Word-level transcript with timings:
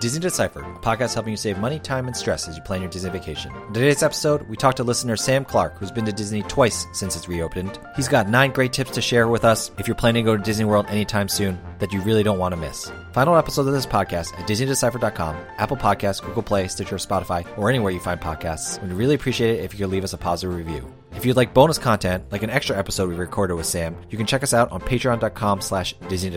Disney 0.00 0.20
Deciphered, 0.20 0.64
a 0.64 0.78
podcast 0.78 1.14
helping 1.14 1.32
you 1.32 1.36
save 1.36 1.58
money, 1.58 1.80
time, 1.80 2.06
and 2.06 2.16
stress 2.16 2.46
as 2.46 2.56
you 2.56 2.62
plan 2.62 2.80
your 2.82 2.90
Disney 2.90 3.10
vacation. 3.10 3.52
In 3.68 3.74
today's 3.74 4.02
episode, 4.02 4.42
we 4.42 4.56
talked 4.56 4.76
to 4.76 4.84
listener 4.84 5.16
Sam 5.16 5.44
Clark, 5.44 5.76
who's 5.78 5.90
been 5.90 6.04
to 6.04 6.12
Disney 6.12 6.42
twice 6.42 6.86
since 6.92 7.16
it's 7.16 7.28
reopened. 7.28 7.80
He's 7.96 8.06
got 8.06 8.28
nine 8.28 8.52
great 8.52 8.72
tips 8.72 8.92
to 8.92 9.02
share 9.02 9.26
with 9.26 9.44
us 9.44 9.72
if 9.78 9.88
you're 9.88 9.96
planning 9.96 10.24
to 10.24 10.30
go 10.30 10.36
to 10.36 10.42
Disney 10.42 10.64
World 10.64 10.86
anytime 10.88 11.28
soon 11.28 11.58
that 11.80 11.92
you 11.92 12.00
really 12.02 12.22
don't 12.22 12.38
want 12.38 12.52
to 12.52 12.56
miss. 12.56 12.92
Final 13.12 13.36
episodes 13.36 13.66
of 13.66 13.74
this 13.74 13.86
podcast 13.86 14.38
at 14.38 14.46
DisneyDeciphered.com, 14.46 15.36
Apple 15.56 15.76
Podcasts, 15.76 16.22
Google 16.24 16.42
Play, 16.42 16.68
Stitcher, 16.68 16.96
Spotify, 16.96 17.46
or 17.58 17.68
anywhere 17.68 17.90
you 17.90 18.00
find 18.00 18.20
podcasts. 18.20 18.80
We'd 18.80 18.92
really 18.92 19.16
appreciate 19.16 19.58
it 19.58 19.64
if 19.64 19.72
you 19.72 19.78
could 19.80 19.90
leave 19.90 20.04
us 20.04 20.12
a 20.12 20.18
positive 20.18 20.56
review. 20.56 20.97
If 21.12 21.26
you'd 21.26 21.36
like 21.36 21.52
bonus 21.52 21.78
content, 21.78 22.24
like 22.30 22.42
an 22.42 22.50
extra 22.50 22.76
episode 22.76 23.08
we 23.08 23.16
recorded 23.16 23.54
with 23.54 23.66
Sam, 23.66 23.96
you 24.08 24.16
can 24.16 24.26
check 24.26 24.42
us 24.42 24.54
out 24.54 24.70
on 24.70 24.80
patreon.com 24.80 25.60
slash 25.60 25.94
Disney. 26.08 26.28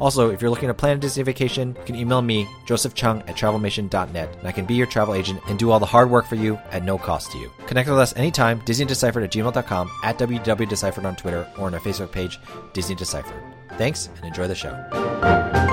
Also, 0.00 0.30
if 0.30 0.40
you're 0.40 0.50
looking 0.50 0.68
to 0.68 0.74
plan 0.74 0.96
a 0.96 1.00
Disney 1.00 1.22
vacation, 1.22 1.76
you 1.78 1.84
can 1.84 1.94
email 1.94 2.22
me, 2.22 2.48
Joseph 2.66 2.94
Chung 2.94 3.20
at 3.22 3.36
travelmation.net, 3.36 4.36
and 4.38 4.48
I 4.48 4.52
can 4.52 4.64
be 4.64 4.74
your 4.74 4.86
travel 4.86 5.14
agent 5.14 5.40
and 5.48 5.58
do 5.58 5.70
all 5.70 5.78
the 5.78 5.86
hard 5.86 6.10
work 6.10 6.26
for 6.26 6.36
you 6.36 6.56
at 6.70 6.82
no 6.82 6.98
cost 6.98 7.30
to 7.32 7.38
you. 7.38 7.50
Connect 7.66 7.88
with 7.88 7.98
us 7.98 8.16
anytime, 8.16 8.60
DisneyDeciphered 8.62 9.24
at 9.24 9.30
gmail.com, 9.30 9.90
at 10.02 10.18
www.deciphered 10.18 11.04
on 11.04 11.16
Twitter, 11.16 11.46
or 11.58 11.66
on 11.66 11.74
our 11.74 11.80
Facebook 11.80 12.10
page, 12.10 12.38
Disney 12.72 12.94
Deciphered. 12.94 13.42
Thanks, 13.72 14.08
and 14.16 14.24
enjoy 14.24 14.48
the 14.48 14.54
show. 14.54 15.67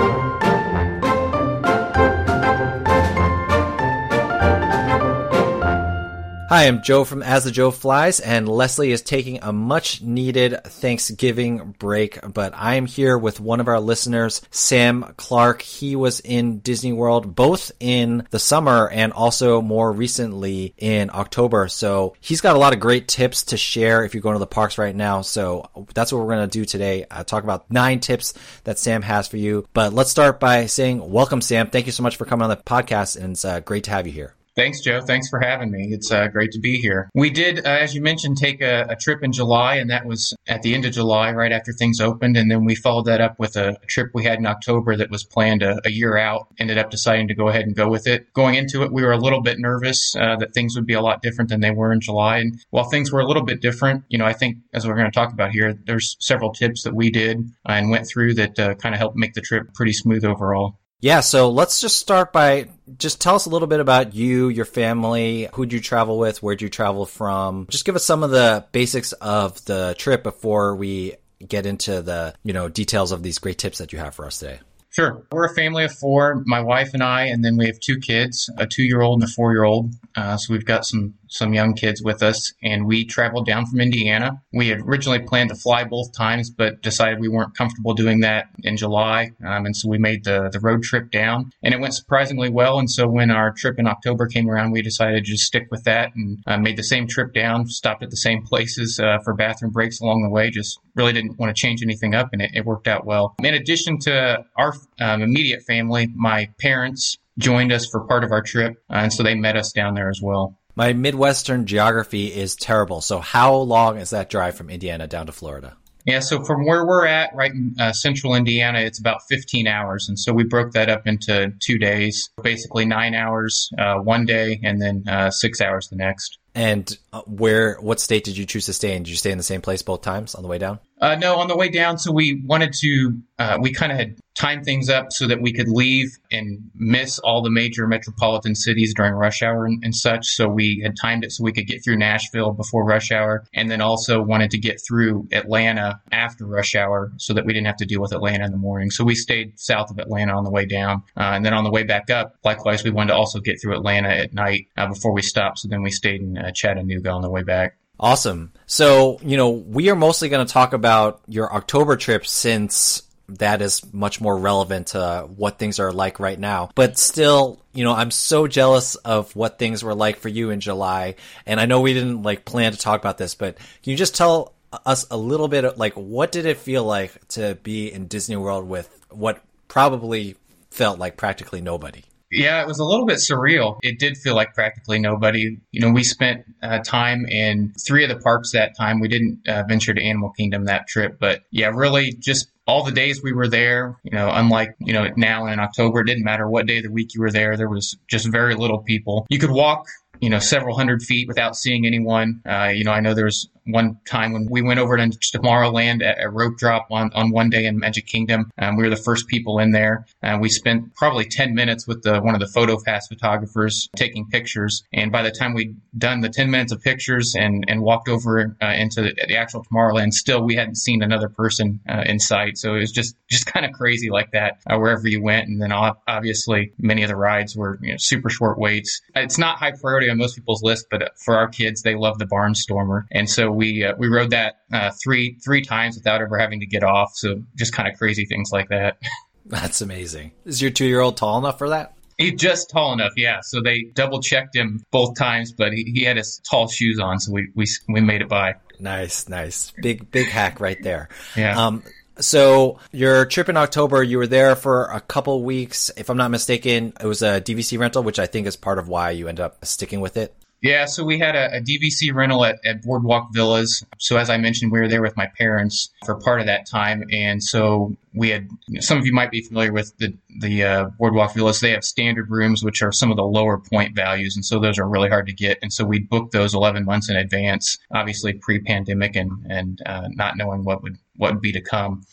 Hi, 6.47 6.67
I'm 6.67 6.83
Joe 6.83 7.05
from 7.05 7.23
As 7.23 7.43
the 7.43 7.49
Joe 7.49 7.71
Flies, 7.71 8.19
and 8.19 8.47
Leslie 8.47 8.91
is 8.91 9.01
taking 9.01 9.39
a 9.41 9.51
much 9.51 10.03
needed 10.03 10.55
Thanksgiving 10.63 11.73
break, 11.79 12.19
but 12.35 12.53
I'm 12.55 12.85
here 12.85 13.17
with 13.17 13.39
one 13.39 13.59
of 13.59 13.67
our 13.67 13.79
listeners, 13.79 14.43
Sam 14.51 15.15
Clark. 15.17 15.63
He 15.63 15.95
was 15.95 16.19
in 16.19 16.59
Disney 16.59 16.93
World 16.93 17.33
both 17.33 17.71
in 17.79 18.27
the 18.29 18.37
summer 18.37 18.87
and 18.87 19.11
also 19.11 19.59
more 19.59 19.91
recently 19.91 20.75
in 20.77 21.09
October. 21.11 21.67
So 21.67 22.13
he's 22.21 22.41
got 22.41 22.55
a 22.55 22.59
lot 22.59 22.73
of 22.73 22.79
great 22.79 23.07
tips 23.07 23.45
to 23.45 23.57
share 23.57 24.05
if 24.05 24.13
you're 24.13 24.21
going 24.21 24.35
to 24.35 24.39
the 24.39 24.45
parks 24.45 24.77
right 24.77 24.95
now. 24.95 25.21
So 25.21 25.67
that's 25.95 26.13
what 26.13 26.19
we're 26.19 26.35
going 26.35 26.47
to 26.47 26.59
do 26.59 26.63
today. 26.63 27.07
Uh, 27.09 27.23
talk 27.23 27.43
about 27.43 27.71
nine 27.71 28.01
tips 28.01 28.35
that 28.65 28.77
Sam 28.77 29.01
has 29.01 29.27
for 29.27 29.37
you. 29.37 29.67
But 29.73 29.93
let's 29.93 30.11
start 30.11 30.39
by 30.39 30.67
saying 30.67 31.09
welcome, 31.09 31.41
Sam. 31.41 31.71
Thank 31.71 31.87
you 31.87 31.91
so 31.91 32.03
much 32.03 32.17
for 32.17 32.25
coming 32.25 32.43
on 32.43 32.51
the 32.51 32.57
podcast, 32.57 33.17
and 33.17 33.31
it's 33.31 33.45
uh, 33.45 33.61
great 33.61 33.85
to 33.85 33.91
have 33.91 34.05
you 34.05 34.13
here. 34.13 34.34
Thanks, 34.55 34.79
Joe. 34.79 35.01
Thanks 35.01 35.27
for 35.27 35.41
having 35.41 35.69
me. 35.69 35.89
It's 35.91 36.11
uh, 36.11 36.27
great 36.27 36.51
to 36.51 36.59
be 36.59 36.77
here. 36.77 37.09
We 37.13 37.29
did, 37.29 37.65
uh, 37.65 37.69
as 37.69 37.93
you 37.93 38.01
mentioned, 38.01 38.37
take 38.37 38.61
a, 38.61 38.85
a, 38.89 38.95
trip 38.95 39.21
in 39.21 39.33
July, 39.33 39.75
and 39.75 39.89
that 39.89 40.05
was 40.05 40.33
at 40.47 40.61
the 40.61 40.73
end 40.73 40.85
of 40.85 40.93
July, 40.93 41.33
right 41.33 41.51
after 41.51 41.73
things 41.73 41.99
opened. 41.99 42.37
And 42.37 42.49
then 42.49 42.63
we 42.63 42.73
followed 42.73 43.05
that 43.07 43.19
up 43.19 43.37
with 43.37 43.57
a, 43.57 43.75
trip 43.87 44.11
we 44.13 44.23
had 44.23 44.39
in 44.39 44.45
October 44.45 44.95
that 44.95 45.11
was 45.11 45.25
planned 45.25 45.61
a, 45.61 45.79
a, 45.85 45.91
year 45.91 46.17
out. 46.17 46.47
Ended 46.57 46.77
up 46.77 46.89
deciding 46.89 47.27
to 47.27 47.35
go 47.35 47.49
ahead 47.49 47.65
and 47.65 47.75
go 47.75 47.89
with 47.89 48.07
it. 48.07 48.31
Going 48.33 48.55
into 48.55 48.81
it, 48.83 48.93
we 48.93 49.03
were 49.03 49.11
a 49.11 49.17
little 49.17 49.41
bit 49.41 49.59
nervous 49.59 50.15
uh, 50.15 50.37
that 50.37 50.53
things 50.53 50.75
would 50.75 50.85
be 50.85 50.93
a 50.93 51.01
lot 51.01 51.21
different 51.21 51.49
than 51.49 51.59
they 51.59 51.71
were 51.71 51.91
in 51.91 51.99
July. 51.99 52.37
And 52.37 52.57
while 52.69 52.89
things 52.89 53.11
were 53.11 53.19
a 53.19 53.27
little 53.27 53.43
bit 53.43 53.61
different, 53.61 54.05
you 54.07 54.17
know, 54.17 54.25
I 54.25 54.33
think 54.33 54.57
as 54.73 54.87
we're 54.87 54.95
going 54.95 55.11
to 55.11 55.11
talk 55.11 55.33
about 55.33 55.51
here, 55.51 55.73
there's 55.85 56.15
several 56.21 56.53
tips 56.53 56.83
that 56.83 56.95
we 56.95 57.11
did 57.11 57.51
and 57.65 57.89
went 57.89 58.07
through 58.07 58.35
that 58.35 58.57
uh, 58.57 58.75
kind 58.75 58.95
of 58.95 58.99
helped 58.99 59.17
make 59.17 59.33
the 59.33 59.41
trip 59.41 59.73
pretty 59.73 59.93
smooth 59.93 60.23
overall. 60.23 60.79
Yeah, 61.01 61.19
so 61.19 61.51
let's 61.51 61.81
just 61.81 61.97
start 61.97 62.33
by 62.33 62.69
just 62.97 63.21
tell 63.21 63.35
us 63.35 63.45
a 63.45 63.49
little 63.49 63.67
bit 63.67 63.79
about 63.79 64.15
you, 64.15 64.49
your 64.49 64.65
family, 64.65 65.49
who'd 65.53 65.73
you 65.73 65.79
travel 65.79 66.17
with, 66.17 66.41
where'd 66.41 66.61
you 66.61 66.69
travel 66.69 67.05
from. 67.05 67.67
Just 67.69 67.85
give 67.85 67.95
us 67.95 68.05
some 68.05 68.23
of 68.23 68.31
the 68.31 68.65
basics 68.71 69.11
of 69.13 69.63
the 69.65 69.95
trip 69.97 70.23
before 70.23 70.75
we 70.75 71.15
get 71.45 71.65
into 71.65 72.01
the, 72.01 72.33
you 72.43 72.53
know, 72.53 72.69
details 72.69 73.11
of 73.11 73.21
these 73.21 73.39
great 73.39 73.57
tips 73.57 73.77
that 73.79 73.93
you 73.93 73.99
have 73.99 74.15
for 74.15 74.25
us 74.25 74.39
today. 74.39 74.59
Sure. 74.95 75.27
We're 75.29 75.43
a 75.43 75.53
family 75.53 75.83
of 75.83 75.91
four, 75.91 76.41
my 76.45 76.61
wife 76.61 76.93
and 76.93 77.03
I, 77.03 77.25
and 77.25 77.43
then 77.43 77.57
we 77.57 77.65
have 77.65 77.81
two 77.81 77.99
kids, 77.99 78.49
a 78.57 78.65
two 78.65 78.83
year 78.83 79.01
old 79.01 79.21
and 79.21 79.29
a 79.29 79.33
four 79.33 79.51
year 79.51 79.65
old. 79.65 79.93
Uh, 80.15 80.37
so 80.37 80.53
we've 80.53 80.63
got 80.63 80.85
some, 80.85 81.15
some 81.27 81.53
young 81.53 81.73
kids 81.73 82.01
with 82.01 82.23
us, 82.23 82.53
and 82.63 82.87
we 82.87 83.03
traveled 83.03 83.45
down 83.45 83.65
from 83.65 83.81
Indiana. 83.81 84.41
We 84.53 84.69
had 84.69 84.79
originally 84.79 85.19
planned 85.19 85.49
to 85.49 85.55
fly 85.55 85.83
both 85.83 86.15
times, 86.15 86.49
but 86.49 86.81
decided 86.81 87.19
we 87.19 87.27
weren't 87.27 87.57
comfortable 87.57 87.93
doing 87.93 88.21
that 88.21 88.45
in 88.63 88.77
July. 88.77 89.31
Um, 89.45 89.65
and 89.65 89.75
so 89.75 89.89
we 89.89 89.97
made 89.97 90.23
the, 90.23 90.49
the 90.49 90.61
road 90.61 90.83
trip 90.83 91.11
down, 91.11 91.51
and 91.61 91.73
it 91.73 91.81
went 91.81 91.93
surprisingly 91.93 92.49
well. 92.49 92.79
And 92.79 92.89
so 92.89 93.05
when 93.05 93.31
our 93.31 93.51
trip 93.51 93.77
in 93.77 93.87
October 93.87 94.27
came 94.27 94.49
around, 94.49 94.71
we 94.71 94.81
decided 94.81 95.25
to 95.25 95.31
just 95.31 95.43
stick 95.43 95.67
with 95.71 95.83
that 95.83 96.15
and 96.15 96.37
uh, 96.47 96.57
made 96.57 96.77
the 96.77 96.83
same 96.83 97.05
trip 97.05 97.33
down, 97.33 97.67
stopped 97.67 98.01
at 98.01 98.11
the 98.11 98.15
same 98.15 98.43
places 98.43 98.97
uh, 98.97 99.17
for 99.25 99.33
bathroom 99.33 99.73
breaks 99.73 99.99
along 99.99 100.23
the 100.23 100.29
way, 100.29 100.49
just 100.49 100.79
really 100.95 101.11
didn't 101.11 101.37
want 101.37 101.53
to 101.53 101.59
change 101.59 101.83
anything 101.83 102.15
up, 102.15 102.29
and 102.31 102.41
it, 102.41 102.51
it 102.53 102.65
worked 102.65 102.87
out 102.87 103.05
well. 103.05 103.35
In 103.43 103.53
addition 103.53 103.99
to 103.99 104.45
our 104.55 104.73
um, 104.99 105.21
immediate 105.21 105.63
family, 105.63 106.07
my 106.15 106.49
parents 106.59 107.17
joined 107.37 107.71
us 107.71 107.87
for 107.87 108.01
part 108.01 108.23
of 108.23 108.31
our 108.31 108.41
trip, 108.41 108.81
uh, 108.89 108.95
and 108.95 109.13
so 109.13 109.23
they 109.23 109.35
met 109.35 109.55
us 109.55 109.71
down 109.71 109.93
there 109.93 110.09
as 110.09 110.21
well. 110.21 110.57
My 110.75 110.93
Midwestern 110.93 111.65
geography 111.65 112.27
is 112.27 112.55
terrible. 112.55 113.01
So, 113.01 113.19
how 113.19 113.55
long 113.55 113.97
is 113.97 114.09
that 114.09 114.29
drive 114.29 114.55
from 114.55 114.69
Indiana 114.69 115.07
down 115.07 115.27
to 115.27 115.31
Florida? 115.31 115.77
Yeah, 116.05 116.19
so 116.19 116.43
from 116.43 116.65
where 116.65 116.85
we're 116.85 117.07
at, 117.07 117.33
right 117.33 117.51
in 117.51 117.75
uh, 117.79 117.91
central 117.91 118.35
Indiana, 118.35 118.79
it's 118.79 118.99
about 118.99 119.21
15 119.27 119.67
hours. 119.67 120.07
And 120.07 120.19
so 120.19 120.33
we 120.33 120.43
broke 120.43 120.73
that 120.73 120.87
up 120.87 121.07
into 121.07 121.51
two 121.59 121.79
days, 121.79 122.29
basically 122.43 122.85
nine 122.85 123.15
hours 123.15 123.71
uh, 123.79 123.95
one 123.95 124.25
day 124.25 124.59
and 124.63 124.79
then 124.79 125.03
uh, 125.07 125.31
six 125.31 125.61
hours 125.61 125.87
the 125.87 125.95
next. 125.95 126.37
And 126.55 126.97
uh, 127.11 127.21
where, 127.23 127.75
what 127.81 127.99
state 127.99 128.23
did 128.23 128.37
you 128.37 128.45
choose 128.45 128.65
to 128.67 128.73
stay 128.73 128.95
in? 128.95 129.03
Did 129.03 129.09
you 129.09 129.17
stay 129.17 129.31
in 129.31 129.37
the 129.37 129.43
same 129.43 129.61
place 129.61 129.81
both 129.81 130.01
times 130.01 130.35
on 130.35 130.41
the 130.41 130.47
way 130.47 130.57
down? 130.57 130.79
Uh, 131.01 131.15
no, 131.15 131.35
on 131.35 131.47
the 131.47 131.57
way 131.57 131.69
down. 131.69 131.97
So 131.97 132.11
we 132.11 132.41
wanted 132.45 132.71
to, 132.79 133.21
uh, 133.37 133.57
we 133.59 133.73
kind 133.73 133.91
of 133.91 133.97
had 133.97 134.15
timed 134.33 134.65
things 134.65 134.89
up 134.89 135.11
so 135.11 135.27
that 135.27 135.41
we 135.41 135.51
could 135.53 135.67
leave 135.67 136.17
and 136.31 136.69
miss 136.75 137.19
all 137.19 137.41
the 137.41 137.49
major 137.49 137.87
metropolitan 137.87 138.53
cities 138.53 138.93
during 138.93 139.13
rush 139.13 139.41
hour 139.41 139.65
and, 139.65 139.83
and, 139.83 139.95
such. 139.95 140.27
So 140.27 140.47
we 140.47 140.81
had 140.83 140.95
timed 141.01 141.23
it 141.23 141.31
so 141.31 141.43
we 141.43 141.53
could 141.53 141.67
get 141.67 141.83
through 141.83 141.97
Nashville 141.97 142.51
before 142.51 142.85
rush 142.85 143.11
hour, 143.11 143.45
and 143.53 143.71
then 143.71 143.81
also 143.81 144.21
wanted 144.21 144.51
to 144.51 144.57
get 144.57 144.81
through 144.85 145.27
Atlanta 145.31 146.01
after 146.11 146.45
rush 146.45 146.75
hour 146.75 147.11
so 147.17 147.33
that 147.33 147.45
we 147.45 147.53
didn't 147.53 147.67
have 147.67 147.77
to 147.77 147.85
deal 147.85 148.01
with 148.01 148.13
Atlanta 148.13 148.45
in 148.45 148.51
the 148.51 148.57
morning. 148.57 148.91
So 148.91 149.03
we 149.03 149.15
stayed 149.15 149.57
south 149.57 149.89
of 149.89 149.99
Atlanta 149.99 150.35
on 150.35 150.43
the 150.43 150.51
way 150.51 150.65
down, 150.65 151.03
uh, 151.17 151.31
and 151.33 151.45
then 151.45 151.53
on 151.53 151.63
the 151.63 151.71
way 151.71 151.83
back 151.83 152.09
up, 152.09 152.35
likewise, 152.43 152.83
we 152.83 152.89
wanted 152.89 153.13
to 153.13 153.15
also 153.15 153.39
get 153.39 153.61
through 153.61 153.75
Atlanta 153.75 154.09
at 154.09 154.33
night 154.33 154.67
uh, 154.75 154.87
before 154.87 155.13
we 155.13 155.21
stopped. 155.21 155.59
So 155.59 155.69
then 155.69 155.81
we 155.81 155.91
stayed 155.91 156.21
in 156.21 156.37
uh, 156.45 156.51
Chattanooga 156.51 157.09
on 157.09 157.21
the 157.21 157.29
way 157.29 157.43
back. 157.43 157.77
Awesome. 157.99 158.51
So, 158.65 159.19
you 159.23 159.37
know, 159.37 159.51
we 159.51 159.89
are 159.89 159.95
mostly 159.95 160.29
going 160.29 160.45
to 160.45 160.51
talk 160.51 160.73
about 160.73 161.21
your 161.27 161.53
October 161.53 161.95
trip 161.95 162.25
since 162.25 163.03
that 163.27 163.61
is 163.61 163.81
much 163.93 164.21
more 164.21 164.37
relevant 164.37 164.87
to 164.87 165.27
what 165.35 165.57
things 165.57 165.79
are 165.79 165.91
like 165.91 166.19
right 166.19 166.39
now. 166.39 166.69
But 166.75 166.97
still, 166.99 167.61
you 167.73 167.83
know, 167.83 167.93
I'm 167.93 168.11
so 168.11 168.47
jealous 168.47 168.95
of 168.95 169.35
what 169.35 169.57
things 169.57 169.83
were 169.83 169.95
like 169.95 170.17
for 170.17 170.29
you 170.29 170.51
in 170.51 170.59
July. 170.59 171.15
And 171.45 171.59
I 171.59 171.65
know 171.65 171.81
we 171.81 171.93
didn't 171.93 172.21
like 172.21 172.45
plan 172.45 172.73
to 172.73 172.77
talk 172.77 172.99
about 172.99 173.17
this, 173.17 173.33
but 173.33 173.57
can 173.57 173.91
you 173.91 173.97
just 173.97 174.15
tell 174.15 174.53
us 174.85 175.07
a 175.09 175.17
little 175.17 175.47
bit 175.47 175.65
of, 175.65 175.77
like 175.77 175.93
what 175.93 176.31
did 176.31 176.45
it 176.45 176.57
feel 176.57 176.83
like 176.83 177.27
to 177.29 177.55
be 177.63 177.91
in 177.91 178.07
Disney 178.07 178.35
World 178.35 178.67
with 178.67 178.89
what 179.09 179.41
probably 179.67 180.35
felt 180.69 180.99
like 180.99 181.17
practically 181.17 181.61
nobody? 181.61 182.03
Yeah, 182.35 182.61
it 182.61 182.67
was 182.67 182.79
a 182.79 182.83
little 182.83 183.05
bit 183.05 183.17
surreal. 183.17 183.79
It 183.81 183.97
did 183.97 184.17
feel 184.17 184.35
like 184.35 184.53
practically 184.53 184.99
nobody. 184.99 185.57
You 185.71 185.81
know, 185.81 185.91
we 185.91 186.03
spent 186.03 186.45
uh, 186.61 186.79
time 186.79 187.25
in 187.27 187.73
three 187.85 188.03
of 188.03 188.09
the 188.09 188.17
parks 188.17 188.51
that 188.51 188.75
time. 188.77 188.99
We 188.99 189.07
didn't 189.07 189.39
uh, 189.47 189.63
venture 189.67 189.93
to 189.93 190.01
Animal 190.01 190.31
Kingdom 190.31 190.65
that 190.65 190.87
trip, 190.87 191.17
but 191.19 191.43
yeah, 191.51 191.71
really 191.73 192.13
just 192.13 192.51
all 192.67 192.83
the 192.83 192.91
days 192.91 193.21
we 193.23 193.31
were 193.31 193.47
there, 193.47 193.97
you 194.03 194.11
know, 194.11 194.29
unlike, 194.31 194.75
you 194.79 194.91
know, 194.91 195.07
now 195.15 195.45
in 195.45 195.59
October, 195.59 196.01
it 196.01 196.05
didn't 196.05 196.23
matter 196.23 196.49
what 196.49 196.65
day 196.65 196.77
of 196.77 196.83
the 196.83 196.91
week 196.91 197.13
you 197.13 197.21
were 197.21 197.31
there. 197.31 197.55
There 197.55 197.69
was 197.69 197.95
just 198.07 198.27
very 198.27 198.55
little 198.55 198.79
people. 198.79 199.25
You 199.29 199.39
could 199.39 199.51
walk 199.51 199.85
you 200.21 200.29
know, 200.29 200.39
several 200.39 200.75
hundred 200.75 201.03
feet 201.03 201.27
without 201.27 201.55
seeing 201.55 201.85
anyone. 201.85 202.41
Uh, 202.45 202.71
you 202.73 202.83
know, 202.83 202.91
I 202.91 202.99
know 202.99 203.13
there 203.13 203.25
was 203.25 203.49
one 203.65 203.97
time 204.05 204.33
when 204.33 204.47
we 204.49 204.61
went 204.61 204.79
over 204.79 204.97
to 204.97 205.09
Tomorrowland 205.09 206.03
at 206.03 206.23
a 206.23 206.29
rope 206.29 206.57
drop 206.57 206.87
on, 206.91 207.11
on 207.13 207.31
one 207.31 207.49
day 207.49 207.65
in 207.65 207.79
Magic 207.79 208.05
Kingdom. 208.05 208.51
Um, 208.57 208.77
we 208.77 208.83
were 208.83 208.89
the 208.89 208.95
first 208.95 209.27
people 209.27 209.59
in 209.59 209.71
there. 209.71 210.05
Uh, 210.21 210.37
we 210.39 210.49
spent 210.49 210.93
probably 210.95 211.25
10 211.25 211.55
minutes 211.55 211.87
with 211.87 212.03
the, 212.03 212.21
one 212.21 212.35
of 212.35 212.39
the 212.39 212.47
photo 212.47 212.77
pass 212.83 213.07
photographers 213.07 213.89
taking 213.95 214.27
pictures. 214.27 214.83
And 214.93 215.11
by 215.11 215.23
the 215.23 215.31
time 215.31 215.53
we'd 215.53 215.75
done 215.97 216.21
the 216.21 216.29
10 216.29 216.51
minutes 216.51 216.71
of 216.71 216.81
pictures 216.81 217.35
and, 217.35 217.65
and 217.67 217.81
walked 217.81 218.07
over 218.07 218.55
uh, 218.61 218.65
into 218.67 219.01
the, 219.01 219.13
the, 219.27 219.35
actual 219.35 219.65
Tomorrowland, 219.65 220.13
still 220.13 220.43
we 220.43 220.55
hadn't 220.55 220.75
seen 220.75 221.01
another 221.01 221.29
person 221.29 221.79
uh, 221.89 222.03
in 222.05 222.19
sight. 222.19 222.57
So 222.57 222.75
it 222.75 222.79
was 222.79 222.91
just, 222.91 223.15
just 223.29 223.45
kind 223.47 223.65
of 223.65 223.71
crazy 223.73 224.09
like 224.09 224.31
that 224.31 224.59
uh, 224.69 224.77
wherever 224.77 225.07
you 225.07 225.21
went. 225.21 225.47
And 225.47 225.61
then 225.61 225.71
obviously 225.71 226.71
many 226.77 227.03
of 227.03 227.09
the 227.09 227.15
rides 227.15 227.55
were 227.55 227.79
you 227.81 227.91
know, 227.91 227.97
super 227.97 228.29
short 228.29 228.57
waits. 228.57 229.01
It's 229.15 229.37
not 229.37 229.57
high 229.57 229.71
priority 229.71 230.09
on 230.09 230.17
most 230.17 230.35
people's 230.35 230.63
list, 230.63 230.87
but 230.91 231.11
for 231.17 231.35
our 231.35 231.47
kids, 231.47 231.81
they 231.81 231.95
love 231.95 232.19
the 232.19 232.25
Barnstormer. 232.25 233.03
And 233.11 233.29
so 233.29 233.54
we 233.55 233.83
uh, 233.83 233.93
we 233.97 234.07
rode 234.07 234.29
that 234.31 234.55
uh, 234.71 234.91
three 235.03 235.37
three 235.43 235.61
times 235.61 235.95
without 235.95 236.21
ever 236.21 236.37
having 236.37 236.59
to 236.59 236.65
get 236.65 236.83
off. 236.83 237.11
So 237.15 237.41
just 237.55 237.73
kind 237.73 237.87
of 237.91 237.97
crazy 237.97 238.25
things 238.25 238.51
like 238.51 238.69
that. 238.69 238.97
That's 239.45 239.81
amazing. 239.81 240.31
Is 240.45 240.61
your 240.61 240.71
two 240.71 240.85
year 240.85 241.01
old 241.01 241.17
tall 241.17 241.37
enough 241.37 241.57
for 241.57 241.69
that? 241.69 241.93
He's 242.17 242.39
just 242.39 242.69
tall 242.69 242.93
enough, 242.93 243.11
yeah. 243.17 243.41
So 243.43 243.61
they 243.61 243.83
double 243.93 244.21
checked 244.21 244.55
him 244.55 244.83
both 244.89 245.17
times, 245.17 245.51
but 245.51 245.73
he, 245.73 245.83
he 245.93 246.03
had 246.03 246.15
his 246.15 246.39
tall 246.49 246.67
shoes 246.69 246.97
on, 246.99 247.19
so 247.19 247.33
we, 247.33 247.49
we 247.55 247.65
we 247.89 247.99
made 248.01 248.21
it 248.21 248.29
by. 248.29 248.55
Nice, 248.79 249.27
nice, 249.27 249.71
big 249.81 250.09
big 250.11 250.27
hack 250.27 250.59
right 250.59 250.81
there. 250.81 251.09
Yeah. 251.35 251.65
Um, 251.65 251.83
So 252.17 252.79
your 252.93 253.25
trip 253.25 253.49
in 253.49 253.57
October, 253.57 254.01
you 254.01 254.17
were 254.17 254.27
there 254.27 254.55
for 254.55 254.85
a 254.85 255.01
couple 255.01 255.43
weeks. 255.43 255.91
If 255.97 256.09
I'm 256.09 256.15
not 256.15 256.31
mistaken, 256.31 256.93
it 257.01 257.05
was 257.05 257.21
a 257.21 257.41
DVC 257.41 257.77
rental, 257.77 258.03
which 258.03 258.19
I 258.19 258.25
think 258.25 258.47
is 258.47 258.55
part 258.55 258.79
of 258.79 258.87
why 258.87 259.11
you 259.11 259.27
end 259.27 259.41
up 259.41 259.65
sticking 259.65 259.99
with 259.99 260.15
it. 260.15 260.33
Yeah, 260.65 260.85
so 260.85 261.03
we 261.03 261.19
had 261.19 261.35
a, 261.35 261.57
a, 261.57 261.61
DVC 261.61 262.11
rental 262.11 262.43
at, 262.43 262.57
at 262.65 262.81
Boardwalk 262.81 263.31
Villas. 263.31 263.85
So 263.99 264.17
as 264.17 264.31
I 264.31 264.37
mentioned, 264.37 264.71
we 264.71 264.79
were 264.79 264.87
there 264.87 265.03
with 265.03 265.15
my 265.15 265.27
parents 265.37 265.91
for 266.03 266.15
part 266.15 266.39
of 266.39 266.47
that 266.47 266.65
time, 266.65 267.03
and 267.11 267.43
so 267.43 267.95
we 268.15 268.29
had. 268.29 268.47
Some 268.79 268.97
of 268.97 269.05
you 269.05 269.13
might 269.13 269.31
be 269.31 269.41
familiar 269.41 269.73
with 269.73 269.95
the 269.97 270.17
the 270.39 270.63
uh, 270.63 270.85
Boardwalk 270.97 271.33
Villas. 271.33 271.59
They 271.59 271.71
have 271.71 271.83
standard 271.83 272.29
rooms, 272.29 272.63
which 272.63 272.81
are 272.81 272.91
some 272.91 273.11
of 273.11 273.17
the 273.17 273.23
lower 273.23 273.59
point 273.59 273.95
values, 273.95 274.35
and 274.35 274.45
so 274.45 274.59
those 274.59 274.79
are 274.79 274.87
really 274.87 275.09
hard 275.09 275.27
to 275.27 275.33
get. 275.33 275.57
And 275.61 275.71
so 275.71 275.85
we 275.85 275.99
booked 275.99 276.31
those 276.31 276.53
11 276.53 276.85
months 276.85 277.09
in 277.09 277.15
advance, 277.15 277.77
obviously 277.93 278.33
pre-pandemic, 278.33 279.15
and 279.15 279.31
and 279.49 279.81
uh, 279.85 280.07
not 280.11 280.37
knowing 280.37 280.63
what 280.63 280.81
would 280.81 280.97
what 281.17 281.33
would 281.33 281.41
be 281.41 281.51
to 281.51 281.61
come. 281.61 282.03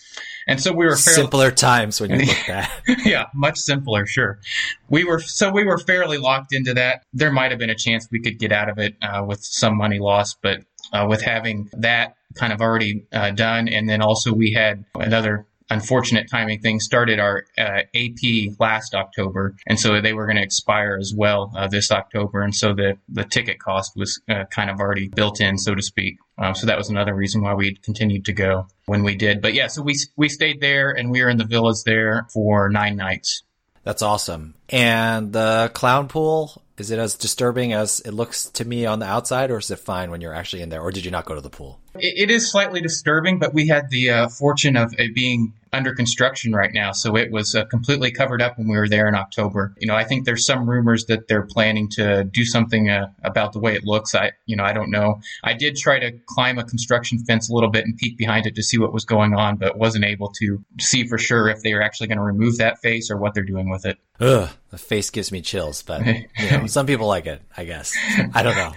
And 0.46 0.60
so 0.60 0.72
we 0.72 0.84
were 0.84 0.96
fairly, 0.96 1.22
simpler 1.22 1.50
times 1.50 2.00
when 2.00 2.10
you 2.10 2.16
look 2.26 2.48
at 2.48 2.70
yeah, 3.04 3.26
much 3.34 3.58
simpler, 3.58 4.06
sure. 4.06 4.40
We 4.88 5.04
were 5.04 5.20
so 5.20 5.50
we 5.50 5.64
were 5.64 5.78
fairly 5.78 6.18
locked 6.18 6.52
into 6.52 6.74
that. 6.74 7.04
There 7.12 7.30
might 7.30 7.50
have 7.52 7.58
been 7.58 7.70
a 7.70 7.76
chance 7.76 8.08
we 8.10 8.20
could 8.20 8.38
get 8.38 8.52
out 8.52 8.68
of 8.68 8.78
it 8.78 8.96
uh, 9.02 9.24
with 9.26 9.44
some 9.44 9.76
money 9.76 9.98
lost, 9.98 10.38
but 10.42 10.64
uh, 10.92 11.06
with 11.08 11.22
having 11.22 11.70
that 11.74 12.16
kind 12.34 12.52
of 12.52 12.60
already 12.60 13.06
uh, 13.12 13.30
done, 13.30 13.68
and 13.68 13.88
then 13.88 14.02
also 14.02 14.32
we 14.32 14.52
had 14.52 14.84
another 14.94 15.46
unfortunate 15.72 16.28
timing 16.30 16.60
thing 16.60 16.80
started 16.80 17.18
our 17.18 17.44
uh, 17.58 17.82
AP 17.94 18.58
last 18.58 18.94
October, 18.94 19.56
and 19.66 19.78
so 19.78 20.00
they 20.00 20.12
were 20.12 20.26
going 20.26 20.36
to 20.36 20.42
expire 20.42 20.96
as 21.00 21.12
well 21.16 21.52
uh, 21.56 21.66
this 21.66 21.90
October, 21.90 22.42
and 22.42 22.54
so 22.54 22.74
the 22.74 22.98
the 23.08 23.24
ticket 23.24 23.58
cost 23.58 23.92
was 23.96 24.20
uh, 24.28 24.44
kind 24.50 24.70
of 24.70 24.78
already 24.78 25.08
built 25.08 25.40
in, 25.40 25.58
so 25.58 25.74
to 25.74 25.82
speak. 25.82 26.18
Um, 26.38 26.54
so 26.54 26.66
that 26.66 26.78
was 26.78 26.88
another 26.88 27.14
reason 27.14 27.42
why 27.42 27.54
we 27.54 27.74
continued 27.76 28.24
to 28.26 28.32
go 28.32 28.66
when 28.86 29.02
we 29.02 29.16
did. 29.16 29.40
But 29.40 29.54
yeah, 29.54 29.68
so 29.68 29.82
we 29.82 29.96
we 30.16 30.28
stayed 30.28 30.60
there, 30.60 30.90
and 30.90 31.10
we 31.10 31.22
were 31.22 31.28
in 31.28 31.38
the 31.38 31.44
villas 31.44 31.84
there 31.84 32.26
for 32.32 32.68
nine 32.68 32.96
nights. 32.96 33.42
That's 33.84 34.02
awesome. 34.02 34.54
And 34.68 35.32
the 35.32 35.70
clown 35.74 36.06
pool, 36.06 36.62
is 36.78 36.90
it 36.92 37.00
as 37.00 37.16
disturbing 37.16 37.72
as 37.72 38.00
it 38.00 38.12
looks 38.12 38.46
to 38.50 38.64
me 38.64 38.86
on 38.86 39.00
the 39.00 39.06
outside, 39.06 39.50
or 39.50 39.58
is 39.58 39.70
it 39.70 39.80
fine 39.80 40.10
when 40.10 40.20
you're 40.20 40.34
actually 40.34 40.62
in 40.62 40.68
there, 40.68 40.80
or 40.80 40.92
did 40.92 41.04
you 41.04 41.10
not 41.10 41.24
go 41.24 41.34
to 41.34 41.40
the 41.40 41.50
pool? 41.50 41.80
It, 41.94 42.28
it 42.28 42.30
is 42.30 42.50
slightly 42.50 42.80
disturbing, 42.80 43.38
but 43.38 43.54
we 43.54 43.68
had 43.68 43.90
the 43.90 44.10
uh, 44.10 44.28
fortune 44.28 44.76
of 44.76 44.94
it 44.98 45.14
being 45.14 45.52
under 45.72 45.94
construction 45.94 46.52
right 46.52 46.72
now, 46.74 46.92
so 46.92 47.16
it 47.16 47.30
was 47.30 47.54
uh, 47.54 47.64
completely 47.64 48.10
covered 48.10 48.42
up 48.42 48.58
when 48.58 48.68
we 48.68 48.76
were 48.76 48.88
there 48.88 49.08
in 49.08 49.14
October. 49.14 49.74
You 49.78 49.86
know, 49.86 49.94
I 49.94 50.04
think 50.04 50.26
there's 50.26 50.44
some 50.44 50.68
rumors 50.68 51.06
that 51.06 51.28
they're 51.28 51.46
planning 51.46 51.88
to 51.90 52.24
do 52.24 52.44
something 52.44 52.90
uh, 52.90 53.08
about 53.22 53.54
the 53.54 53.58
way 53.58 53.74
it 53.74 53.84
looks. 53.84 54.14
I, 54.14 54.32
you 54.44 54.54
know, 54.54 54.64
I 54.64 54.74
don't 54.74 54.90
know. 54.90 55.20
I 55.42 55.54
did 55.54 55.76
try 55.76 55.98
to 55.98 56.12
climb 56.26 56.58
a 56.58 56.64
construction 56.64 57.24
fence 57.24 57.48
a 57.48 57.54
little 57.54 57.70
bit 57.70 57.86
and 57.86 57.96
peek 57.96 58.18
behind 58.18 58.46
it 58.46 58.54
to 58.56 58.62
see 58.62 58.78
what 58.78 58.92
was 58.92 59.06
going 59.06 59.34
on, 59.34 59.56
but 59.56 59.78
wasn't 59.78 60.04
able 60.04 60.30
to 60.40 60.62
see 60.78 61.06
for 61.06 61.16
sure 61.16 61.48
if 61.48 61.62
they 61.62 61.72
are 61.72 61.82
actually 61.82 62.08
going 62.08 62.18
to 62.18 62.24
remove 62.24 62.58
that 62.58 62.78
face 62.80 63.10
or 63.10 63.16
what 63.16 63.32
they're 63.32 63.42
doing 63.42 63.70
with 63.70 63.86
it. 63.86 63.96
Ugh, 64.20 64.50
the 64.70 64.78
face 64.78 65.08
gives 65.08 65.32
me 65.32 65.40
chills, 65.40 65.82
but 65.82 66.04
you 66.04 66.50
know, 66.50 66.66
some 66.66 66.86
people 66.86 67.06
like 67.06 67.26
it. 67.26 67.40
I 67.56 67.64
guess 67.64 67.96
I 68.34 68.42
don't 68.42 68.56
know. 68.56 68.72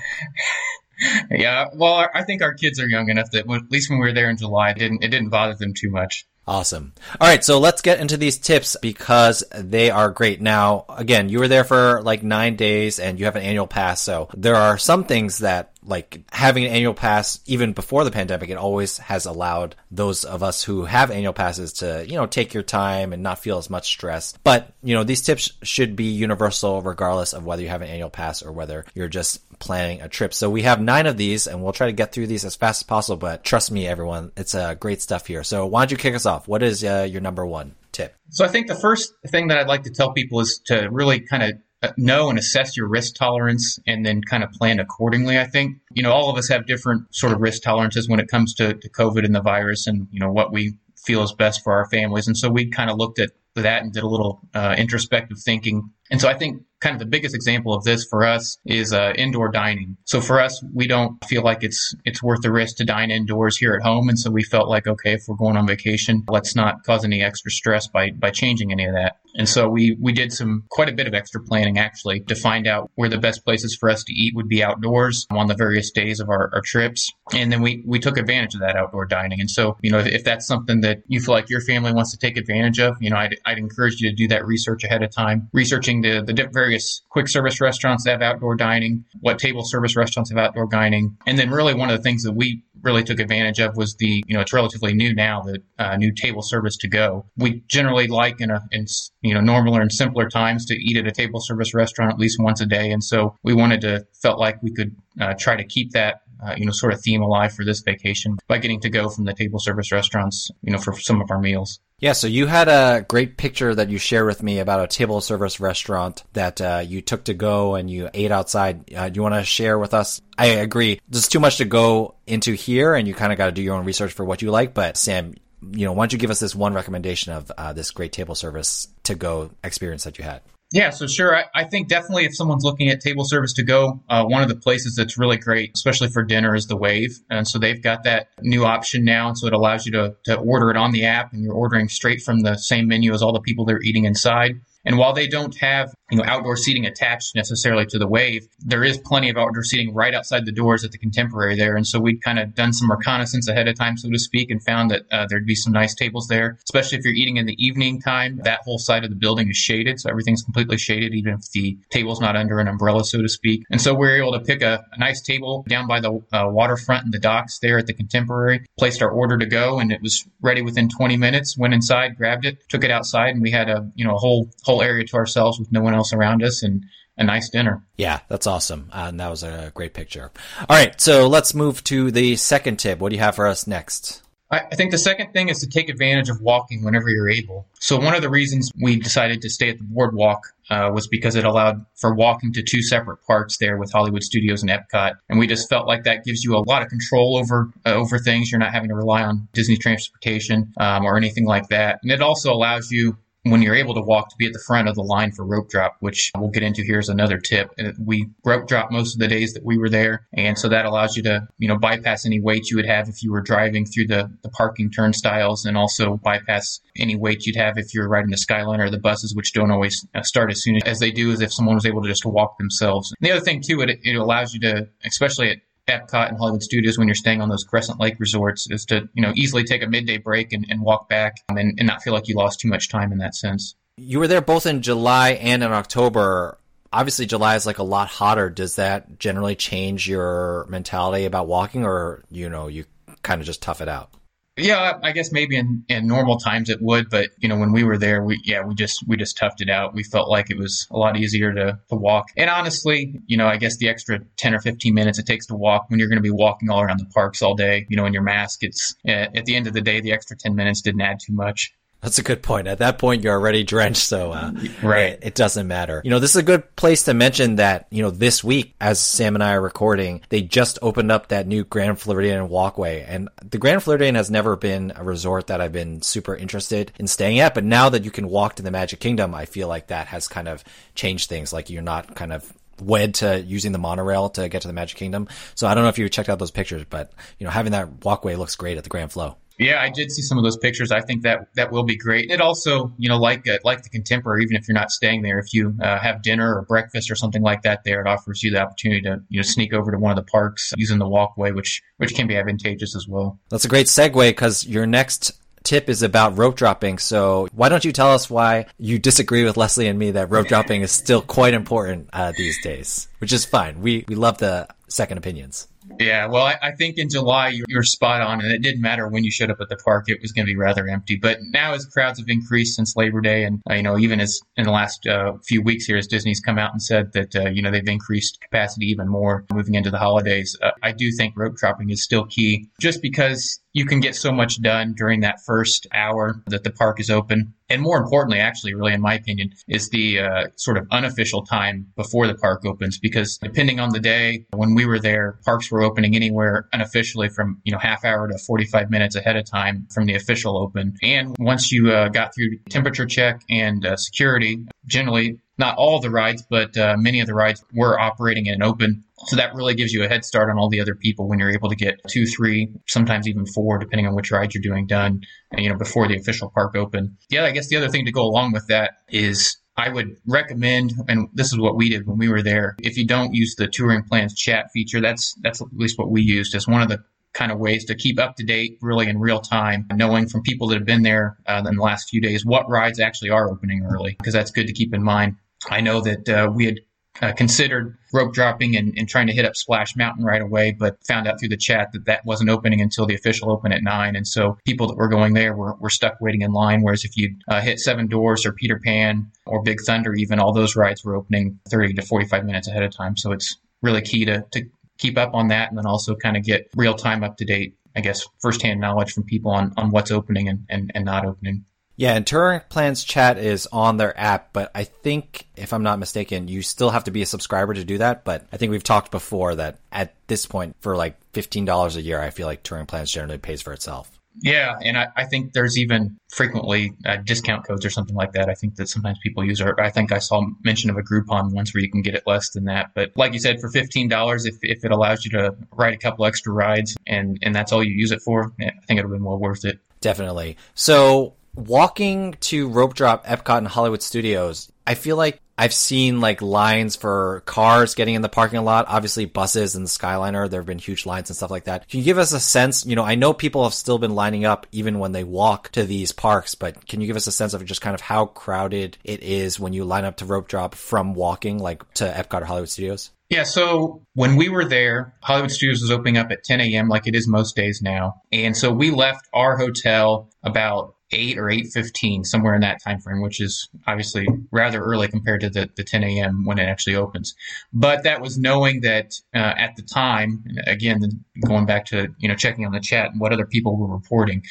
yeah, 1.32 1.66
well, 1.74 2.08
I 2.14 2.24
think 2.24 2.42
our 2.42 2.54
kids 2.54 2.80
are 2.80 2.88
young 2.88 3.10
enough 3.10 3.32
that 3.32 3.50
at 3.50 3.72
least 3.72 3.90
when 3.90 4.00
we 4.00 4.06
were 4.06 4.14
there 4.14 4.30
in 4.30 4.38
July, 4.38 4.72
it 4.72 4.78
didn't 4.78 5.04
it 5.04 5.10
didn't 5.10 5.30
bother 5.30 5.56
them 5.56 5.74
too 5.74 5.90
much. 5.90 6.26
Awesome. 6.48 6.94
All 7.20 7.28
right, 7.28 7.44
so 7.44 7.60
let's 7.60 7.82
get 7.82 8.00
into 8.00 8.18
these 8.18 8.38
tips 8.38 8.78
because 8.80 9.44
they 9.52 9.90
are 9.90 10.12
great. 10.12 10.42
Now, 10.42 10.86
again, 10.90 11.28
you 11.28 11.40
were 11.40 11.48
there 11.48 11.64
for 11.64 12.04
like 12.04 12.22
nine 12.22 12.56
days 12.56 13.00
and 13.00 13.18
you 13.18 13.26
have 13.26 13.36
an 13.36 13.42
annual 13.42 13.66
pass, 13.66 14.00
so 14.02 14.30
there 14.36 14.56
are 14.56 14.78
some 14.78 15.06
things 15.06 15.40
that 15.40 15.72
like 15.86 16.22
having 16.32 16.66
an 16.66 16.72
annual 16.72 16.94
pass 16.94 17.40
even 17.46 17.74
before 17.74 18.04
the 18.04 18.12
pandemic 18.12 18.50
it 18.50 18.58
always 18.58 18.98
has 18.98 19.26
allowed 19.26 19.76
those 19.92 20.26
of 20.26 20.44
us 20.44 20.64
who 20.64 20.86
have 20.86 21.12
annual 21.12 21.34
passes 21.34 21.74
to 21.74 22.06
you 22.08 22.16
know 22.16 22.26
take 22.26 22.54
your 22.54 22.64
time 22.64 23.14
and 23.14 23.24
not 23.24 23.40
feel 23.40 23.58
as 23.58 23.70
much 23.70 23.88
stress. 23.88 24.34
But 24.44 24.74
you 24.84 24.96
know 24.96 25.04
these 25.04 25.22
tips 25.22 25.52
should 25.64 25.96
be 25.96 26.06
universal 26.06 26.82
regardless 26.82 27.34
of 27.34 27.46
whether 27.46 27.62
you 27.62 27.70
have 27.70 27.82
an 27.82 27.90
annual 27.90 28.10
pass 28.10 28.44
or 28.44 28.52
whether 28.52 28.86
you're 28.94 29.08
just 29.08 29.42
planning 29.60 30.02
a 30.02 30.10
trip. 30.10 30.34
So 30.34 30.50
we 30.50 30.64
have 30.64 30.82
nine 30.82 31.06
of 31.06 31.18
these 31.18 31.48
and 31.48 31.64
we'll 31.64 31.74
try 31.74 31.88
to 31.88 31.94
get 31.94 32.12
through 32.12 32.28
these 32.28 32.46
as 32.46 32.56
fast 32.56 32.82
as 32.82 32.84
possible 32.84 33.18
but 33.18 33.44
trust 33.44 33.72
me 33.72 33.88
everyone 33.88 34.32
it's 34.36 34.56
uh, 34.56 34.76
great 34.76 35.02
stuff 35.02 35.28
here. 35.28 35.44
So 35.44 35.66
why 35.66 35.82
don't 35.82 35.92
you 35.92 35.98
kick 35.98 36.16
us 36.16 36.26
off? 36.26 36.48
What 36.48 36.64
is 36.64 36.84
uh, 36.84 37.08
your 37.10 37.22
number 37.22 37.46
one 37.46 37.76
tip? 37.92 38.16
So 38.30 38.44
i 38.44 38.48
think 38.48 38.68
the 38.68 38.76
first 38.76 39.14
thing 39.28 39.48
that 39.48 39.58
i'd 39.58 39.68
like 39.68 39.84
to 39.84 39.92
tell 39.92 40.12
people 40.12 40.40
is 40.42 40.62
to 40.66 40.90
really 40.92 41.22
kind 41.22 41.44
of 41.44 41.54
know 41.98 42.30
and 42.30 42.38
assess 42.40 42.76
your 42.76 42.88
risk 42.88 43.16
tolerance 43.16 43.80
and 43.86 44.06
then 44.06 44.22
kind 44.22 44.44
of 44.44 44.52
plan 44.52 44.80
accordingly. 44.80 45.40
I 45.40 45.46
think, 45.46 45.78
you 45.94 46.04
know, 46.04 46.12
all 46.12 46.30
of 46.30 46.38
us 46.38 46.48
have 46.50 46.66
different 46.66 47.14
sort 47.14 47.34
of 47.34 47.42
risk 47.42 47.64
tolerances 47.64 48.08
when 48.10 48.20
it 48.20 48.28
comes 48.28 48.54
to, 48.56 48.74
to 48.74 48.90
COVID 48.90 49.26
and 49.26 49.36
the 49.36 49.42
virus 49.42 49.88
and, 49.88 50.08
you 50.12 50.20
know, 50.20 50.32
what 50.32 50.52
we 50.52 50.78
feel 51.06 51.24
is 51.24 51.34
best 51.34 51.64
for 51.64 51.74
our 51.74 51.90
families. 51.90 52.28
And 52.28 52.38
so 52.38 52.50
we 52.50 52.70
kind 52.70 52.90
of 52.90 52.98
looked 52.98 53.20
at 53.20 53.32
that 53.56 53.84
and 53.84 53.94
did 53.94 54.04
a 54.04 54.08
little 54.08 54.42
uh, 54.54 54.76
introspective 54.78 55.38
thinking. 55.40 55.90
And 56.12 56.20
so 56.20 56.28
I 56.28 56.34
think 56.34 56.64
kind 56.86 56.96
of 56.96 57.00
the 57.00 57.08
biggest 57.08 57.34
example 57.34 57.74
of 57.74 57.84
this 57.84 58.06
for 58.06 58.24
us 58.24 58.60
is 58.64 58.94
uh, 58.94 59.12
indoor 59.16 59.50
dining. 59.50 59.98
So 60.06 60.22
for 60.22 60.40
us, 60.40 60.64
we 60.72 60.86
don't 60.86 61.24
feel 61.26 61.42
like 61.42 61.64
it's 61.64 61.96
it's 62.06 62.22
worth 62.22 62.42
the 62.42 62.52
risk 62.52 62.78
to 62.78 62.86
dine 62.86 63.10
indoors 63.10 63.58
here 63.58 63.74
at 63.74 63.82
home, 63.82 64.08
and 64.08 64.20
so 64.20 64.30
we 64.30 64.44
felt 64.44 64.70
like 64.70 64.86
okay, 64.86 65.14
if 65.14 65.24
we're 65.28 65.36
going 65.36 65.58
on 65.58 65.66
vacation, 65.66 66.24
let's 66.30 66.56
not 66.56 66.84
cause 66.84 67.04
any 67.04 67.24
extra 67.24 67.50
stress 67.50 67.88
by 67.88 68.12
by 68.12 68.30
changing 68.30 68.72
any 68.72 68.86
of 68.86 68.94
that. 68.94 69.18
And 69.38 69.50
so 69.50 69.68
we 69.68 69.98
we 70.00 70.14
did 70.14 70.32
some 70.32 70.64
quite 70.70 70.88
a 70.88 70.94
bit 70.94 71.08
of 71.08 71.14
extra 71.14 71.42
planning 71.42 71.78
actually 71.78 72.22
to 72.22 72.36
find 72.36 72.68
out 72.68 72.92
where 72.96 73.10
the 73.10 73.18
best 73.18 73.44
places 73.44 73.76
for 73.76 73.90
us 73.90 74.04
to 74.04 74.14
eat 74.14 74.34
would 74.36 74.48
be 74.48 74.64
outdoors 74.64 75.26
on 75.32 75.48
the 75.48 75.56
various 75.56 75.92
days 75.92 76.20
of 76.20 76.30
our, 76.30 76.52
our 76.54 76.62
trips. 76.62 77.12
And 77.34 77.52
then 77.52 77.62
we 77.62 77.84
we 77.86 78.00
took 78.00 78.18
advantage 78.18 78.54
of 78.54 78.62
that 78.62 78.76
outdoor 78.76 79.06
dining. 79.06 79.40
And 79.40 79.50
so 79.50 79.78
you 79.82 79.92
know 79.92 79.98
if, 79.98 80.08
if 80.08 80.24
that's 80.24 80.46
something 80.46 80.82
that 80.82 81.00
you 81.08 81.20
feel 81.20 81.34
like 81.34 81.50
your 81.50 81.62
family 81.62 81.92
wants 81.94 82.12
to 82.12 82.18
take 82.18 82.38
advantage 82.38 82.80
of, 82.80 82.96
you 83.02 83.10
know 83.10 83.18
I'd, 83.18 83.38
I'd 83.46 83.58
encourage 83.58 84.00
you 84.00 84.10
to 84.10 84.16
do 84.16 84.28
that 84.28 84.46
research 84.46 84.84
ahead 84.84 85.02
of 85.02 85.12
time, 85.12 85.50
researching 85.52 86.02
the 86.02 86.22
the 86.22 86.50
various 86.54 86.75
quick 87.10 87.28
service 87.28 87.62
restaurants 87.62 88.04
that 88.04 88.12
have 88.12 88.22
outdoor 88.22 88.56
dining, 88.56 89.06
what 89.22 89.40
table 89.40 89.64
service 89.64 89.96
restaurants 89.96 90.30
have 90.30 90.40
outdoor 90.40 90.68
dining, 90.68 91.18
and 91.26 91.38
then 91.38 91.50
really 91.50 91.74
one 91.74 91.90
of 91.90 91.98
the 91.98 92.04
things 92.04 92.24
that 92.24 92.34
we 92.34 92.62
really 92.82 93.04
took 93.04 93.20
advantage 93.20 93.60
of 93.60 93.76
was 93.76 93.96
the 93.96 94.24
you 94.28 94.36
know 94.36 94.42
it's 94.42 94.54
relatively 94.54 94.94
new 94.94 95.14
now 95.14 95.42
the 95.42 95.62
uh, 95.80 95.98
new 95.98 96.14
table 96.14 96.42
service 96.42 96.78
to 96.78 96.88
go. 96.88 97.26
We 97.38 97.64
generally 97.68 98.08
like 98.08 98.40
in 98.40 98.52
a 98.52 98.62
in 98.72 98.86
you 99.22 99.34
know 99.34 99.40
normaler 99.40 99.82
and 99.82 99.92
simpler 99.92 100.30
times 100.30 100.66
to 100.68 100.76
eat 100.76 100.98
at 100.98 101.08
a 101.08 101.12
table 101.12 101.40
service 101.42 101.74
restaurant 101.74 102.12
at 102.12 102.20
least 102.20 102.38
once 102.40 102.62
a 102.62 102.66
day, 102.66 102.92
and 102.92 103.04
so 103.04 103.36
we 103.44 103.54
wanted 103.54 103.82
to 103.82 104.06
felt 104.22 104.40
like 104.40 104.62
we 104.62 104.74
could 104.74 104.96
uh, 105.20 105.34
try 105.38 105.56
to 105.56 105.64
keep 105.64 105.92
that 105.92 106.22
uh, 106.46 106.54
you 106.58 106.66
know, 106.66 106.72
sort 106.72 106.94
of 106.94 107.02
theme 107.02 107.22
alive 107.22 107.54
for 107.54 107.66
this 107.66 107.82
vacation 107.82 108.38
by 108.48 108.58
getting 108.58 108.80
to 108.82 108.90
go 108.90 109.10
from 109.10 109.26
the 109.26 109.34
table 109.34 109.60
service 109.60 109.92
restaurants, 109.92 110.52
you 110.62 110.72
know, 110.72 110.78
for 110.78 110.94
some 111.00 111.22
of 111.22 111.32
our 111.32 111.40
meals. 111.40 111.80
Yeah, 112.00 112.12
so 112.12 112.28
you 112.28 112.46
had 112.46 112.68
a 112.68 113.06
great 113.08 113.38
picture 113.38 113.74
that 113.74 113.90
you 113.90 113.98
shared 113.98 114.26
with 114.26 114.44
me 114.44 114.60
about 114.60 114.84
a 114.84 114.88
table 114.88 115.22
service 115.22 115.62
restaurant 115.62 116.24
that 116.34 116.60
uh, 116.60 116.84
you 116.86 117.02
took 117.02 117.24
to 117.26 117.34
go 117.34 117.76
and 117.76 117.90
you 117.90 118.10
ate 118.14 118.32
outside. 118.32 118.94
Uh, 118.94 119.08
do 119.08 119.18
you 119.18 119.22
want 119.22 119.36
to 119.36 119.46
share 119.46 119.80
with 119.80 119.94
us? 119.94 120.22
I 120.38 120.48
agree. 120.48 121.00
There's 121.08 121.30
too 121.30 121.40
much 121.40 121.58
to 121.58 121.66
go 121.66 122.16
into 122.28 122.54
here, 122.54 122.96
and 122.96 123.08
you 123.08 123.14
kind 123.14 123.32
of 123.32 123.38
got 123.38 123.46
to 123.46 123.54
do 123.54 123.62
your 123.62 123.76
own 123.76 123.86
research 123.86 124.12
for 124.12 124.26
what 124.26 124.42
you 124.42 124.52
like. 124.52 124.74
But 124.74 124.98
Sam, 124.98 125.36
you 125.72 125.86
know, 125.86 125.94
why 125.94 126.04
don't 126.04 126.14
you 126.14 126.20
give 126.20 126.32
us 126.32 126.42
this 126.42 126.54
one 126.54 126.74
recommendation 126.74 127.32
of 127.32 127.50
uh, 127.58 127.72
this 127.72 127.92
great 127.92 128.12
table 128.12 128.36
service 128.36 128.90
to 129.04 129.16
go 129.16 129.52
experience 129.64 130.04
that 130.04 130.18
you 130.18 130.26
had? 130.26 130.42
Yeah, 130.76 130.90
so 130.90 131.08
sure. 131.08 131.34
I, 131.34 131.46
I, 131.56 131.64
think 131.64 131.88
definitely 131.88 132.26
if 132.26 132.36
someone's 132.36 132.66
looking 132.66 132.90
at 132.90 133.00
table 133.00 133.24
service 133.24 133.54
to 133.54 133.64
go, 133.64 134.04
uh, 134.10 134.26
one 134.26 134.44
of 134.44 134.50
the 134.50 134.58
places 134.58 134.94
that's 134.94 135.18
really 135.18 135.38
great, 135.38 135.72
especially 135.74 136.10
for 136.10 136.22
dinner, 136.22 136.54
is 136.54 136.68
the 136.68 136.76
Wave. 136.76 137.18
And 137.30 137.48
so 137.48 137.58
they've 137.58 137.82
got 137.82 138.04
that 138.04 138.28
new 138.42 138.66
option 138.66 139.06
now. 139.06 139.30
And 139.30 139.38
so 139.38 139.48
it 139.48 139.54
allows 139.54 139.86
you 139.86 139.94
to, 139.94 140.18
to 140.26 140.36
order 140.36 140.70
it 140.70 140.76
on 140.76 140.92
the 140.92 141.06
app 141.06 141.32
and 141.32 141.42
you're 141.42 141.54
ordering 141.54 141.88
straight 141.88 142.22
from 142.22 142.42
the 142.42 142.58
same 142.58 142.90
menu 142.90 143.14
as 143.14 143.22
all 143.22 143.32
the 143.32 143.40
people 143.40 143.64
that 143.68 143.76
are 143.76 143.82
eating 143.84 144.04
inside. 144.04 144.60
And 144.84 144.98
while 144.98 145.14
they 145.14 145.28
don't 145.28 145.58
have, 145.60 145.94
you 146.12 146.18
know, 146.18 146.24
outdoor 146.26 146.56
seating 146.56 146.86
attached 146.86 147.36
necessarily 147.36 147.86
to 147.88 147.98
the 147.98 148.08
wave, 148.08 148.48
there 148.60 148.84
is 148.84 148.98
plenty 148.98 149.30
of 149.30 149.38
outdoor 149.38 149.64
seating 149.64 149.94
right 149.94 150.14
outside 150.14 150.46
the 150.46 150.52
doors 150.52 150.84
at 150.84 150.92
the 150.92 150.98
contemporary 150.98 151.56
there. 151.56 151.76
And 151.76 151.88
so 151.88 152.00
we'd 152.00 152.22
kind 152.22 152.38
of 152.38 152.54
done 152.54 152.74
some 152.74 152.92
reconnaissance 152.92 153.48
ahead 153.48 153.68
of 153.68 153.76
time, 153.76 153.98
so 153.98 154.10
to 154.10 154.20
speak, 154.20 154.52
and 154.52 154.64
found 154.64 154.92
that 154.92 155.04
uh, 155.12 155.26
there'd 155.30 155.46
be 155.46 155.56
some 155.56 155.74
nice 155.74 155.96
tables 155.96 156.28
there, 156.28 156.60
especially 156.66 157.00
if 157.00 157.04
you're 157.04 157.14
eating 157.14 157.38
in 157.38 157.46
the 157.48 157.56
evening 157.58 158.00
time. 158.02 158.40
That 158.44 158.60
whole 158.64 158.78
side 158.78 159.04
of 159.04 159.10
the 159.10 159.16
building 159.16 159.50
is 159.50 159.58
shaded, 159.58 160.00
so 160.00 160.10
everything's 160.10 160.44
completely 160.44 160.78
shaded, 160.78 161.14
even 161.16 161.34
if 161.34 161.50
the 161.52 161.78
table's 161.90 162.22
not 162.22 162.36
under 162.36 162.60
an 162.60 162.68
umbrella, 162.68 163.04
so 163.04 163.22
to 163.22 163.30
speak. 163.30 163.64
And 163.72 163.82
so 163.82 163.94
we 163.94 164.08
are 164.08 164.16
able 164.16 164.34
to 164.34 164.40
pick 164.40 164.62
a, 164.62 164.86
a 164.92 165.00
nice 165.00 165.22
table 165.22 165.66
down 165.68 165.88
by 165.88 166.00
the 166.00 166.22
uh, 166.32 166.50
waterfront 166.50 167.06
and 167.06 167.14
the 167.14 167.20
docks 167.20 167.60
there 167.60 167.80
at 167.80 167.88
the 167.88 167.94
contemporary, 167.94 168.66
placed 168.78 169.02
our 169.02 169.10
order 169.10 169.38
to 169.38 169.46
go, 169.46 169.80
and 169.80 169.92
it 169.92 170.02
was 170.02 170.28
ready 170.42 170.62
within 170.62 170.88
20 170.88 171.18
minutes. 171.18 171.58
Went 171.58 171.74
inside, 171.74 172.16
grabbed 172.16 172.46
it, 172.46 172.58
took 172.70 172.84
it 172.84 172.92
outside, 172.92 173.30
and 173.30 173.42
we 173.42 173.50
had 173.50 173.70
a, 173.70 173.90
you 173.96 174.06
know, 174.06 174.16
a 174.16 174.20
whole 174.20 174.50
whole 174.64 174.84
area 174.84 175.04
to 175.06 175.16
ourselves 175.16 175.58
with 175.58 175.72
no 175.72 175.82
one 175.82 175.95
else 175.96 176.14
around 176.14 176.44
us 176.44 176.64
and 176.64 176.84
a 177.18 177.24
nice 177.24 177.50
dinner. 177.50 177.84
Yeah, 177.98 178.20
that's 178.28 178.48
awesome. 178.48 178.90
Uh, 178.92 179.06
and 179.08 179.20
that 179.20 179.30
was 179.30 179.44
a 179.44 179.72
great 179.74 179.94
picture. 179.94 180.32
All 180.60 180.78
right, 180.78 181.00
so 181.00 181.28
let's 181.28 181.54
move 181.54 181.84
to 181.86 182.12
the 182.12 182.36
second 182.36 182.78
tip. 182.78 183.00
What 183.00 183.10
do 183.10 183.16
you 183.16 183.22
have 183.22 183.36
for 183.36 183.48
us 183.48 183.68
next? 183.68 184.22
I 184.52 184.76
think 184.76 184.92
the 184.92 185.00
second 185.00 185.34
thing 185.34 185.50
is 185.50 185.60
to 185.62 185.68
take 185.68 185.90
advantage 185.90 186.30
of 186.30 186.40
walking 186.40 186.84
whenever 186.84 187.10
you're 187.10 187.30
able. 187.30 187.68
So 187.80 187.98
one 187.98 188.14
of 188.14 188.22
the 188.22 188.30
reasons 188.30 188.70
we 188.80 189.00
decided 189.00 189.42
to 189.42 189.50
stay 189.50 189.70
at 189.70 189.80
the 189.80 189.84
boardwalk 189.84 190.46
uh, 190.70 190.92
was 190.94 191.08
because 191.08 191.36
it 191.36 191.46
allowed 191.46 191.84
for 191.96 192.14
walking 192.14 192.54
to 192.54 192.64
two 192.64 192.84
separate 192.84 193.18
parks 193.26 193.58
there 193.58 193.78
with 193.78 193.92
Hollywood 193.92 194.24
Studios 194.24 194.62
and 194.62 194.72
Epcot, 194.72 195.14
and 195.30 195.40
we 195.40 195.48
just 195.48 195.68
felt 195.68 195.88
like 195.88 196.04
that 196.04 196.24
gives 196.24 196.44
you 196.44 196.56
a 196.56 196.64
lot 196.68 196.84
of 196.84 196.90
control 196.90 197.38
over 197.38 197.72
uh, 197.86 197.94
over 197.94 198.20
things. 198.20 198.52
You're 198.52 198.60
not 198.60 198.72
having 198.72 198.90
to 198.90 198.96
rely 198.96 199.24
on 199.24 199.48
Disney 199.54 199.78
transportation 199.78 200.72
um, 200.78 201.06
or 201.06 201.18
anything 201.18 201.46
like 201.46 201.68
that, 201.70 202.00
and 202.04 202.12
it 202.12 202.22
also 202.22 202.54
allows 202.54 202.92
you 202.92 203.18
when 203.46 203.62
you're 203.62 203.76
able 203.76 203.94
to 203.94 204.02
walk 204.02 204.30
to 204.30 204.36
be 204.38 204.48
at 204.48 204.54
the 204.54 204.64
front 204.66 204.88
of 204.88 204.96
the 204.96 205.04
line 205.04 205.32
for 205.32 205.46
rope 205.46 205.70
drop, 205.70 205.98
which 206.00 206.32
we'll 206.36 206.50
get 206.50 206.64
into 206.64 206.82
here 206.82 206.98
as 206.98 207.10
another 207.10 207.38
tip. 207.38 207.70
Uh, 207.80 207.92
we 208.04 208.28
rope 208.44 208.68
drop 208.68 208.92
most 208.92 209.14
of 209.14 209.20
the 209.20 209.28
days 209.28 209.54
that 209.54 209.64
we 209.64 209.78
were 209.78 209.90
there. 209.90 210.28
And 210.34 210.58
so 210.58 210.68
that 210.70 210.86
allows 210.86 211.16
you 211.16 211.22
to, 211.24 211.48
you 211.60 211.68
know, 211.68 211.78
bypass 211.78 212.26
any 212.26 212.40
wait 212.40 212.70
you 212.72 212.78
would 212.78 212.88
have 212.88 213.08
if 213.08 213.22
you 213.22 213.32
were 213.32 213.42
driving 213.42 213.86
through 213.86 214.08
the, 214.08 214.32
the 214.42 214.50
parking 214.50 214.90
turnstiles 214.90 215.66
and 215.66 215.78
also 215.78 216.18
bypass 216.18 216.80
any 216.98 217.16
wait 217.16 217.46
you'd 217.46 217.56
have 217.56 217.78
if 217.78 217.94
you're 217.94 218.10
riding 218.10 218.32
the 218.32 218.38
Skyliner 218.38 218.88
or 218.88 218.90
the 218.90 219.00
buses, 219.00 219.36
which 219.36 219.54
don't 219.54 219.70
always 219.70 220.06
uh, 220.16 220.24
start 220.24 220.50
as 220.50 220.64
soon 220.64 220.80
as 220.84 221.00
they 221.00 221.12
do 221.12 221.32
as 221.32 221.42
if 221.42 221.54
someone 221.54 221.76
was 221.76 221.86
able 221.86 222.02
to 222.02 222.10
just 222.10 222.26
walk 222.26 222.58
themselves. 222.58 223.14
And 223.20 223.28
the 223.28 223.32
other 223.32 223.46
thing 223.46 223.62
too, 223.62 223.82
it, 223.82 224.00
it 224.04 224.16
allows 224.16 224.56
you 224.56 224.60
to, 224.62 224.88
especially 225.06 225.52
at 225.52 225.58
Epcot 225.88 226.30
and 226.30 226.38
Hollywood 226.38 226.64
Studios 226.64 226.98
when 226.98 227.08
you're 227.08 227.16
staying 227.16 227.42
on 227.42 227.50
those 227.50 227.64
Crescent 227.64 228.00
Lake 228.00 228.16
resorts 228.20 228.70
is 228.70 228.86
to, 228.86 229.08
you 229.14 229.22
know, 229.22 229.32
easily 229.36 229.64
take 229.64 229.84
a 229.84 229.88
midday 229.88 230.18
break 230.18 230.52
and, 230.54 230.66
and 230.70 230.82
walk 230.82 231.10
back 231.10 231.36
and, 231.50 231.58
and 231.60 231.86
not 231.86 232.02
feel 232.02 232.14
like 232.14 232.28
you 232.28 232.36
lost 232.36 232.60
too 232.60 232.68
much 232.68 232.90
time 232.90 233.12
in 233.12 233.20
that 233.20 233.36
sense. 233.36 233.76
You 233.98 234.20
were 234.20 234.28
there 234.28 234.42
both 234.42 234.66
in 234.66 234.82
July 234.82 235.32
and 235.32 235.64
in 235.64 235.72
October. 235.72 236.58
Obviously, 236.92 237.26
July 237.26 237.56
is 237.56 237.66
like 237.66 237.78
a 237.78 237.84
lot 237.84 238.08
hotter. 238.08 238.50
Does 238.50 238.76
that 238.76 239.20
generally 239.20 239.56
change 239.56 240.08
your 240.08 240.66
mentality 240.70 241.26
about 241.26 241.48
walking, 241.48 241.86
or 241.86 242.24
you 242.32 242.50
know, 242.50 242.68
you 242.68 242.86
kind 243.22 243.40
of 243.40 243.48
just 243.48 243.62
tough 243.62 243.82
it 243.82 243.88
out? 243.88 244.10
Yeah, 244.58 245.00
I 245.04 245.12
guess 245.12 245.34
maybe 245.34 245.58
in, 245.58 245.84
in 245.90 246.08
normal 246.08 246.38
times 246.38 246.70
it 246.70 246.82
would, 246.82 247.10
but 247.10 247.32
you 247.40 247.50
know, 247.50 247.58
when 247.58 247.74
we 247.74 247.84
were 247.84 247.98
there, 247.98 248.24
we 248.24 248.40
yeah, 248.46 248.64
we 248.64 248.74
just 248.74 249.06
we 249.06 249.18
just 249.18 249.38
toughed 249.38 249.60
it 249.60 249.70
out. 249.70 249.94
We 249.94 250.04
felt 250.04 250.30
like 250.30 250.50
it 250.50 250.58
was 250.58 250.88
a 250.92 250.98
lot 250.98 251.18
easier 251.18 251.54
to, 251.54 251.78
to 251.90 251.96
walk. 251.96 252.30
And 252.38 252.50
honestly, 252.50 253.20
you 253.28 253.36
know, 253.36 253.48
I 253.48 253.58
guess 253.58 253.76
the 253.76 253.90
extra 253.90 254.20
ten 254.38 254.56
or 254.56 254.62
fifteen 254.62 254.94
minutes 254.94 255.20
it 255.20 255.26
takes 255.26 255.46
to 255.48 255.56
walk 255.56 255.90
when 255.90 256.00
you're 256.00 256.08
going 256.08 256.20
to 256.20 256.24
be 256.24 256.32
walking 256.32 256.70
all 256.70 256.80
around 256.80 257.02
the 257.02 257.06
parks 257.14 257.42
all 257.42 257.56
day, 257.56 257.86
you 257.90 257.98
know, 257.98 258.06
in 258.06 258.14
your 258.14 258.24
mask, 258.24 258.64
it's 258.64 258.96
eh, 259.06 259.28
at 259.36 259.44
the 259.44 259.58
end 259.58 259.68
of 259.68 259.74
the 259.74 259.82
day, 259.82 260.00
the 260.00 260.14
extra 260.14 260.38
ten 260.38 260.56
minutes 260.56 260.82
didn't 260.82 261.02
add 261.02 261.20
too 261.20 261.34
much. 261.34 261.74
That's 262.02 262.20
a 262.20 262.24
good 262.24 262.44
point. 262.44 262.68
At 262.68 262.78
that 262.80 263.00
point, 263.00 263.24
you're 263.24 263.34
already 263.34 263.64
drenched, 263.64 264.04
so 264.04 264.32
uh, 264.32 264.52
right, 264.84 265.14
it, 265.14 265.20
it, 265.24 265.36
doesn't 265.36 265.68
matter. 265.68 266.02
You 266.04 266.12
know, 266.12 266.20
this 266.20 266.32
is 266.32 266.36
a 266.36 266.44
good 266.44 266.76
place 266.76 267.04
to 267.06 267.16
mention 267.16 267.56
that 267.56 267.88
you 267.90 268.04
know 268.04 268.12
this 268.12 268.44
week, 268.44 268.76
as 268.80 269.00
Sam 269.00 269.36
and 269.36 269.44
I 269.44 269.54
are 269.54 269.62
recording, 269.62 270.22
they 270.30 270.44
just 270.44 270.78
opened 270.84 271.12
up 271.12 271.30
that 271.30 271.48
new 271.48 271.64
Grand 271.64 272.00
Floridian 272.00 272.48
walkway, 272.48 273.04
and 273.08 273.30
the 273.44 273.58
Grand 273.58 273.82
Floridian 273.82 274.14
has 274.14 274.30
never 274.30 274.56
been 274.56 274.94
a 274.96 275.04
resort 275.04 275.48
that 275.48 275.62
I've 275.62 275.72
been 275.72 276.04
super 276.04 276.36
interested 276.36 276.92
in 277.00 277.08
staying 277.08 277.40
at. 277.40 277.56
But 277.56 277.64
now 277.64 277.90
that 277.90 278.06
you 278.06 278.12
can 278.12 278.30
walk 278.30 278.56
to 278.56 278.64
the 278.64 278.72
Magic 278.72 279.00
Kingdom, 279.00 279.34
I 279.34 279.46
feel 279.46 279.68
like 279.68 279.88
that 279.88 280.08
has 280.08 280.28
kind 280.28 280.48
of 280.48 280.64
changed 280.94 281.28
things. 281.28 281.52
Like 281.52 281.72
you're 281.72 281.82
not 281.82 282.14
kind 282.14 282.34
of 282.34 282.54
wed 282.82 283.16
to 283.16 283.42
using 283.42 283.72
the 283.72 283.78
monorail 283.78 284.30
to 284.30 284.50
get 284.50 284.62
to 284.62 284.68
the 284.68 284.74
Magic 284.74 284.98
Kingdom. 284.98 285.28
So 285.56 285.68
I 285.68 285.74
don't 285.74 285.84
know 285.84 285.90
if 285.90 285.98
you 285.98 286.08
checked 286.10 286.30
out 286.30 286.40
those 286.40 286.52
pictures, 286.52 286.86
but 286.90 287.12
you 287.40 287.46
know, 287.46 287.52
having 287.52 287.72
that 287.72 288.06
walkway 288.06 288.36
looks 288.36 288.56
great 288.56 288.78
at 288.78 288.84
the 288.84 288.90
Grand 288.90 289.12
Flow. 289.12 289.38
Yeah, 289.58 289.82
I 289.82 289.90
did 289.90 290.12
see 290.12 290.22
some 290.22 290.38
of 290.38 290.44
those 290.44 290.58
pictures. 290.58 290.92
I 290.92 291.02
think 291.02 291.24
that 291.24 291.48
that 291.56 291.72
will 291.72 291.84
be 291.84 291.96
great. 291.96 292.30
It 292.30 292.42
also, 292.42 292.94
you 292.98 293.10
know, 293.10 293.18
like 293.18 293.48
uh, 293.48 293.58
like 293.64 293.84
the 293.84 293.90
contemporary, 293.90 294.44
even 294.44 294.56
if 294.56 294.68
you're 294.68 294.76
not 294.76 294.92
staying 294.92 295.22
there, 295.22 295.40
if 295.40 295.54
you 295.54 295.76
uh, 295.82 296.00
have 296.00 296.22
dinner 296.22 296.56
or 296.56 296.64
breakfast 296.64 297.10
or 297.10 297.16
something 297.16 297.42
like 297.42 297.62
that 297.64 297.84
there, 297.84 298.02
it 298.02 298.08
offers 298.08 298.44
you 298.44 298.52
the 298.52 298.62
opportunity 298.62 299.02
to 299.02 299.22
you 299.30 299.40
know 299.40 299.44
sneak 299.44 299.74
over 299.74 299.92
to 299.92 299.98
one 299.98 300.12
of 300.12 300.18
the 300.18 300.30
parks 300.30 300.74
using 300.78 301.00
the 301.00 301.08
walkway, 301.08 301.52
which 301.52 301.82
which 301.98 302.16
can 302.16 302.28
be 302.28 302.36
advantageous 302.36 302.96
as 302.96 303.08
well. 303.08 303.40
That's 303.50 303.66
a 303.66 303.70
great 303.70 303.88
segue 303.88 304.30
because 304.30 304.66
your 304.66 304.86
next 304.86 305.32
tip 305.64 305.90
is 305.90 306.04
about 306.04 306.38
rope 306.38 306.56
dropping. 306.56 307.00
So 307.00 307.48
why 307.54 307.70
don't 307.70 307.84
you 307.84 307.92
tell 307.92 308.12
us 308.12 308.30
why 308.30 308.68
you 308.78 309.00
disagree 309.00 309.44
with 309.44 309.58
Leslie 309.58 309.88
and 309.88 310.00
me 310.00 310.12
that 310.12 310.30
rope 310.30 310.48
dropping 310.48 310.82
is 310.82 310.92
still 310.92 311.22
quite 311.22 311.54
important 311.54 312.10
uh, 312.14 312.32
these 312.38 312.62
days? 312.64 313.08
Which 313.20 313.34
is 313.34 313.46
fine. 313.46 313.82
We 313.82 314.06
we 314.08 314.16
love 314.16 314.38
the 314.38 314.68
second 314.88 315.18
opinions. 315.18 315.68
Yeah, 316.00 316.28
well, 316.28 316.44
I, 316.44 316.58
I, 316.62 316.72
think 316.72 316.98
in 316.98 317.10
July 317.10 317.50
you, 317.50 317.64
were 317.74 317.84
spot 317.84 318.22
on, 318.22 318.42
and 318.42 318.52
it 318.52 318.62
didn't 318.62 318.82
matter 318.82 319.08
when 319.08 319.24
you 319.24 319.32
showed 319.32 319.50
up 319.50 319.62
at 319.62 319.70
the 319.70 319.78
park; 319.78 320.06
it 320.08 320.22
was 320.22 320.32
going 320.32 320.46
to 320.46 320.52
be 320.52 320.56
rather 320.56 320.88
empty. 320.88 321.16
But 321.16 321.40
now, 321.52 321.74
as 321.74 321.86
crowds 321.86 322.20
have 322.20 322.28
increased 322.28 322.76
since 322.76 322.96
Labor 322.96 323.22
Day, 323.22 323.44
and 323.44 323.62
uh, 323.70 323.76
you 323.76 323.84
know, 323.84 323.98
even 323.98 324.20
as 324.20 324.40
in 324.58 324.66
the 324.66 324.72
last 324.72 325.08
uh, 325.08 325.34
few 325.48 325.62
weeks 325.62 325.86
here, 325.86 325.98
as 325.98 326.08
Disney's 326.08 326.40
come 326.40 326.58
out 326.58 326.72
and 326.72 326.82
said 326.82 327.14
that 327.14 327.36
uh, 327.36 327.50
you 327.50 327.62
know 327.62 327.72
they've 327.72 327.88
increased 327.88 328.40
capacity 328.42 328.88
even 328.88 329.08
more 329.08 329.46
moving 329.54 329.76
into 329.76 329.92
the 329.92 329.98
holidays, 329.98 330.58
uh, 330.62 330.72
I 330.84 330.92
do 330.92 331.12
think 331.12 331.34
rope 331.38 331.56
dropping 331.56 331.90
is 331.90 332.04
still 332.04 332.26
key, 332.26 332.68
just 332.80 333.02
because 333.02 333.60
you 333.76 333.86
can 333.86 334.00
get 334.00 334.16
so 334.16 334.32
much 334.32 334.62
done 334.62 334.94
during 334.94 335.20
that 335.20 335.42
first 335.46 335.86
hour 335.94 336.42
that 336.48 336.64
the 336.64 336.72
park 336.72 336.98
is 337.02 337.10
open. 337.10 337.54
And 337.70 337.82
more 337.82 337.98
importantly, 337.98 338.40
actually, 338.40 338.74
really, 338.74 338.94
in 338.94 339.02
my 339.02 339.16
opinion, 339.16 339.52
is 339.68 339.90
the 339.90 340.20
uh, 340.20 340.48
sort 340.56 340.78
of 340.78 340.88
unofficial 340.92 341.46
time 341.46 341.88
before 341.98 342.26
the 342.26 342.36
park 342.36 342.66
opens. 342.66 342.98
Because 342.98 343.38
depending 343.38 343.82
on 343.82 343.90
the 343.90 344.00
day, 344.00 344.46
when 344.54 344.76
we 344.76 344.86
were 344.86 345.00
there, 345.00 345.40
parks 345.44 345.70
were 345.70 345.82
opening 345.82 346.16
anywhere 346.16 346.70
unofficially 346.72 347.28
from 347.28 347.60
you 347.66 347.74
know 347.74 347.78
half 347.78 348.06
hour 348.06 348.30
to 348.30 348.38
45 348.38 348.90
minutes 348.90 349.16
ahead 349.16 349.36
of 349.36 349.44
time 349.46 349.88
from 349.94 350.06
the 350.06 350.16
official 350.16 350.58
open. 350.58 350.96
And 351.04 351.36
once 351.38 351.70
you 351.70 351.92
uh, 351.92 352.08
got 352.08 352.34
through 352.34 352.60
temperature 352.70 353.06
check 353.06 353.42
and 353.50 353.86
uh, 353.86 353.98
security, 353.98 354.64
generally 354.86 355.40
not 355.58 355.78
all 355.78 356.00
the 356.00 356.10
rides, 356.10 356.44
but 356.50 356.78
uh, 356.78 356.96
many 356.98 357.20
of 357.20 357.28
the 357.28 357.34
rides 357.34 357.64
were 357.74 358.00
operating 358.00 358.46
in 358.46 358.62
open. 358.62 359.04
So 359.28 359.36
that 359.38 359.56
really 359.56 359.76
gives 359.76 359.94
you 359.94 360.04
a 360.04 360.08
head 360.08 360.26
start 360.26 360.50
on 360.50 360.58
all 360.58 360.70
the 360.70 360.82
other 360.82 360.94
people 360.94 361.28
when 361.28 361.40
you're 361.40 361.52
able 361.52 361.70
to 361.70 361.76
get 361.76 362.02
two, 362.10 362.26
three, 362.26 362.70
sometimes 362.88 363.28
even 363.28 363.46
four, 363.46 363.78
depending 363.78 364.08
on 364.08 364.16
which 364.16 364.32
ride 364.32 364.54
you're 364.54 364.62
doing 364.62 364.88
done, 364.88 365.22
you 365.58 365.70
know, 365.70 365.78
before 365.78 366.08
the 366.08 366.18
official 366.18 366.50
park 366.50 366.76
open. 366.76 367.18
Yeah, 367.30 367.46
I 367.46 367.52
guess 367.52 367.70
the 367.70 367.78
other 367.78 367.90
thing 367.90 368.06
to 368.06 368.12
go 368.12 368.24
along 368.24 368.52
with 368.52 368.68
that 368.68 368.98
is 369.10 369.58
I 369.78 369.90
would 369.90 370.16
recommend, 370.28 370.94
and 371.08 371.30
this 371.34 371.48
is 371.48 371.60
what 371.60 371.76
we 371.76 371.90
did 371.90 372.08
when 372.08 372.18
we 372.18 372.30
were 372.30 372.42
there. 372.42 372.76
If 372.82 372.98
you 372.98 373.06
don't 373.06 373.34
use 373.34 373.56
the 373.56 373.68
touring 373.68 374.04
plans 374.04 374.36
chat 374.36 374.70
feature, 374.74 375.02
that's 375.02 375.34
that's 375.42 375.62
at 375.62 375.68
least 375.74 375.98
what 375.98 376.12
we 376.12 376.22
used 376.22 376.56
as 376.56 376.68
one 376.68 376.82
of 376.82 376.90
the 376.90 377.04
kind 377.34 377.52
of 377.52 377.60
ways 377.60 377.84
to 377.86 377.96
keep 377.96 378.18
up 378.20 378.38
to 378.38 378.46
date, 378.46 378.78
really 378.82 379.10
in 379.10 379.20
real 379.20 379.42
time, 379.42 379.86
knowing 379.94 380.28
from 380.28 380.42
people 380.42 380.68
that 380.70 380.76
have 380.76 380.86
been 380.86 381.04
there 381.04 381.38
uh, 381.46 381.62
in 381.68 381.76
the 381.76 381.82
last 381.82 382.10
few 382.10 382.22
days 382.22 382.46
what 382.46 382.70
rides 382.70 383.00
actually 383.00 383.30
are 383.30 383.50
opening 383.50 383.84
early, 383.84 384.16
because 384.18 384.34
that's 384.34 384.52
good 384.52 384.68
to 384.68 384.74
keep 384.74 384.94
in 384.94 385.04
mind. 385.04 385.36
I 385.70 385.82
know 385.82 386.00
that 386.02 386.30
uh, 386.30 386.52
we 386.54 386.66
had 386.66 386.80
uh, 387.22 387.32
considered 387.34 387.98
rope 388.14 388.34
dropping 388.34 388.76
and, 388.76 388.94
and, 388.98 389.08
trying 389.08 389.28
to 389.28 389.34
hit 389.34 389.46
up 389.46 389.56
Splash 389.56 389.96
Mountain 389.96 390.26
right 390.26 390.42
away, 390.42 390.76
but 390.78 390.98
found 391.08 391.28
out 391.28 391.40
through 391.40 391.50
the 391.50 391.58
chat 391.58 391.92
that 391.94 392.06
that 392.06 392.26
wasn't 392.26 392.50
opening 392.50 392.82
until 392.82 393.06
the 393.06 393.16
official 393.16 393.52
open 393.52 393.72
at 393.72 393.84
nine. 393.84 394.16
And 394.16 394.28
so 394.28 394.58
people 394.66 394.88
that 394.88 394.98
were 394.98 395.08
going 395.08 395.34
there 395.34 395.56
were, 395.56 395.76
were 395.76 395.90
stuck 395.90 396.20
waiting 396.20 396.42
in 396.42 396.52
line. 396.52 396.82
Whereas 396.82 397.06
if 397.06 397.16
you 397.16 397.36
uh, 397.48 397.62
hit 397.62 397.80
Seven 397.80 398.08
Dwarfs 398.08 398.46
or 398.46 398.52
Peter 398.52 398.80
Pan 398.80 399.32
or 399.46 399.62
Big 399.62 399.80
Thunder, 399.82 400.14
even 400.14 400.40
all 400.40 400.52
those 400.52 400.76
rides 400.76 401.04
were 401.06 401.16
opening 401.16 401.60
30 401.70 401.94
to 401.94 402.02
45 402.02 402.46
minutes 402.46 402.68
ahead 402.68 402.84
of 402.84 402.92
time. 402.96 403.16
So 403.16 403.32
it's 403.32 403.58
really 403.82 404.02
key 404.02 404.26
to, 404.26 404.46
to 404.52 404.66
keep 404.98 405.18
up 405.18 405.34
on 405.34 405.48
that 405.50 405.70
and 405.70 405.78
then 405.78 405.86
also 405.86 406.16
kind 406.16 406.36
of 406.36 406.44
get 406.44 406.70
real 406.76 406.96
time 406.96 407.24
up 407.24 407.38
to 407.38 407.46
date, 407.46 407.78
I 407.96 408.02
guess, 408.02 408.26
firsthand 408.42 408.82
knowledge 408.82 409.14
from 409.14 409.24
people 409.24 409.52
on, 409.52 409.74
on 409.78 409.92
what's 409.92 410.12
opening 410.12 410.50
and, 410.50 410.66
and, 410.70 410.92
and 410.96 411.06
not 411.06 411.26
opening. 411.26 411.66
Yeah, 411.98 412.14
and 412.14 412.28
Touring 412.28 412.62
Plans 412.68 413.04
Chat 413.04 413.38
is 413.38 413.68
on 413.72 413.98
their 413.98 414.18
app, 414.20 414.52
but 414.52 414.70
I 414.76 414.84
think, 414.84 415.48
if 415.56 415.72
I'm 415.72 415.84
not 415.84 416.00
mistaken, 416.00 416.48
you 416.50 416.62
still 416.62 416.90
have 416.90 417.06
to 417.06 417.12
be 417.12 417.22
a 417.22 417.26
subscriber 417.26 417.74
to 417.74 417.86
do 417.86 417.98
that. 418.00 418.26
But 418.26 418.46
I 418.52 418.58
think 418.58 418.72
we've 418.72 418.84
talked 418.84 419.12
before 419.12 419.56
that 419.56 419.80
at 419.92 420.14
this 420.28 420.46
point, 420.46 420.76
for 420.82 420.98
like 420.98 421.16
$15 421.34 421.96
a 421.96 422.02
year, 422.02 422.20
I 422.20 422.32
feel 422.32 422.48
like 422.48 422.64
Touring 422.64 422.86
Plans 422.86 423.12
generally 423.12 423.38
pays 423.38 423.62
for 423.62 423.72
itself. 423.72 424.12
Yeah, 424.42 424.76
and 424.84 424.98
I, 424.98 425.08
I 425.16 425.24
think 425.24 425.54
there's 425.54 425.78
even 425.78 426.18
frequently 426.30 426.94
uh, 427.06 427.18
discount 427.24 427.66
codes 427.66 427.86
or 427.86 427.90
something 427.90 428.16
like 428.16 428.34
that. 428.34 428.50
I 428.50 428.54
think 428.54 428.76
that 428.76 428.90
sometimes 428.90 429.18
people 429.24 429.46
use, 429.46 429.62
or 429.62 429.80
I 429.80 429.90
think 429.90 430.12
I 430.12 430.20
saw 430.20 430.46
mention 430.64 430.90
of 430.90 430.98
a 430.98 431.02
Groupon 431.02 431.54
once 431.54 431.74
where 431.74 431.82
you 431.82 431.90
can 431.90 432.02
get 432.02 432.16
it 432.16 432.24
less 432.26 432.50
than 432.50 432.66
that. 432.66 432.92
But 432.94 433.12
like 433.16 433.32
you 433.32 433.40
said, 433.40 433.62
for 433.62 433.70
fifteen 433.70 434.10
dollars, 434.10 434.46
if, 434.46 434.56
if 434.62 434.84
it 434.84 434.92
allows 434.92 435.24
you 435.24 435.32
to 435.32 435.56
ride 435.72 435.94
a 435.94 435.98
couple 435.98 436.26
extra 436.26 436.52
rides 436.52 436.98
and 437.08 437.40
and 437.44 437.56
that's 437.56 437.72
all 437.72 437.82
you 437.82 437.94
use 437.94 438.12
it 438.12 438.22
for, 438.22 438.52
I 438.60 438.72
think 438.88 439.00
it 439.00 439.06
would 439.06 439.14
been 439.14 439.24
well 439.24 439.40
worth 439.40 439.64
it. 439.64 439.80
Definitely. 440.02 440.58
So 440.74 441.36
walking 441.56 442.36
to 442.42 442.70
rope 442.70 442.94
drop 442.94 443.26
Epcot 443.26 443.58
and 443.58 443.68
Hollywood 443.68 444.02
Studios, 444.02 444.72
I 444.86 444.96
feel 444.96 445.18
like 445.18 445.42
I've 445.58 445.74
seen 445.74 446.20
like 446.20 446.42
lines 446.42 446.96
for 446.96 447.42
cars 447.46 447.96
getting 447.96 448.16
in 448.16 448.22
the 448.22 448.30
parking 448.30 448.62
lot. 448.64 448.86
Obviously, 448.90 449.26
buses 449.26 449.76
and 449.76 449.86
the 449.86 449.90
Skyliner, 449.90 450.50
there 450.50 450.60
have 450.60 450.68
been 450.68 450.80
huge 450.80 451.06
lines 451.06 451.30
and 451.30 451.38
stuff 451.38 451.52
like 451.52 451.66
that. 451.66 451.88
Can 451.88 452.00
you 452.00 452.06
give 452.06 452.18
us 452.18 452.34
a 452.34 452.40
sense? 452.40 452.86
You 452.86 452.96
know, 452.96 453.04
I 453.04 453.16
know 453.16 453.34
people 453.34 453.64
have 453.64 453.74
still 453.74 453.98
been 453.98 454.16
lining 454.16 454.44
up 454.44 454.68
even 454.72 455.00
when 455.00 455.14
they 455.14 455.24
walk 455.24 455.70
to 455.70 455.86
these 455.86 456.12
parks, 456.12 456.56
but 456.56 456.86
can 456.88 457.00
you 457.00 457.08
give 457.08 457.16
us 457.16 457.28
a 457.28 457.32
sense 457.32 457.54
of 457.54 457.64
just 457.66 457.82
kind 457.82 457.96
of 457.96 458.02
how 458.02 458.26
crowded 458.26 458.98
it 459.04 459.24
is 459.24 459.60
when 459.60 459.72
you 459.72 459.86
line 459.86 460.04
up 460.04 460.18
to 460.18 460.26
rope 460.26 460.48
drop 460.48 460.76
from 460.76 461.14
walking, 461.14 461.58
like 461.58 461.90
to 461.94 462.04
Epcot 462.04 462.42
or 462.42 462.46
Hollywood 462.46 462.70
Studios? 462.70 463.12
Yeah, 463.30 463.44
so 463.44 464.04
when 464.14 464.36
we 464.36 464.50
were 464.50 464.66
there, 464.66 465.16
Hollywood 465.24 465.52
Studios 465.52 465.82
was 465.82 465.90
opening 465.90 466.18
up 466.18 466.32
at 466.32 466.44
10 466.44 466.62
a.m. 466.62 466.90
like 466.90 467.08
it 467.08 467.16
is 467.16 467.28
most 467.28 467.56
days 467.56 467.82
now. 467.82 468.22
And 468.32 468.56
so 468.56 468.72
we 468.72 468.92
left 468.92 469.28
our 469.34 469.58
hotel 469.58 470.30
about 470.44 470.95
8 471.12 471.38
or 471.38 471.46
8.15 471.46 472.26
somewhere 472.26 472.56
in 472.56 472.62
that 472.62 472.82
time 472.84 473.00
frame 473.00 473.22
which 473.22 473.40
is 473.40 473.70
obviously 473.88 474.28
rather 474.52 474.82
early 474.82 475.08
compared 475.08 475.42
to 475.42 475.50
the, 475.50 475.70
the 475.76 475.84
10 475.84 476.04
a.m 476.04 476.46
when 476.46 476.60
it 476.60 476.64
actually 476.64 476.96
opens. 476.96 477.36
But 477.74 478.04
that 478.04 478.22
was 478.22 478.38
knowing 478.38 478.82
that 478.82 479.14
uh, 479.34 479.54
at 479.58 479.76
the 479.76 479.84
time 479.84 480.44
again 480.68 481.02
going 481.46 481.66
back 481.66 481.86
to 481.86 482.08
you 482.18 482.28
know 482.28 482.36
checking 482.36 482.66
on 482.66 482.72
the 482.72 482.80
chat 482.80 483.12
and 483.12 483.20
what 483.20 483.34
other 483.34 483.46
people 483.46 483.78
were 483.78 483.88
reporting 483.88 484.44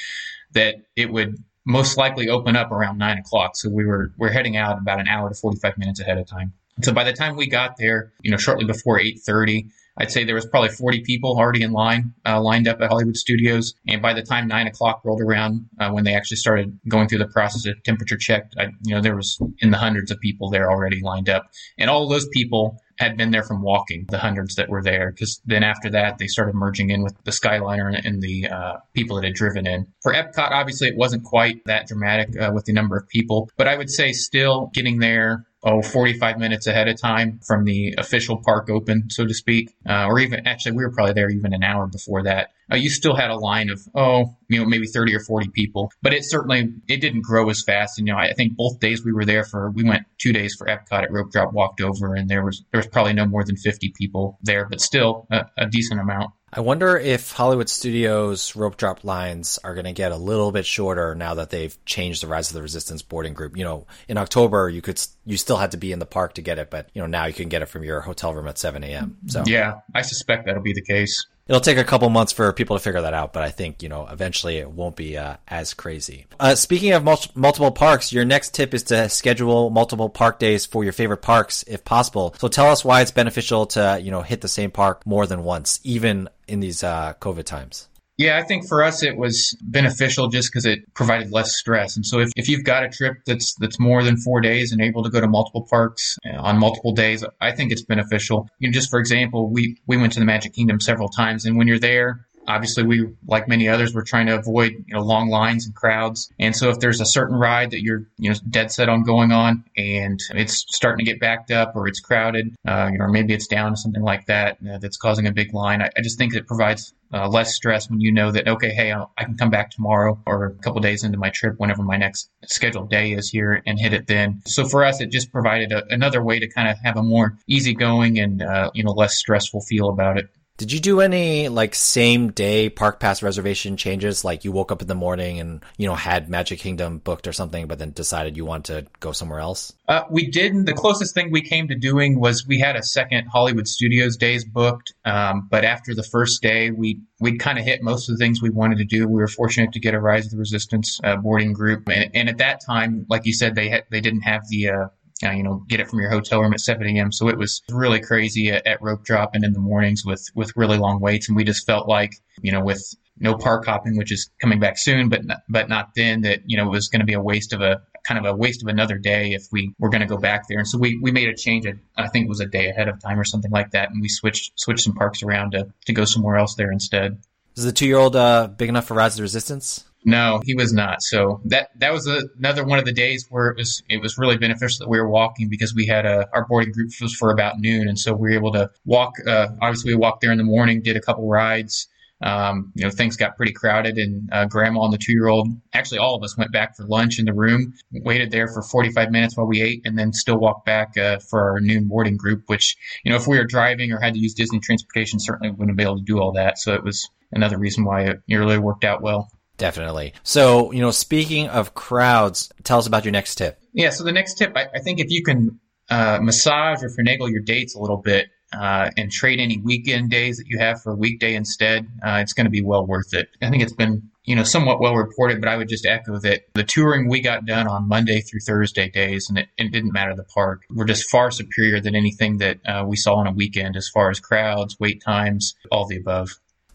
that 0.53 0.77
it 0.97 1.13
would 1.13 1.37
most 1.67 1.97
likely 1.97 2.29
open 2.29 2.57
up 2.57 2.71
around 2.71 2.99
9 2.99 3.19
o'clock. 3.19 3.57
So 3.57 3.71
we 3.71 3.87
were 3.87 4.13
we're 4.19 4.31
heading 4.31 4.57
out 4.57 4.79
about 4.79 5.01
an 5.01 5.09
hour 5.09 5.29
to 5.29 5.35
45 5.35 5.79
minutes 5.79 6.01
ahead 6.01 6.19
of 6.19 6.27
time 6.27 6.53
so 6.83 6.93
by 6.93 7.05
the 7.05 7.13
time 7.13 7.37
we 7.37 7.47
got 7.47 7.77
there 7.79 8.13
you 8.23 8.31
know 8.31 8.37
shortly 8.37 8.65
before 8.65 8.99
8.30 8.99 9.71
I'd 9.97 10.11
say 10.11 10.25
there 10.25 10.35
was 10.35 10.47
probably 10.47 10.71
40 10.71 11.03
people 11.03 11.37
already 11.39 11.63
in 11.63 11.73
line, 11.73 12.15
uh, 12.27 12.41
lined 12.41 12.67
up 12.67 12.81
at 12.81 12.89
Hollywood 12.89 13.17
Studios. 13.17 13.75
And 13.87 14.03
by 14.03 14.13
the 14.13 14.23
time 14.23 14.49
nine 14.49 14.67
o'clock 14.67 15.03
rolled 15.05 15.21
around, 15.21 15.67
uh, 15.79 15.91
when 15.91 16.05
they 16.05 16.15
actually 16.15 16.39
started 16.39 16.79
going 16.89 17.09
through 17.09 17.19
the 17.19 17.29
process 17.29 17.67
of 17.67 17.81
temperature 17.85 18.17
check, 18.17 18.51
I, 18.59 18.69
you 18.83 18.95
know, 18.95 19.01
there 19.01 19.15
was 19.15 19.39
in 19.59 19.71
the 19.71 19.79
hundreds 19.79 20.11
of 20.11 20.19
people 20.19 20.51
there 20.51 20.71
already 20.71 21.01
lined 21.01 21.29
up. 21.29 21.49
And 21.79 21.89
all 21.89 22.09
those 22.09 22.27
people 22.29 22.83
had 22.99 23.17
been 23.17 23.31
there 23.31 23.43
from 23.43 23.63
walking, 23.63 24.07
the 24.09 24.19
hundreds 24.19 24.57
that 24.57 24.69
were 24.69 24.83
there. 24.83 25.13
Because 25.13 25.41
then 25.45 25.63
after 25.63 25.91
that, 25.91 26.19
they 26.19 26.27
started 26.27 26.55
merging 26.55 26.91
in 26.91 27.03
with 27.03 27.15
the 27.25 27.31
Skyliner 27.31 28.01
and 28.05 28.21
the 28.21 28.49
uh, 28.49 28.77
people 28.95 29.17
that 29.17 29.25
had 29.25 29.35
driven 29.35 29.67
in. 29.67 29.87
For 30.03 30.13
Epcot, 30.13 30.51
obviously, 30.51 30.89
it 30.89 30.97
wasn't 30.97 31.25
quite 31.25 31.65
that 31.67 31.87
dramatic 31.87 32.41
uh, 32.41 32.51
with 32.53 32.65
the 32.65 32.73
number 32.73 32.97
of 32.97 33.09
people, 33.09 33.49
but 33.57 33.69
I 33.69 33.77
would 33.77 33.91
say 33.91 34.13
still 34.13 34.71
getting 34.75 34.99
there 34.99 35.47
oh, 35.65 35.83
45 35.83 36.39
minutes 36.39 36.67
ahead 36.67 36.89
of 36.89 37.01
time 37.01 37.41
from 37.47 37.65
the 37.65 37.95
official 37.97 38.37
park 38.37 38.69
open, 38.69 39.09
so 39.09 39.27
to 39.27 39.35
speak. 39.35 39.75
Uh, 39.89 40.07
or 40.07 40.19
even, 40.19 40.47
actually, 40.47 40.73
we 40.73 40.85
were 40.85 40.93
probably 40.93 41.15
there 41.15 41.31
even 41.31 41.55
an 41.55 41.63
hour 41.63 41.87
before 41.87 42.23
that. 42.25 42.51
Uh, 42.71 42.77
you 42.77 42.91
still 42.91 43.15
had 43.15 43.31
a 43.31 43.37
line 43.37 43.71
of, 43.71 43.81
oh, 43.95 44.37
you 44.49 44.59
know, 44.59 44.67
maybe 44.67 44.87
30 44.87 45.15
or 45.15 45.21
40 45.21 45.49
people, 45.51 45.91
but 46.03 46.15
it 46.15 46.25
certainly, 46.25 46.73
it 46.89 47.01
didn't 47.01 47.23
grow 47.23 47.49
as 47.51 47.63
fast. 47.63 47.99
And, 47.99 48.07
you 48.07 48.15
know, 48.15 48.19
I 48.19 48.33
think 48.33 48.57
both 48.57 48.79
days 48.81 49.05
we 49.05 49.13
were 49.13 49.25
there 49.25 49.45
for, 49.45 49.71
we 49.71 49.85
went 49.85 50.05
two 50.19 50.33
days 50.33 50.55
for 50.55 50.67
Epcot 50.67 51.03
at 51.03 51.13
Rope 51.13 51.31
Drop, 51.31 51.53
walked 51.53 51.81
over, 51.81 52.15
and 52.15 52.29
there 52.29 52.45
was, 52.45 52.63
there 52.73 52.79
was 52.79 52.87
probably 52.87 53.13
no 53.13 53.27
more 53.27 53.45
than 53.45 53.57
50 53.57 53.93
people 53.97 54.39
there, 54.43 54.67
but 54.69 54.81
still 54.81 55.27
a, 55.31 55.47
a 55.59 55.67
decent 55.67 56.01
amount. 56.01 56.31
I 56.57 56.61
wonder 56.61 56.97
if 56.97 57.33
Hollywood 57.33 57.69
Studios 57.69 58.55
rope 58.55 58.77
drop 58.77 59.03
lines 59.03 59.59
are 59.65 59.75
going 59.75 59.87
to 59.87 59.93
get 59.93 60.13
a 60.13 60.17
little 60.17 60.53
bit 60.53 60.65
shorter 60.65 61.13
now 61.17 61.35
that 61.35 61.51
they've 61.51 61.77
changed 61.85 62.23
the 62.23 62.29
Rise 62.29 62.51
of 62.51 62.55
the 62.55 62.63
Resistance 62.63 63.03
boarding 63.03 63.35
group. 63.35 63.57
You 63.57 63.65
know, 63.65 63.87
in 64.07 64.17
October 64.19 64.69
you 64.69 64.81
could 64.81 65.05
you 65.27 65.37
still 65.37 65.57
had 65.57 65.73
to 65.73 65.77
be 65.77 65.91
in 65.91 65.99
the 65.99 66.07
park 66.07 66.35
to 66.35 66.43
get 66.43 66.61
it, 66.61 66.71
but 66.71 66.91
you 66.95 67.03
know 67.03 67.09
now 67.09 67.25
you 67.25 67.35
can 67.35 67.49
get 67.49 67.63
it 67.63 67.67
from 67.67 67.83
your 67.83 68.01
hotel 68.01 68.33
room 68.33 68.47
at 68.47 68.57
7 68.57 68.85
a.m. 68.85 69.17
So 69.27 69.43
yeah, 69.47 69.81
I 69.97 70.03
suspect 70.03 70.47
that'll 70.47 70.63
be 70.63 70.75
the 70.75 70.85
case 70.85 71.27
it'll 71.49 71.61
take 71.61 71.79
a 71.79 71.85
couple 71.85 72.09
months 72.11 72.33
for 72.33 72.53
people 72.53 72.77
to 72.77 72.83
figure 72.83 73.03
that 73.03 73.15
out, 73.15 73.33
but 73.33 73.43
I 73.43 73.51
think 73.51 73.83
you 73.83 73.89
know 73.89 74.07
eventually 74.07 74.59
it 74.59 74.71
won't 74.71 74.97
be 74.97 75.17
uh, 75.17 75.37
as 75.49 75.75
crazy. 75.75 76.27
Uh, 76.39 76.55
speaking 76.55 76.93
of 76.93 77.05
mul- 77.05 77.19
multiple 77.35 77.71
parks, 77.71 78.13
your 78.13 78.25
next 78.25 78.55
tip 78.55 78.75
is 78.75 78.85
to 78.85 79.09
schedule 79.09 79.71
multiple 79.71 80.09
park 80.09 80.39
days 80.39 80.67
for 80.67 80.85
your 80.85 80.93
favorite 80.93 81.23
parks 81.23 81.65
if 81.67 81.85
possible. 81.85 82.35
So 82.39 82.49
tell 82.49 82.71
us 82.71 82.85
why 82.85 83.03
it's 83.03 83.11
beneficial 83.11 83.67
to 83.67 83.99
you 84.03 84.11
know 84.11 84.23
hit 84.23 84.41
the 84.41 84.49
same 84.49 84.71
park 84.71 85.07
more 85.07 85.27
than 85.27 85.45
once, 85.45 85.81
even 85.85 86.29
in 86.47 86.61
these 86.61 86.83
uh, 86.83 87.15
COVID 87.21 87.45
times. 87.45 87.89
Yeah, 88.17 88.39
I 88.39 88.43
think 88.43 88.69
for 88.69 88.83
us 88.83 89.03
it 89.03 89.17
was 89.17 89.57
beneficial 89.61 90.29
just 90.29 90.53
because 90.53 90.65
it 90.65 90.93
provided 90.95 91.33
less 91.33 91.57
stress. 91.57 91.97
And 91.97 92.07
so 92.07 92.21
if, 92.21 92.31
if 92.37 92.49
you've 92.49 92.65
got 92.65 92.85
a 92.85 92.89
trip 92.89 93.17
that's 93.27 93.55
that's 93.57 93.81
more 93.81 94.05
than 94.05 94.17
four 94.17 94.41
days 94.41 94.71
and 94.71 94.81
able 94.81 95.03
to 95.03 95.11
go 95.11 95.21
to 95.21 95.27
multiple 95.27 95.67
parks 95.69 96.17
uh, 96.25 96.37
on 96.41 96.59
multiple 96.59 96.93
days, 96.93 97.25
I 97.41 97.51
think 97.51 97.73
it's 97.73 97.83
beneficial. 97.83 98.49
You 98.61 98.69
know, 98.69 98.73
just 98.73 98.89
for 98.89 99.01
example, 99.01 99.51
we 99.51 99.77
we 99.87 99.97
went 99.97 100.13
to 100.13 100.21
the 100.21 100.27
Magic 100.27 100.53
Kingdom 100.55 100.79
several 100.81 101.09
times, 101.09 101.45
and 101.45 101.57
when 101.57 101.67
you're 101.67 101.81
there, 101.81 102.24
obviously 102.49 102.85
we 102.85 103.09
like 103.27 103.49
many 103.49 103.69
others 103.69 103.95
we're 103.95 104.03
trying 104.03 104.27
to 104.27 104.37
avoid 104.37 104.73
you 104.87 104.95
know 104.95 105.01
long 105.01 105.29
lines 105.29 105.67
and 105.67 105.75
crowds. 105.75 106.31
And 106.39 106.55
so 106.55 106.71
if 106.71 106.81
there's 106.81 107.01
a 107.01 107.07
certain 107.07 107.37
ride 107.37 107.71
that 107.71 107.83
you're 107.83 108.07
you 108.19 108.31
know 108.31 108.37
dead 108.51 108.71
set 108.71 108.89
on 108.89 109.03
going 109.03 109.33
on 109.33 109.65
and 109.77 110.21
it's 110.31 110.65
starting 110.69 111.05
to 111.05 111.11
get 111.11 111.21
backed 111.21 111.51
up 111.51 111.75
or 111.75 111.89
it's 111.89 112.01
crowded 112.01 112.55
uh, 112.67 112.89
you 112.93 112.99
know 112.99 113.05
or 113.05 113.09
maybe 113.09 113.35
it's 113.35 113.47
down 113.47 113.77
something 113.77 114.03
like 114.03 114.27
that 114.27 114.59
uh, 114.71 114.79
that's 114.79 114.97
causing 114.97 115.27
a 115.27 115.33
big 115.33 115.53
line 115.55 115.83
I, 115.83 115.91
I 115.97 116.01
just 116.03 116.19
think 116.19 116.35
it 116.35 116.47
provides 116.47 116.95
uh, 117.13 117.29
less 117.29 117.55
stress 117.55 117.89
when 117.89 118.01
you 118.01 118.11
know 118.11 118.33
that 118.33 118.49
okay 118.49 118.71
hey 118.71 118.91
I'll, 118.91 119.13
i 119.19 119.25
can 119.25 119.37
come 119.37 119.51
back 119.51 119.71
tomorrow 119.71 120.21
or 120.27 120.47
a 120.47 120.55
couple 120.63 120.81
days 120.81 121.05
into 121.05 121.19
my 121.19 121.31
trip 121.31 121.55
whenever 121.59 121.83
my 121.83 121.97
next 121.97 122.31
scheduled 122.47 122.91
day 122.91 123.13
is 123.13 123.29
here 123.31 123.63
and 123.67 123.79
hit 123.79 123.93
it 123.93 124.07
then. 124.07 124.43
So 124.47 124.67
for 124.67 124.85
us 124.85 125.01
it 125.01 125.11
just 125.11 125.31
provided 125.31 125.73
a, 125.73 125.85
another 125.91 126.23
way 126.23 126.39
to 126.39 126.49
kind 126.49 126.69
of 126.69 126.77
have 126.83 126.97
a 126.97 127.03
more 127.03 127.37
easygoing 127.47 128.19
and 128.19 128.43
uh, 128.43 128.71
you 128.75 128.85
know 128.85 128.93
less 128.93 129.17
stressful 129.17 129.61
feel 129.61 129.89
about 129.89 130.19
it 130.19 130.29
did 130.57 130.71
you 130.71 130.79
do 130.79 131.01
any 131.01 131.49
like 131.49 131.75
same 131.75 132.31
day 132.31 132.69
park 132.69 133.01
pass 133.01 133.25
reservation 133.25 133.77
changes? 133.77 134.25
Like 134.25 134.45
you 134.45 134.53
woke 134.53 134.71
up 134.71 134.83
in 134.83 134.87
the 134.87 134.95
morning 134.95 135.41
and 135.41 135.65
you 135.79 135.89
know 135.89 135.97
had 135.97 136.29
Magic 136.29 136.61
Kingdom 136.61 136.99
booked 136.99 137.27
or 137.27 137.33
something, 137.33 137.67
but 137.67 137.81
then 137.81 137.91
decided 137.91 138.37
you 138.37 138.45
want 138.45 138.67
to 138.67 138.87
go 139.01 139.11
somewhere 139.11 139.41
else? 139.41 139.73
Uh, 139.89 140.03
we 140.11 140.31
didn't. 140.31 140.67
The 140.67 140.73
closest 140.73 141.13
thing 141.13 141.33
we 141.33 141.43
came 141.43 141.67
to 141.69 141.75
doing 141.75 142.21
was 142.21 142.47
we 142.47 142.61
had 142.61 142.77
a 142.77 142.85
second 142.85 143.27
Hollywood 143.27 143.67
Studios 143.67 144.17
days 144.17 144.45
booked, 144.45 144.95
um, 145.05 145.49
but 145.51 145.65
after 145.65 145.93
the 145.93 146.05
first 146.05 146.41
day, 146.41 146.71
we 146.71 147.01
we 147.19 147.37
kind 147.37 147.59
of 147.59 147.65
hit 147.65 147.83
most 147.83 148.09
of 148.09 148.17
the 148.17 148.25
things 148.25 148.41
we 148.41 148.51
wanted 148.51 148.79
to 148.79 148.85
do. 148.85 149.09
We 149.09 149.21
were 149.21 149.27
fortunate 149.27 149.73
to 149.73 149.81
get 149.81 149.93
a 149.95 150.01
Rise 150.01 150.27
of 150.27 150.31
the 150.33 150.39
Resistance 150.39 151.01
uh, 151.03 151.17
boarding 151.17 151.53
group, 151.53 151.89
and, 151.89 152.11
and, 152.15 152.29
at 152.29 152.39
that 152.39 152.61
time, 152.65 153.07
like 153.11 153.27
you 153.27 153.33
said, 153.33 153.57
they 153.57 153.71
had, 153.71 153.85
they 153.91 154.01
didn't 154.01 154.23
have 154.23 154.43
the 154.49 154.69
uh, 154.69 154.87
uh, 155.23 155.31
you 155.31 155.43
know, 155.43 155.65
get 155.69 155.81
it 155.81 155.89
from 155.89 156.01
your 156.01 156.11
hotel 156.11 156.41
room 156.41 156.53
at 156.53 156.61
7 156.61 156.85
a.m. 156.87 157.13
So 157.13 157.29
it 157.29 157.39
was 157.39 157.63
really 157.71 158.01
crazy 158.01 158.51
at, 158.51 158.67
at, 158.67 158.83
rope 158.83 159.05
drop 159.05 159.35
and 159.35 159.45
in 159.45 159.53
the 159.53 159.61
mornings 159.61 160.05
with, 160.05 160.27
with 160.35 160.53
really 160.57 160.77
long 160.77 161.01
waits. 161.01 161.29
And 161.29 161.37
we 161.37 161.45
just 161.45 161.67
felt 161.67 161.89
like, 161.89 162.15
you 162.43 162.51
know, 162.51 162.63
with 162.63 162.83
no 163.19 163.37
park 163.37 163.65
hopping, 163.65 163.97
which 163.97 164.11
is 164.11 164.31
coming 164.41 164.59
back 164.59 164.77
soon, 164.77 165.09
but, 165.09 165.25
not, 165.25 165.39
but 165.49 165.69
not 165.69 165.91
then 165.95 166.23
that, 166.23 166.41
you 166.47 166.57
know, 166.57 166.67
it 166.67 166.71
was 166.71 166.89
going 166.89 167.01
to 167.01 167.07
be 167.07 167.13
a 167.13 167.21
waste 167.21 167.53
of 167.53 167.61
a 167.61 167.81
kind 168.05 168.19
of 168.19 168.31
a 168.31 168.37
waste 168.37 168.63
of 168.63 168.69
another 168.69 168.99
day 168.99 169.33
if 169.33 169.47
we 169.53 169.73
were 169.79 169.89
going 169.89 170.01
to 170.01 170.07
go 170.07 170.19
back 170.19 170.49
there. 170.49 170.59
And 170.59 170.69
so 170.69 170.79
we, 170.79 170.99
we 171.01 171.13
made 171.13 171.29
a 171.29 171.35
change. 171.35 171.65
I 171.97 172.09
think 172.09 172.27
it 172.27 172.29
was 172.29 172.41
a 172.41 172.47
day 172.47 172.69
ahead 172.69 172.89
of 172.89 173.01
time 173.01 173.19
or 173.19 173.25
something 173.25 173.53
like 173.53 173.71
that. 173.71 173.91
And 173.91 174.01
we 174.03 174.09
switched, 174.09 174.53
switched 174.57 174.83
some 174.83 174.95
parks 174.95 175.23
around 175.23 175.53
to, 175.53 175.69
to 175.87 175.93
go 175.93 176.05
somewhere 176.05 176.37
else 176.37 176.57
there 176.57 176.73
instead. 176.73 177.23
Is 177.57 177.65
the 177.65 177.73
two 177.73 177.87
year 177.87 177.99
old 177.99 178.17
uh, 178.17 178.49
big 178.49 178.69
enough 178.69 178.87
for 178.87 178.95
Rise 178.95 179.15
of 179.15 179.23
Resistance? 179.23 179.85
No, 180.05 180.43
he 180.45 180.55
was 180.55 180.73
not. 180.73 181.03
So 181.03 181.41
that 181.47 181.71
that 181.79 181.93
was 181.93 182.07
a, 182.07 182.23
another 182.39 182.65
one 182.65 182.79
of 182.79 182.85
the 182.85 182.93
days 182.93 183.27
where 183.31 183.49
it 183.49 183.57
was 183.57 183.83
it 183.89 184.03
was 184.03 184.19
really 184.19 184.37
beneficial 184.37 184.85
that 184.85 184.91
we 184.91 184.99
were 184.99 185.09
walking 185.09 185.49
because 185.49 185.75
we 185.75 185.87
had 185.87 186.05
a 186.05 186.29
our 186.35 186.47
boarding 186.47 186.73
group 186.73 186.91
was 187.01 187.15
for 187.15 187.31
about 187.31 187.59
noon, 187.59 187.89
and 187.89 187.99
so 187.99 188.13
we 188.13 188.31
were 188.31 188.35
able 188.35 188.53
to 188.53 188.71
walk. 188.85 189.15
Uh, 189.27 189.49
obviously, 189.63 189.95
we 189.95 189.99
walked 189.99 190.21
there 190.21 190.31
in 190.31 190.39
the 190.39 190.45
morning, 190.45 190.83
did 190.83 190.97
a 190.97 191.01
couple 191.01 191.27
rides. 191.27 191.89
Um, 192.23 192.73
you 192.75 192.85
know, 192.85 192.91
things 192.91 193.17
got 193.17 193.37
pretty 193.37 193.53
crowded, 193.53 193.97
and 193.99 194.29
uh, 194.31 194.45
Grandma 194.47 194.85
and 194.85 194.93
the 194.93 194.99
two 194.99 195.13
year 195.13 195.27
old, 195.27 195.49
actually, 195.73 195.99
all 195.99 196.15
of 196.15 196.23
us 196.23 196.37
went 196.39 196.53
back 196.53 196.77
for 196.77 196.85
lunch 196.87 197.19
in 197.19 197.25
the 197.25 197.35
room, 197.35 197.75
waited 197.91 198.31
there 198.31 198.49
for 198.49 198.63
45 198.63 199.11
minutes 199.11 199.37
while 199.37 199.47
we 199.47 199.61
ate, 199.61 199.83
and 199.85 199.99
then 199.99 200.13
still 200.13 200.39
walked 200.39 200.65
back 200.65 200.97
uh, 200.97 201.19
for 201.19 201.51
our 201.51 201.61
noon 201.61 201.89
boarding 201.89 202.17
group. 202.17 202.45
Which, 202.47 202.77
you 203.05 203.11
know, 203.11 203.17
if 203.17 203.27
we 203.27 203.39
were 203.39 203.45
driving 203.45 203.91
or 203.93 204.01
had 204.01 204.15
to 204.15 204.21
use 204.21 204.35
Disney 204.35 204.61
transportation, 204.61 205.19
certainly 205.19 205.51
wouldn't 205.51 205.77
be 205.77 205.83
able 205.83 205.97
to 205.97 206.05
do 206.05 206.19
all 206.19 206.33
that. 206.33 206.59
So 206.59 206.75
it 206.75 206.85
was 206.85 207.09
another 207.33 207.59
reason 207.59 207.85
why 207.85 208.03
it 208.03 208.23
really 208.29 208.59
worked 208.59 208.85
out 208.85 209.03
well. 209.03 209.29
Definitely. 209.57 210.15
So, 210.23 210.73
you 210.73 210.81
know, 210.81 210.91
speaking 210.91 211.49
of 211.49 211.75
crowds, 211.75 212.51
tell 212.65 212.79
us 212.79 212.87
about 212.87 213.05
your 213.05 213.13
next 213.13 213.37
tip. 213.37 213.61
Yeah. 213.73 213.91
So 213.91 214.05
the 214.05 214.13
next 214.13 214.35
tip, 214.35 214.53
I, 214.57 214.67
I 214.75 214.81
think 214.81 215.01
if 215.01 215.11
you 215.11 215.23
can 215.23 215.61
uh, 215.91 216.19
massage 216.21 216.83
or 216.83 216.89
finagle 216.89 217.31
your 217.31 217.43
dates 217.43 217.75
a 217.75 217.79
little 217.79 217.99
bit 217.99 218.29
uh, 218.53 218.91
and 218.97 219.11
trade 219.11 219.41
any 219.41 219.59
weekend 219.59 220.11
days 220.11 220.39
that 220.39 220.47
you 220.47 220.59
have 220.59 220.81
for 220.83 220.93
a 220.93 220.97
weekday 220.97 221.35
instead, 221.35 221.87
uh, 222.05 222.19
it's 222.21 222.33
going 222.33 222.47
to 222.47 222.51
be 222.51 222.63
well 222.63 222.87
worth 222.87 223.15
it. 223.15 223.29
I 223.43 223.51
think 223.51 223.63
it's 223.63 223.73
been, 223.73 224.11
you 224.25 224.35
know, 224.35 224.43
somewhat 224.43 224.81
well 224.81 224.95
reported, 224.95 225.41
but 225.41 225.49
I 225.49 225.57
would 225.57 225.69
just 225.69 225.87
echo 225.87 226.19
that 226.21 226.43
the 226.55 226.65
touring 226.65 227.09
we 227.09 227.21
got 227.21 227.47
done 227.47 227.69
on 227.69 227.89
Monday 227.89 228.21
through 228.23 228.41
Thursday 228.41 228.89
days, 228.89 229.29
and 229.29 229.39
it, 229.39 229.49
it 229.59 229.71
didn't 229.73 229.93
matter 229.93 230.15
the 230.15 230.25
park, 230.25 230.63
were 230.71 230.85
just 230.85 231.09
far 231.11 231.31
superior 231.31 231.81
than 231.81 231.95
anything 231.95 232.39
that 232.39 232.59
uh, 232.67 232.85
we 232.87 232.97
saw 232.97 233.17
on 233.17 233.27
a 233.27 233.33
weekend 233.33 233.77
as 233.77 233.89
far 233.89 234.11
as 234.11 234.19
crowds, 234.21 234.79
wait 234.81 235.03
times, 235.05 235.55
all 235.71 235.87
the 235.87 235.97
above. 235.97 236.31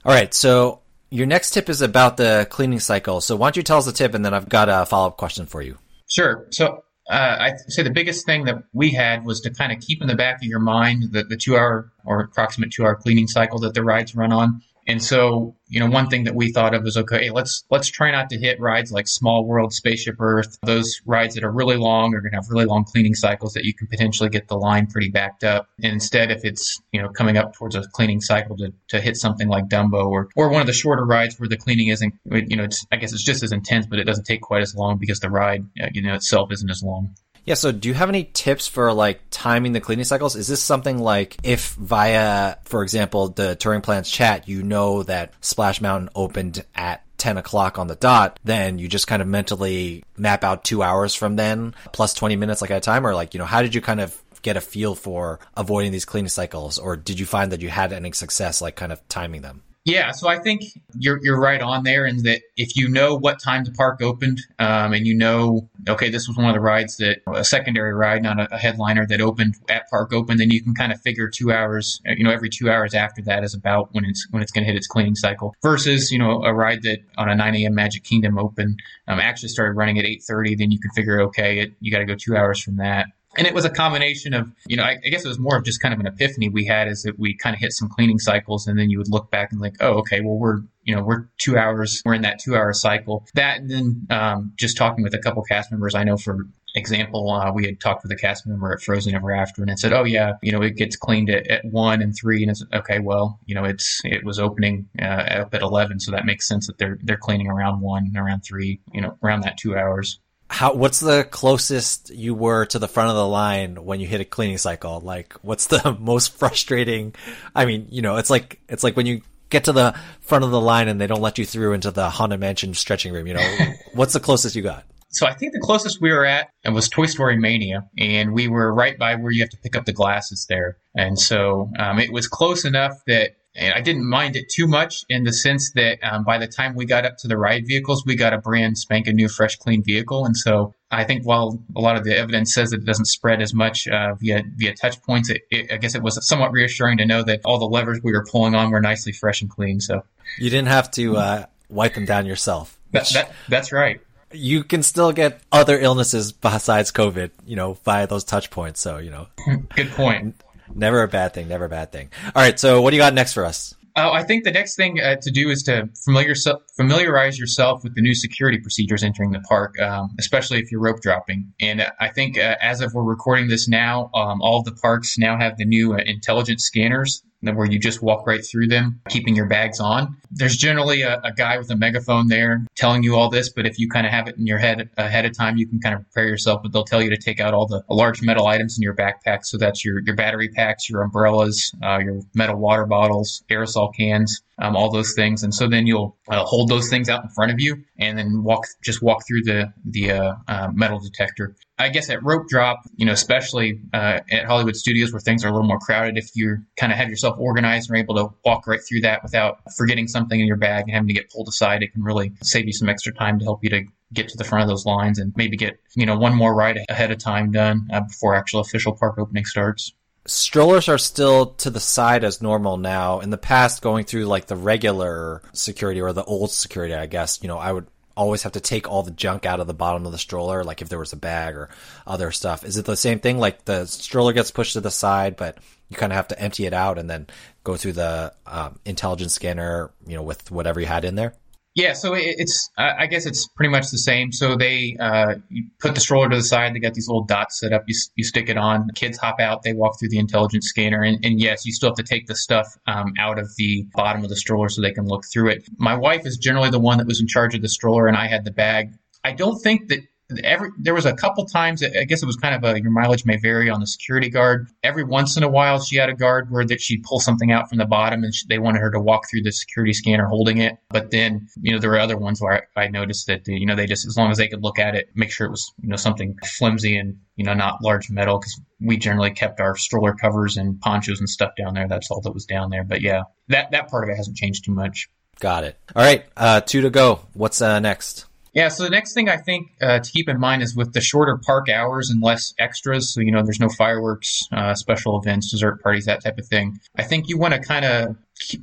All 0.06 0.14
right. 0.14 0.34
So 0.34 0.82
your 1.10 1.26
next 1.26 1.52
tip 1.52 1.70
is 1.70 1.82
about 1.82 2.18
the 2.18 2.48
cleaning 2.50 2.80
cycle. 2.80 3.22
So 3.22 3.36
why 3.36 3.48
don't 3.48 3.58
you 3.58 3.64
tell 3.64 3.78
us 3.78 3.86
the 3.86 3.92
tip, 3.92 4.14
and 4.14 4.24
then 4.24 4.34
I've 4.34 4.50
got 4.50 4.70
a 4.70 4.86
follow 4.86 5.08
up 5.08 5.18
question 5.18 5.46
for 5.46 5.62
you. 5.62 5.78
Sure. 6.08 6.48
So 6.52 6.84
uh, 7.10 7.38
I 7.40 7.54
say 7.68 7.82
the 7.82 7.92
biggest 7.92 8.26
thing 8.26 8.46
that 8.46 8.64
we 8.74 8.92
had 8.92 9.26
was 9.26 9.42
to 9.42 9.50
kind 9.50 9.72
of 9.72 9.80
keep 9.80 10.02
in 10.02 10.08
the 10.08 10.16
back 10.16 10.36
of 10.36 10.44
your 10.44 10.60
mind 10.60 11.12
the, 11.12 11.24
the 11.24 11.38
two 11.38 11.58
hour 11.58 11.92
or 12.06 12.22
approximate 12.22 12.72
two 12.72 12.84
hour 12.84 12.96
cleaning 12.96 13.28
cycle 13.28 13.60
that 13.60 13.74
the 13.74 13.84
rides 13.84 14.16
run 14.16 14.32
on. 14.32 14.62
And 14.90 15.04
so, 15.04 15.56
you 15.68 15.80
know, 15.80 15.86
one 15.86 16.08
thing 16.08 16.24
that 16.24 16.34
we 16.34 16.52
thought 16.52 16.74
of 16.74 16.82
was 16.82 16.98
okay, 16.98 17.30
let's 17.30 17.64
let's 17.70 17.90
try 17.90 18.10
not 18.12 18.28
to 18.32 18.40
hit 18.40 18.60
rides 18.60 18.92
like 18.92 19.08
Small 19.08 19.46
World, 19.46 19.72
Spaceship 19.72 20.16
Earth, 20.20 20.58
those 20.64 21.00
rides 21.06 21.36
that 21.36 21.44
are 21.44 21.52
really 21.52 21.78
long 21.78 22.16
are 22.16 22.22
going 22.22 22.32
to 22.32 22.38
have 22.38 22.50
really 22.50 22.66
long 22.66 22.86
cleaning 22.86 23.14
cycles 23.14 23.54
that 23.54 23.66
you 23.66 23.76
can 23.76 23.86
potentially 23.86 24.30
get 24.30 24.48
the 24.48 24.58
line 24.58 24.88
pretty 24.88 25.10
backed 25.10 25.44
up. 25.44 25.68
And 25.84 25.94
instead, 25.94 26.32
if 26.32 26.44
it's 26.44 26.82
you 26.92 27.00
know 27.00 27.10
coming 27.10 27.38
up 27.38 27.54
towards 27.54 27.76
a 27.76 27.84
cleaning 27.94 28.20
cycle 28.20 28.58
to, 28.58 28.74
to 28.88 29.00
hit 29.00 29.16
something 29.16 29.48
like 29.48 29.66
Dumbo 29.66 30.08
or 30.08 30.30
or 30.36 30.50
one 30.50 30.62
of 30.62 30.68
the 30.68 30.74
shorter 30.74 31.06
rides 31.06 31.40
where 31.40 31.48
the 31.48 31.58
cleaning 31.58 31.90
isn't, 31.90 32.16
you 32.26 32.58
know, 32.58 32.68
I 32.92 32.96
guess 32.96 33.14
it's 33.14 33.24
just 33.24 33.44
as 33.44 33.52
intense, 33.52 33.86
but 33.86 34.00
it 34.00 34.06
doesn't 34.06 34.26
take 34.26 34.42
quite 34.42 34.64
as 34.64 34.74
long 34.76 34.98
because 34.98 35.20
the 35.20 35.30
ride 35.30 35.66
uh, 35.80 35.90
you 35.94 36.02
know 36.02 36.16
itself 36.16 36.52
isn't 36.52 36.70
as 36.70 36.82
long. 36.82 37.14
Yeah, 37.50 37.56
so 37.56 37.72
do 37.72 37.88
you 37.88 37.96
have 37.96 38.10
any 38.10 38.26
tips 38.26 38.68
for 38.68 38.94
like 38.94 39.22
timing 39.32 39.72
the 39.72 39.82
cleaning 39.82 40.06
cycles? 40.06 40.36
Is 40.36 40.48
this 40.48 40.62
something 40.62 41.00
like 41.00 41.36
if 41.42 41.74
via, 41.74 42.58
for 42.66 42.84
example, 42.84 43.30
the 43.30 43.56
Touring 43.56 43.82
Plans 43.82 44.08
chat, 44.08 44.48
you 44.48 44.62
know 44.62 45.02
that 45.02 45.34
Splash 45.42 45.82
Mountain 45.82 46.10
opened 46.14 46.64
at 46.76 47.04
10 47.18 47.40
o'clock 47.40 47.80
on 47.80 47.88
the 47.88 47.96
dot, 47.96 48.40
then 48.44 48.78
you 48.78 48.88
just 48.88 49.08
kind 49.08 49.20
of 49.20 49.28
mentally 49.28 50.04
map 50.16 50.44
out 50.44 50.64
two 50.64 50.84
hours 50.84 51.16
from 51.16 51.38
then 51.38 51.74
plus 51.92 52.14
20 52.14 52.36
minutes 52.36 52.62
like 52.62 52.70
at 52.70 52.78
a 52.78 52.82
time? 52.82 53.04
Or 53.04 53.16
like, 53.16 53.34
you 53.34 53.40
know, 53.40 53.46
how 53.46 53.64
did 53.64 53.74
you 53.74 53.82
kind 53.82 54.00
of 54.00 54.16
get 54.44 54.56
a 54.56 54.62
feel 54.62 54.94
for 54.94 55.40
avoiding 55.58 55.92
these 55.92 56.06
cleaning 56.06 56.30
cycles? 56.30 56.78
Or 56.78 56.96
did 56.96 57.20
you 57.20 57.26
find 57.26 57.52
that 57.52 57.62
you 57.62 57.70
had 57.70 57.94
any 57.94 58.12
success 58.12 58.62
like 58.62 58.76
kind 58.76 58.92
of 58.92 59.02
timing 59.10 59.42
them? 59.42 59.64
Yeah, 59.90 60.12
so 60.12 60.28
I 60.28 60.38
think 60.38 60.62
you're 61.00 61.20
you're 61.24 61.40
right 61.40 61.62
on 61.62 61.84
there, 61.84 62.06
in 62.06 62.22
that 62.24 62.42
if 62.58 62.76
you 62.76 62.88
know 62.88 63.16
what 63.16 63.42
time 63.42 63.64
the 63.64 63.72
park 63.72 64.02
opened, 64.04 64.40
um, 64.60 64.94
and 64.94 65.08
you 65.08 65.18
know, 65.18 65.68
okay, 65.88 66.10
this 66.10 66.28
was 66.28 66.38
one 66.38 66.46
of 66.46 66.54
the 66.54 66.60
rides 66.60 66.98
that 66.98 67.22
a 67.34 67.44
secondary 67.44 67.94
ride, 67.96 68.22
not 68.22 68.40
a, 68.40 68.54
a, 68.54 68.58
headliner 68.60 69.08
that 69.08 69.20
opened 69.20 69.56
at 69.68 69.90
park 69.90 70.14
open, 70.14 70.38
then 70.38 70.52
you 70.52 70.62
can 70.62 70.76
kind 70.76 70.92
of 70.92 71.02
figure 71.02 71.28
two 71.28 71.52
hours, 71.52 72.00
you 72.06 72.24
know, 72.24 72.30
every 72.30 72.50
two 72.50 72.70
hours 72.70 72.94
after 72.94 73.24
that 73.24 73.44
is 73.44 73.56
about 73.56 73.90
when 73.94 74.06
it's 74.06 74.28
when 74.30 74.44
it's 74.44 74.52
going 74.52 74.64
to 74.64 74.68
hit 74.68 74.78
its 74.78 74.88
cleaning 74.88 75.16
cycle. 75.16 75.56
Versus, 75.64 76.12
you 76.12 76.20
know, 76.20 76.44
a 76.44 76.54
ride 76.54 76.84
that 76.84 77.00
on 77.18 77.28
a 77.28 77.36
9 77.36 77.56
a.m. 77.56 77.74
Magic 77.74 78.04
Kingdom 78.04 78.38
open 78.38 78.78
um, 79.08 79.20
actually 79.20 79.50
started 79.50 79.76
running 79.76 79.98
at 79.98 80.06
8:30, 80.06 80.58
then 80.60 80.72
you 80.72 80.80
can 80.80 80.92
figure, 80.92 81.20
okay, 81.22 81.62
it, 81.62 81.72
you 81.80 81.92
got 81.92 82.00
to 82.00 82.06
go 82.06 82.16
two 82.16 82.38
hours 82.38 82.62
from 82.62 82.78
that. 82.78 83.08
And 83.38 83.46
it 83.46 83.54
was 83.54 83.64
a 83.64 83.70
combination 83.70 84.34
of, 84.34 84.52
you 84.68 84.76
know, 84.76 84.84
I, 84.84 84.98
I, 85.06 85.10
guess 85.10 85.24
it 85.24 85.28
was 85.28 85.38
more 85.38 85.56
of 85.56 85.64
just 85.64 85.82
kind 85.82 85.94
of 85.94 86.00
an 86.00 86.08
epiphany 86.08 86.50
we 86.50 86.66
had 86.66 86.88
is 86.88 87.04
that 87.04 87.20
we 87.20 87.36
kind 87.36 87.54
of 87.54 87.60
hit 87.60 87.74
some 87.74 87.88
cleaning 87.88 88.18
cycles 88.18 88.66
and 88.66 88.78
then 88.78 88.90
you 88.90 88.98
would 88.98 89.10
look 89.10 89.30
back 89.30 89.52
and 89.52 89.62
like, 89.62 89.76
oh, 89.82 90.00
okay, 90.00 90.22
well, 90.22 90.38
we're, 90.38 90.62
you 90.84 90.96
know, 90.96 91.04
we're 91.04 91.28
two 91.38 91.56
hours, 91.56 92.02
we're 92.06 92.16
in 92.16 92.24
that 92.24 92.40
two 92.40 92.56
hour 92.56 92.74
cycle. 92.74 93.28
That 93.36 93.60
and 93.60 93.70
then 93.70 94.08
um, 94.10 94.54
just 94.58 94.78
talking 94.78 95.04
with 95.04 95.14
a 95.14 95.20
couple 95.20 95.44
cast 95.44 95.72
members, 95.72 95.94
I 95.94 96.04
know 96.04 96.18
for 96.18 96.48
example, 96.76 97.30
uh, 97.30 97.52
we 97.52 97.66
had 97.66 97.80
talked 97.80 98.02
with 98.02 98.12
a 98.12 98.16
cast 98.16 98.48
member 98.48 98.74
at 98.74 98.82
Frozen 98.82 99.14
Ever 99.14 99.32
After 99.32 99.62
and 99.62 99.70
it 99.70 99.78
said, 99.78 99.94
oh, 99.94 100.06
yeah, 100.06 100.34
you 100.42 100.52
know, 100.52 100.62
it 100.64 100.76
gets 100.76 100.96
cleaned 100.96 101.30
at, 101.30 101.46
at 101.48 101.66
one 101.66 102.02
and 102.02 102.16
three. 102.20 102.42
And 102.42 102.50
it's 102.50 102.66
okay, 102.74 103.00
well, 103.00 103.40
you 103.46 103.54
know, 103.54 103.64
it's, 103.64 104.02
it 104.06 104.24
was 104.24 104.40
opening 104.40 104.90
uh, 105.00 105.42
up 105.42 105.54
at 105.54 105.62
11. 105.62 106.00
So 106.00 106.12
that 106.12 106.26
makes 106.26 106.48
sense 106.48 106.66
that 106.66 106.80
they're, 106.80 106.98
they're 107.04 107.18
cleaning 107.18 107.48
around 107.48 107.82
one, 107.82 108.12
around 108.18 108.42
three, 108.42 108.80
you 108.92 109.02
know, 109.02 109.18
around 109.24 109.42
that 109.42 109.58
two 109.58 109.78
hours 109.78 110.20
how 110.50 110.74
what's 110.74 111.00
the 111.00 111.24
closest 111.24 112.10
you 112.10 112.34
were 112.34 112.66
to 112.66 112.80
the 112.80 112.88
front 112.88 113.10
of 113.10 113.16
the 113.16 113.28
line 113.28 113.84
when 113.86 114.00
you 114.00 114.08
hit 114.08 114.20
a 114.20 114.26
cleaning 114.26 114.58
cycle? 114.58 115.00
Like 115.00 115.34
what's 115.42 115.68
the 115.68 115.96
most 116.00 116.38
frustrating? 116.38 117.16
I 117.56 117.66
mean 117.66 117.88
you 117.90 118.02
know 118.02 118.18
it's 118.18 118.30
like 118.30 118.60
it's 118.68 118.84
like 118.84 118.98
when 118.98 119.06
you 119.06 119.22
get 119.50 119.66
to 119.66 119.72
the 119.72 119.96
front 120.22 120.44
of 120.44 120.52
the 120.52 120.62
line 120.62 120.88
and 120.88 121.00
they 121.00 121.08
don't 121.08 121.22
let 121.22 121.38
you 121.38 121.46
through 121.46 121.74
into 121.74 121.92
the 121.92 122.10
haunted 122.10 122.40
mansion 122.40 122.74
stretching 122.74 123.14
room 123.14 123.28
you 123.28 123.34
know? 123.34 123.74
What's 123.94 124.14
the 124.14 124.20
closest 124.20 124.56
you 124.56 124.62
got? 124.62 124.86
So 125.12 125.26
I 125.26 125.34
think 125.34 125.54
the 125.54 125.60
closest 125.60 126.02
we 126.02 126.12
were 126.12 126.26
at 126.26 126.50
was 126.72 126.88
Toy 126.88 127.08
Story 127.08 127.36
Mania, 127.36 127.84
and 127.98 128.32
we 128.32 128.48
were 128.48 128.72
right 128.72 128.98
by 128.98 129.16
where 129.16 129.32
you 129.32 129.42
have 129.42 129.50
to 129.50 129.58
pick 129.58 129.76
up 129.76 129.86
the 129.86 129.94
glasses 129.94 130.46
there. 130.48 130.78
And 130.96 131.18
so 131.18 131.72
um, 131.80 131.98
it 131.98 132.14
was 132.14 132.28
close 132.28 132.64
enough 132.64 132.94
that 133.08 133.32
and 133.56 133.74
I 133.74 133.82
didn't 133.82 134.08
mind 134.08 134.36
it 134.36 134.50
too 134.50 134.68
much 134.68 135.04
in 135.10 135.24
the 135.24 135.34
sense 135.34 135.72
that 135.74 135.98
um, 136.04 136.24
by 136.24 136.38
the 136.38 136.48
time 136.48 136.76
we 136.76 136.86
got 136.86 137.06
up 137.06 137.18
to 137.20 137.28
the 137.28 137.38
ride 137.38 137.66
vehicles, 137.68 138.06
we 138.06 138.16
got 138.16 138.32
a 138.34 138.38
brand 138.38 138.78
spanking 138.78 139.16
new, 139.16 139.28
fresh, 139.28 139.56
clean 139.56 139.84
vehicle. 139.84 140.26
And 140.26 140.38
so 140.38 140.76
I 140.92 141.04
think 141.04 141.26
while 141.26 141.62
a 141.76 141.82
lot 141.82 141.96
of 141.96 142.04
the 142.04 142.16
evidence 142.16 142.54
says 142.54 142.70
that 142.70 142.82
it 142.82 142.86
doesn't 142.86 143.06
spread 143.06 143.42
as 143.42 143.54
much 143.54 143.88
uh, 143.88 144.14
via 144.16 144.44
via 144.56 144.76
touch 144.76 145.02
points, 145.02 145.30
it, 145.30 145.42
it, 145.50 145.72
I 145.72 145.78
guess 145.78 145.96
it 145.96 146.04
was 146.04 146.26
somewhat 146.28 146.52
reassuring 146.52 146.98
to 147.00 147.06
know 147.06 147.24
that 147.24 147.42
all 147.44 147.58
the 147.58 147.66
levers 147.66 148.00
we 148.04 148.12
were 148.12 148.26
pulling 148.30 148.56
on 148.56 148.70
were 148.72 148.82
nicely 148.82 149.12
fresh 149.12 149.42
and 149.42 149.50
clean. 149.50 149.80
So 149.80 150.04
you 150.38 150.50
didn't 150.50 150.68
have 150.68 150.92
to 150.92 151.18
uh, 151.18 151.46
wipe 151.70 151.96
them 151.96 152.06
down 152.06 152.26
yourself. 152.26 152.78
That, 152.92 153.10
that, 153.14 153.32
that's 153.48 153.72
right. 153.72 154.00
You 154.32 154.64
can 154.64 154.84
still 154.84 155.12
get 155.12 155.42
other 155.52 155.80
illnesses 155.80 156.32
besides 156.32 156.92
COVID, 156.92 157.32
you 157.46 157.56
know, 157.56 157.74
via 157.84 158.06
those 158.06 158.24
touch 158.24 158.52
points. 158.52 158.80
So 158.80 159.00
you 159.00 159.10
know, 159.10 159.28
good 159.76 159.90
point. 159.92 160.36
Never 160.76 161.04
a 161.04 161.08
bad 161.08 161.34
thing. 161.34 161.48
Never 161.48 161.66
a 161.66 161.70
bad 161.70 161.92
thing. 161.92 162.10
All 162.36 162.42
right. 162.42 162.60
So 162.60 162.82
what 162.82 162.92
do 162.92 162.98
you 162.98 163.02
got 163.02 163.14
next 163.14 163.34
for 163.34 163.46
us? 163.46 163.76
Uh, 163.96 164.12
I 164.12 164.24
think 164.24 164.44
the 164.44 164.52
next 164.52 164.76
thing 164.76 165.02
uh, 165.02 165.16
to 165.22 165.32
do 165.32 165.50
is 165.50 165.64
to 165.64 165.90
familiar, 166.06 166.34
familiarize 166.78 167.38
yourself 167.38 167.84
with 167.84 167.96
the 167.96 168.02
new 168.02 168.16
security 168.16 168.60
procedures 168.60 169.04
entering 169.04 169.32
the 169.32 169.42
park, 169.42 169.78
um, 169.80 170.16
especially 170.20 170.60
if 170.60 170.72
you're 170.72 170.80
rope 170.80 171.02
dropping. 171.02 171.52
And 171.60 171.86
I 172.00 172.10
think 172.10 172.38
uh, 172.38 172.56
as 172.62 172.82
of 172.82 172.94
we're 172.94 173.04
recording 173.04 173.48
this 173.48 173.68
now, 173.68 174.10
um, 174.14 174.42
all 174.42 174.60
of 174.60 174.66
the 174.66 174.72
parks 174.74 175.18
now 175.18 175.38
have 175.38 175.58
the 175.58 175.66
new 175.66 175.96
uh, 175.96 175.98
intelligent 176.06 176.62
scanners 176.62 177.24
where 177.42 177.66
you 177.66 177.80
just 177.80 178.02
walk 178.02 178.28
right 178.28 178.46
through 178.46 178.68
them, 178.68 179.02
keeping 179.10 179.36
your 179.36 179.48
bags 179.48 179.80
on. 179.80 180.18
There's 180.32 180.58
generally 180.58 181.02
a, 181.02 181.20
a, 181.24 181.32
guy 181.32 181.58
with 181.58 181.72
a 181.72 181.76
megaphone 181.76 182.28
there 182.28 182.66
telling 182.76 183.04
you 183.04 183.16
all 183.16 183.30
this, 183.30 183.50
but 183.50 183.66
if 183.66 183.80
you 183.80 183.90
kind 183.90 184.06
of 184.06 184.12
have 184.12 184.28
it 184.28 184.38
in 184.38 184.46
your 184.46 184.58
head 184.58 184.90
ahead 184.98 185.26
of 185.26 185.38
time, 185.38 185.58
you 185.58 185.68
can 185.68 185.80
kind 185.80 185.96
of 185.96 186.02
prepare 186.02 186.28
yourself. 186.28 186.62
But 186.62 186.74
they'll 186.74 186.84
tell 186.84 187.02
you 187.02 187.10
to 187.10 187.18
take 187.18 187.40
out 187.40 187.54
all 187.54 187.66
the 187.66 187.84
large 187.90 188.22
metal 188.22 188.48
items 188.48 188.78
in 188.78 188.84
your 188.84 188.96
backpack. 188.96 189.46
So 189.46 189.58
that's 189.58 189.84
your, 189.86 190.02
your 190.02 190.16
battery 190.16 190.50
packs, 190.50 190.90
your 190.90 191.02
umbrellas, 191.02 191.72
uh, 191.84 192.00
your 192.00 192.22
metal 192.34 192.58
water 192.58 192.86
bottles, 192.86 193.44
aerosol 193.50 193.96
cans, 193.96 194.42
um, 194.60 194.76
all 194.76 194.92
those 194.92 195.14
things. 195.14 195.44
And 195.44 195.54
so 195.54 195.68
then 195.68 195.88
you'll 195.88 196.18
uh, 196.30 196.44
hold 196.44 196.70
those 196.70 196.90
things 196.90 197.10
out 197.10 197.24
in 197.24 197.30
front 197.30 197.52
of 197.52 197.60
you 197.60 197.84
and 197.98 198.18
then 198.18 198.44
walk, 198.44 198.66
just 198.84 199.02
walk 199.02 199.26
through 199.28 199.44
the, 199.44 199.74
the 199.86 200.12
uh, 200.12 200.34
uh, 200.48 200.70
metal 200.74 201.00
detector. 201.00 201.56
I 201.78 201.88
guess 201.90 202.10
at 202.10 202.22
rope 202.24 202.48
drop, 202.50 202.82
you 202.98 203.06
know, 203.06 203.14
especially 203.14 203.80
uh, 203.94 204.20
at 204.30 204.46
Hollywood 204.46 204.76
studios 204.76 205.14
where 205.14 205.22
things 205.22 205.46
are 205.46 205.48
a 205.48 205.52
little 205.52 205.68
more 205.68 205.80
crowded, 205.80 206.18
if 206.18 206.30
you 206.36 206.58
kind 206.78 206.92
of 206.92 206.98
have 206.98 207.10
yourself 207.10 207.38
organized 207.40 207.90
and 207.90 207.98
are 207.98 208.02
able 208.02 208.16
to 208.16 208.36
walk 208.44 208.68
right 208.68 208.82
through 208.88 209.02
that 209.02 209.24
without 209.24 209.60
forgetting 209.78 210.08
something 210.08 210.40
in 210.40 210.46
your 210.46 210.58
bag 210.58 210.84
and 210.84 210.92
having 210.92 211.08
to 211.08 211.14
get 211.14 211.32
pulled 211.32 211.48
aside, 211.48 211.82
it 211.82 211.94
can 211.94 212.04
really 212.04 212.34
save 212.44 212.66
you 212.66 212.74
some 212.74 212.90
extra 212.90 213.14
time 213.14 213.40
to 213.40 213.46
help 213.46 213.64
you 213.64 213.70
to 213.70 213.84
get 214.12 214.28
to 214.28 214.38
the 214.38 214.44
front 214.44 214.64
of 214.64 214.68
those 214.68 214.86
lines 214.86 215.20
and 215.20 215.32
maybe 215.38 215.56
get, 215.56 215.80
you 215.96 216.06
know, 216.06 216.18
one 216.18 216.36
more 216.36 216.54
ride 216.54 216.80
ahead 216.90 217.12
of 217.12 217.18
time 217.20 217.52
done 217.52 217.88
uh, 217.94 218.02
before 218.02 218.36
actual 218.36 218.60
official 218.60 218.92
park 218.92 219.18
opening 219.18 219.46
starts 219.46 219.94
strollers 220.26 220.88
are 220.88 220.98
still 220.98 221.48
to 221.48 221.70
the 221.70 221.80
side 221.80 222.24
as 222.24 222.42
normal 222.42 222.78
now. 222.78 223.20
In 223.20 223.30
the 223.30 223.38
past, 223.38 223.82
going 223.82 224.06
through 224.06 224.26
like 224.26 224.48
the 224.48 224.56
regular 224.56 225.42
security 225.54 226.02
or 226.02 226.14
the 226.14 226.24
old 226.24 226.52
security, 226.52 226.94
I 226.94 227.06
guess, 227.06 227.40
you 227.42 227.48
know, 227.48 227.58
I 227.58 227.72
would 227.72 227.88
always 228.16 228.44
have 228.44 228.52
to 228.52 228.60
take 228.60 228.90
all 228.90 229.02
the 229.02 229.12
junk 229.12 229.46
out 229.46 229.62
of 229.62 229.68
the 229.68 229.74
bottom 229.74 230.06
of 230.06 230.12
the 230.12 230.18
stroller, 230.18 230.64
like 230.64 230.82
if 230.82 230.90
there 230.90 231.00
was 231.00 231.14
a 231.14 231.18
bag 231.18 231.56
or 231.56 231.70
other 232.06 232.32
stuff. 232.32 232.66
Is 232.66 232.76
it 232.76 232.86
the 232.86 232.98
same 232.98 233.20
thing? 233.20 233.38
Like 233.38 233.64
the 233.66 233.86
stroller 233.86 234.34
gets 234.34 234.52
pushed 234.52 234.74
to 234.74 234.82
the 234.82 234.92
side, 234.92 235.38
but 235.38 235.58
you 235.88 235.96
kind 235.96 236.12
of 236.12 236.18
have 236.18 236.28
to 236.30 236.40
empty 236.40 236.66
it 236.66 236.74
out 236.74 236.98
and 236.98 237.10
then 237.10 237.28
go 237.64 237.78
through 237.78 237.94
the 237.94 238.34
um, 238.46 238.78
intelligence 238.86 239.34
scanner, 239.34 239.92
you 240.06 240.16
know, 240.16 240.24
with 240.24 240.52
whatever 240.52 240.82
you 240.82 240.86
had 240.86 241.06
in 241.06 241.16
there? 241.16 241.34
Yeah, 241.76 241.94
so 241.94 242.14
it's 242.16 242.70
I 242.78 243.06
guess 243.06 243.26
it's 243.26 243.48
pretty 243.56 243.70
much 243.70 243.92
the 243.92 244.00
same. 244.00 244.32
So 244.32 244.56
they 244.56 244.98
uh, 245.00 245.36
you 245.50 245.66
put 245.80 245.94
the 245.94 246.02
stroller 246.02 246.28
to 246.28 246.36
the 246.36 246.44
side. 246.44 246.74
They 246.74 246.80
got 246.80 246.94
these 246.96 247.08
little 247.08 247.24
dots 247.24 247.60
set 247.60 247.72
up. 247.74 247.84
You, 247.88 247.96
you 248.16 248.24
stick 248.24 248.50
it 248.50 248.58
on. 248.58 248.90
Kids 248.96 249.18
hop 249.18 249.40
out. 249.40 249.62
They 249.64 249.74
walk 249.74 250.00
through 250.00 250.10
the 250.10 250.18
intelligence 250.18 250.68
scanner, 250.68 251.04
and, 251.04 251.24
and 251.24 251.40
yes, 251.40 251.66
you 251.66 251.72
still 251.72 251.90
have 251.90 251.98
to 251.98 252.04
take 252.04 252.26
the 252.26 252.36
stuff 252.36 252.68
um, 252.88 253.14
out 253.20 253.38
of 253.38 253.48
the 253.58 253.86
bottom 253.94 254.24
of 254.24 254.30
the 254.30 254.36
stroller 254.36 254.68
so 254.68 254.82
they 254.82 254.92
can 254.92 255.06
look 255.06 255.24
through 255.32 255.52
it. 255.52 255.64
My 255.78 255.96
wife 255.96 256.26
is 256.26 256.38
generally 256.38 256.72
the 256.72 256.80
one 256.80 256.98
that 256.98 257.08
was 257.08 257.22
in 257.22 257.28
charge 257.28 257.54
of 257.56 257.62
the 257.62 257.70
stroller, 257.70 258.08
and 258.08 258.18
I 258.18 258.28
had 258.28 258.46
the 258.46 258.52
bag. 258.52 258.92
I 259.24 259.34
don't 259.34 259.60
think 259.62 259.90
that 259.90 260.00
every 260.44 260.70
there 260.78 260.94
was 260.94 261.06
a 261.06 261.14
couple 261.14 261.46
times 261.46 261.84
i 261.84 262.04
guess 262.04 262.22
it 262.22 262.26
was 262.26 262.36
kind 262.36 262.54
of 262.56 262.64
a 262.64 262.80
your 262.80 262.92
mileage 262.92 263.26
may 263.26 263.38
vary 263.38 263.70
on 263.70 263.80
the 263.80 263.88
security 263.88 264.30
guard. 264.30 264.70
Every 264.84 265.04
once 265.04 265.38
in 265.38 265.44
a 265.44 265.50
while 265.50 265.82
she 265.82 265.98
had 265.98 266.10
a 266.10 266.14
guard 266.14 266.50
where 266.50 266.66
that 266.66 266.82
she'd 266.82 267.04
pull 267.04 267.20
something 267.20 267.52
out 267.52 267.70
from 267.70 267.78
the 267.78 267.86
bottom 267.86 268.24
and 268.24 268.34
she, 268.34 268.46
they 268.48 268.60
wanted 268.60 268.80
her 268.80 268.92
to 268.92 269.00
walk 269.00 269.30
through 269.30 269.44
the 269.44 269.52
security 269.52 269.94
scanner 269.94 270.26
holding 270.26 270.58
it. 270.58 270.78
But 270.90 271.12
then 271.12 271.48
you 271.62 271.74
know 271.74 271.80
there 271.80 271.90
were 271.90 272.00
other 272.00 272.18
ones 272.18 272.42
where 272.42 272.68
i, 272.76 272.84
I 272.84 272.88
noticed 272.88 273.28
that 273.28 273.48
you 273.48 273.66
know 273.66 273.76
they 273.76 273.86
just 273.86 274.06
as 274.06 274.18
long 274.18 274.32
as 274.32 274.38
they 274.38 274.48
could 274.48 274.64
look 274.64 274.80
at 274.80 274.96
it 274.96 275.10
make 275.16 275.32
sure 275.32 275.48
it 275.48 275.52
was 275.52 275.72
you 275.82 275.90
know 275.90 275.96
something 275.96 276.38
flimsy 276.58 276.98
and 276.98 277.18
you 277.36 277.46
know 277.46 277.54
not 277.54 277.84
large 277.84 278.10
metal 278.10 278.40
because 278.40 278.60
we 278.80 278.98
generally 278.98 279.32
kept 279.32 279.60
our 279.60 279.76
stroller 279.76 280.14
covers 280.14 280.58
and 280.58 280.80
ponchos 280.80 281.20
and 281.20 281.30
stuff 281.30 281.52
down 281.58 281.74
there. 281.74 281.88
That's 281.88 282.10
all 282.12 282.22
that 282.22 282.34
was 282.34 282.46
down 282.46 282.70
there. 282.70 282.84
But 282.84 283.02
yeah 283.02 283.24
that 283.48 283.72
that 283.72 283.90
part 283.90 284.04
of 284.04 284.10
it 284.10 284.18
hasn't 284.18 284.38
changed 284.38 284.66
too 284.66 284.74
much. 284.74 285.10
Got 285.40 285.64
it. 285.64 285.78
All 285.96 286.04
right 286.04 286.26
uh 286.38 286.62
two 286.62 286.82
to 286.82 286.90
go. 286.90 287.22
What's 287.34 287.62
uh 287.62 287.80
next 287.80 288.26
yeah, 288.54 288.70
so 288.70 288.84
the 288.84 288.90
next 288.90 289.14
thing 289.14 289.30
I 289.30 289.38
think 289.38 289.68
uh, 289.82 290.00
to 290.00 290.12
keep 290.12 290.28
in 290.28 290.40
mind 290.40 290.64
is 290.64 290.76
with 290.76 290.94
the 290.94 291.02
shorter 291.02 291.38
park 291.38 291.70
hours 291.70 292.10
and 292.10 292.22
less 292.22 292.54
extras, 292.58 293.14
so 293.14 293.22
you 293.22 293.32
know 293.32 293.44
there's 293.44 293.60
no 293.60 293.70
fireworks, 293.70 294.42
uh, 294.52 294.74
special 294.74 295.20
events, 295.20 295.52
dessert 295.52 295.82
parties, 295.84 296.06
that 296.06 296.24
type 296.24 296.38
of 296.38 296.48
thing. 296.48 296.80
I 296.98 297.04
think 297.04 297.28
you 297.28 297.38
want 297.38 297.54
to 297.54 297.60
kind 297.60 297.86
of 297.86 298.16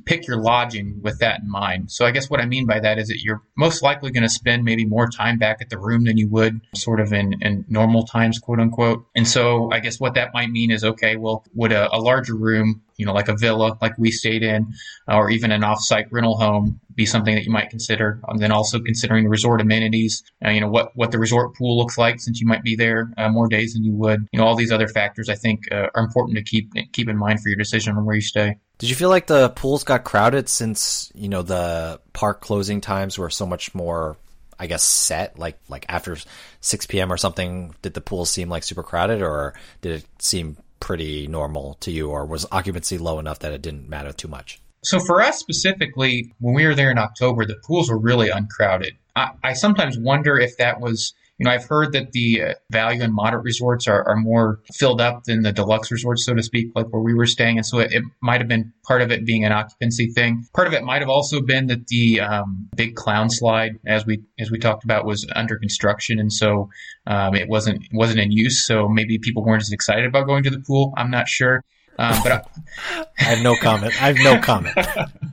pick 0.05 0.27
your 0.27 0.41
lodging 0.41 0.99
with 1.01 1.19
that 1.19 1.41
in 1.41 1.49
mind. 1.49 1.91
So 1.91 2.05
I 2.05 2.11
guess 2.11 2.29
what 2.29 2.39
I 2.39 2.45
mean 2.45 2.65
by 2.65 2.79
that 2.79 2.97
is 2.97 3.07
that 3.09 3.21
you're 3.21 3.41
most 3.55 3.83
likely 3.83 4.11
going 4.11 4.23
to 4.23 4.29
spend 4.29 4.63
maybe 4.63 4.85
more 4.85 5.07
time 5.07 5.37
back 5.37 5.57
at 5.61 5.69
the 5.69 5.77
room 5.77 6.05
than 6.05 6.17
you 6.17 6.27
would 6.29 6.59
sort 6.75 6.99
of 6.99 7.13
in, 7.13 7.35
in 7.41 7.65
normal 7.69 8.03
times, 8.03 8.39
quote 8.39 8.59
unquote. 8.59 9.05
And 9.15 9.27
so 9.27 9.71
I 9.71 9.79
guess 9.79 9.99
what 9.99 10.15
that 10.15 10.33
might 10.33 10.49
mean 10.49 10.71
is, 10.71 10.83
okay, 10.83 11.15
well, 11.15 11.43
would 11.53 11.71
a, 11.71 11.93
a 11.95 11.99
larger 11.99 12.35
room, 12.35 12.81
you 12.97 13.05
know, 13.05 13.13
like 13.13 13.27
a 13.27 13.35
villa, 13.35 13.77
like 13.81 13.97
we 13.97 14.11
stayed 14.11 14.43
in, 14.43 14.73
or 15.07 15.29
even 15.29 15.51
an 15.51 15.61
offsite 15.61 16.07
rental 16.11 16.37
home 16.37 16.79
be 16.95 17.05
something 17.05 17.35
that 17.35 17.43
you 17.43 17.51
might 17.51 17.69
consider. 17.69 18.19
And 18.27 18.39
then 18.39 18.51
also 18.51 18.79
considering 18.79 19.29
resort 19.29 19.61
amenities, 19.61 20.23
uh, 20.43 20.49
you 20.49 20.59
know, 20.59 20.69
what, 20.69 20.91
what 20.95 21.11
the 21.11 21.19
resort 21.19 21.55
pool 21.55 21.77
looks 21.77 21.97
like 21.97 22.19
since 22.19 22.41
you 22.41 22.47
might 22.47 22.63
be 22.63 22.75
there 22.75 23.11
uh, 23.17 23.29
more 23.29 23.47
days 23.47 23.73
than 23.73 23.83
you 23.83 23.93
would. 23.93 24.27
You 24.31 24.39
know, 24.39 24.45
all 24.45 24.55
these 24.55 24.71
other 24.71 24.87
factors 24.87 25.29
I 25.29 25.35
think 25.35 25.71
uh, 25.71 25.89
are 25.93 26.03
important 26.03 26.37
to 26.37 26.43
keep, 26.43 26.71
keep 26.93 27.07
in 27.07 27.17
mind 27.17 27.41
for 27.41 27.49
your 27.49 27.57
decision 27.57 27.95
on 27.95 28.03
where 28.03 28.15
you 28.15 28.21
stay. 28.21 28.55
Did 28.77 28.89
you 28.89 28.95
feel 28.95 29.09
like 29.09 29.27
the 29.27 29.49
pools 29.49 29.83
got 29.83 30.03
crowded 30.03 30.49
since 30.49 31.11
you 31.15 31.29
know 31.29 31.41
the 31.41 31.99
park 32.13 32.41
closing 32.41 32.81
times 32.81 33.17
were 33.17 33.29
so 33.29 33.45
much 33.45 33.73
more, 33.73 34.17
I 34.59 34.67
guess, 34.67 34.83
set? 34.83 35.39
Like 35.39 35.59
like 35.67 35.85
after 35.89 36.17
six 36.61 36.85
p.m. 36.85 37.11
or 37.11 37.17
something, 37.17 37.73
did 37.81 37.93
the 37.93 38.01
pools 38.01 38.29
seem 38.29 38.49
like 38.49 38.63
super 38.63 38.83
crowded, 38.83 39.21
or 39.21 39.53
did 39.81 40.03
it 40.03 40.05
seem 40.21 40.57
pretty 40.79 41.27
normal 41.27 41.73
to 41.81 41.91
you, 41.91 42.09
or 42.11 42.25
was 42.25 42.45
occupancy 42.51 42.99
low 42.99 43.17
enough 43.17 43.39
that 43.39 43.51
it 43.51 43.63
didn't 43.63 43.89
matter 43.89 44.13
too 44.13 44.27
much? 44.27 44.61
So 44.83 44.99
for 44.99 45.21
us 45.21 45.39
specifically, 45.39 46.33
when 46.39 46.53
we 46.53 46.65
were 46.67 46.75
there 46.75 46.91
in 46.91 46.99
October, 46.99 47.45
the 47.45 47.55
pools 47.55 47.89
were 47.89 47.97
really 47.97 48.29
uncrowded. 48.29 48.93
I, 49.15 49.31
I 49.43 49.53
sometimes 49.53 49.97
wonder 49.97 50.37
if 50.37 50.57
that 50.57 50.79
was 50.79 51.13
you 51.37 51.45
know, 51.45 51.51
I've 51.51 51.65
heard 51.65 51.93
that 51.93 52.13
the 52.13 52.41
uh, 52.41 52.53
value 52.71 53.03
and 53.03 53.13
moderate 53.13 53.43
resorts 53.43 53.87
are, 53.87 54.07
are 54.07 54.15
more 54.15 54.59
filled 54.73 54.99
up 54.99 55.25
than 55.25 55.43
the 55.43 55.51
deluxe 55.51 55.91
resorts, 55.91 56.25
so 56.25 56.33
to 56.33 56.41
speak, 56.41 56.71
like 56.75 56.87
where 56.87 57.01
we 57.01 57.13
were 57.13 57.27
staying. 57.27 57.57
And 57.57 57.65
so 57.65 57.79
it, 57.79 57.93
it 57.93 58.03
might 58.21 58.41
have 58.41 58.47
been 58.47 58.73
part 58.87 59.01
of 59.01 59.11
it 59.11 59.25
being 59.25 59.45
an 59.45 59.51
occupancy 59.51 60.07
thing. 60.07 60.45
Part 60.55 60.67
of 60.67 60.73
it 60.73 60.83
might 60.83 61.01
have 61.01 61.09
also 61.09 61.41
been 61.41 61.67
that 61.67 61.87
the 61.87 62.21
um, 62.21 62.67
big 62.75 62.95
clown 62.95 63.29
slide, 63.29 63.73
as 63.85 64.05
we 64.05 64.23
as 64.39 64.49
we 64.49 64.57
talked 64.57 64.83
about, 64.83 65.05
was 65.05 65.27
under 65.35 65.57
construction, 65.57 66.19
and 66.19 66.33
so 66.33 66.69
um, 67.05 67.35
it 67.35 67.47
wasn't 67.47 67.83
wasn't 67.93 68.19
in 68.19 68.31
use. 68.31 68.65
So 68.65 68.87
maybe 68.87 69.19
people 69.19 69.45
weren't 69.45 69.61
as 69.61 69.71
excited 69.71 70.05
about 70.05 70.25
going 70.25 70.43
to 70.43 70.49
the 70.49 70.59
pool. 70.59 70.93
I'm 70.97 71.11
not 71.11 71.27
sure. 71.27 71.63
Um, 71.99 72.19
but 72.23 72.31
I, 72.31 72.41
I, 73.19 73.23
have 73.23 73.43
no 73.43 73.55
comment. 73.55 74.01
I 74.01 74.13
have 74.13 74.17
no 74.17 74.39
comment. 74.39 74.75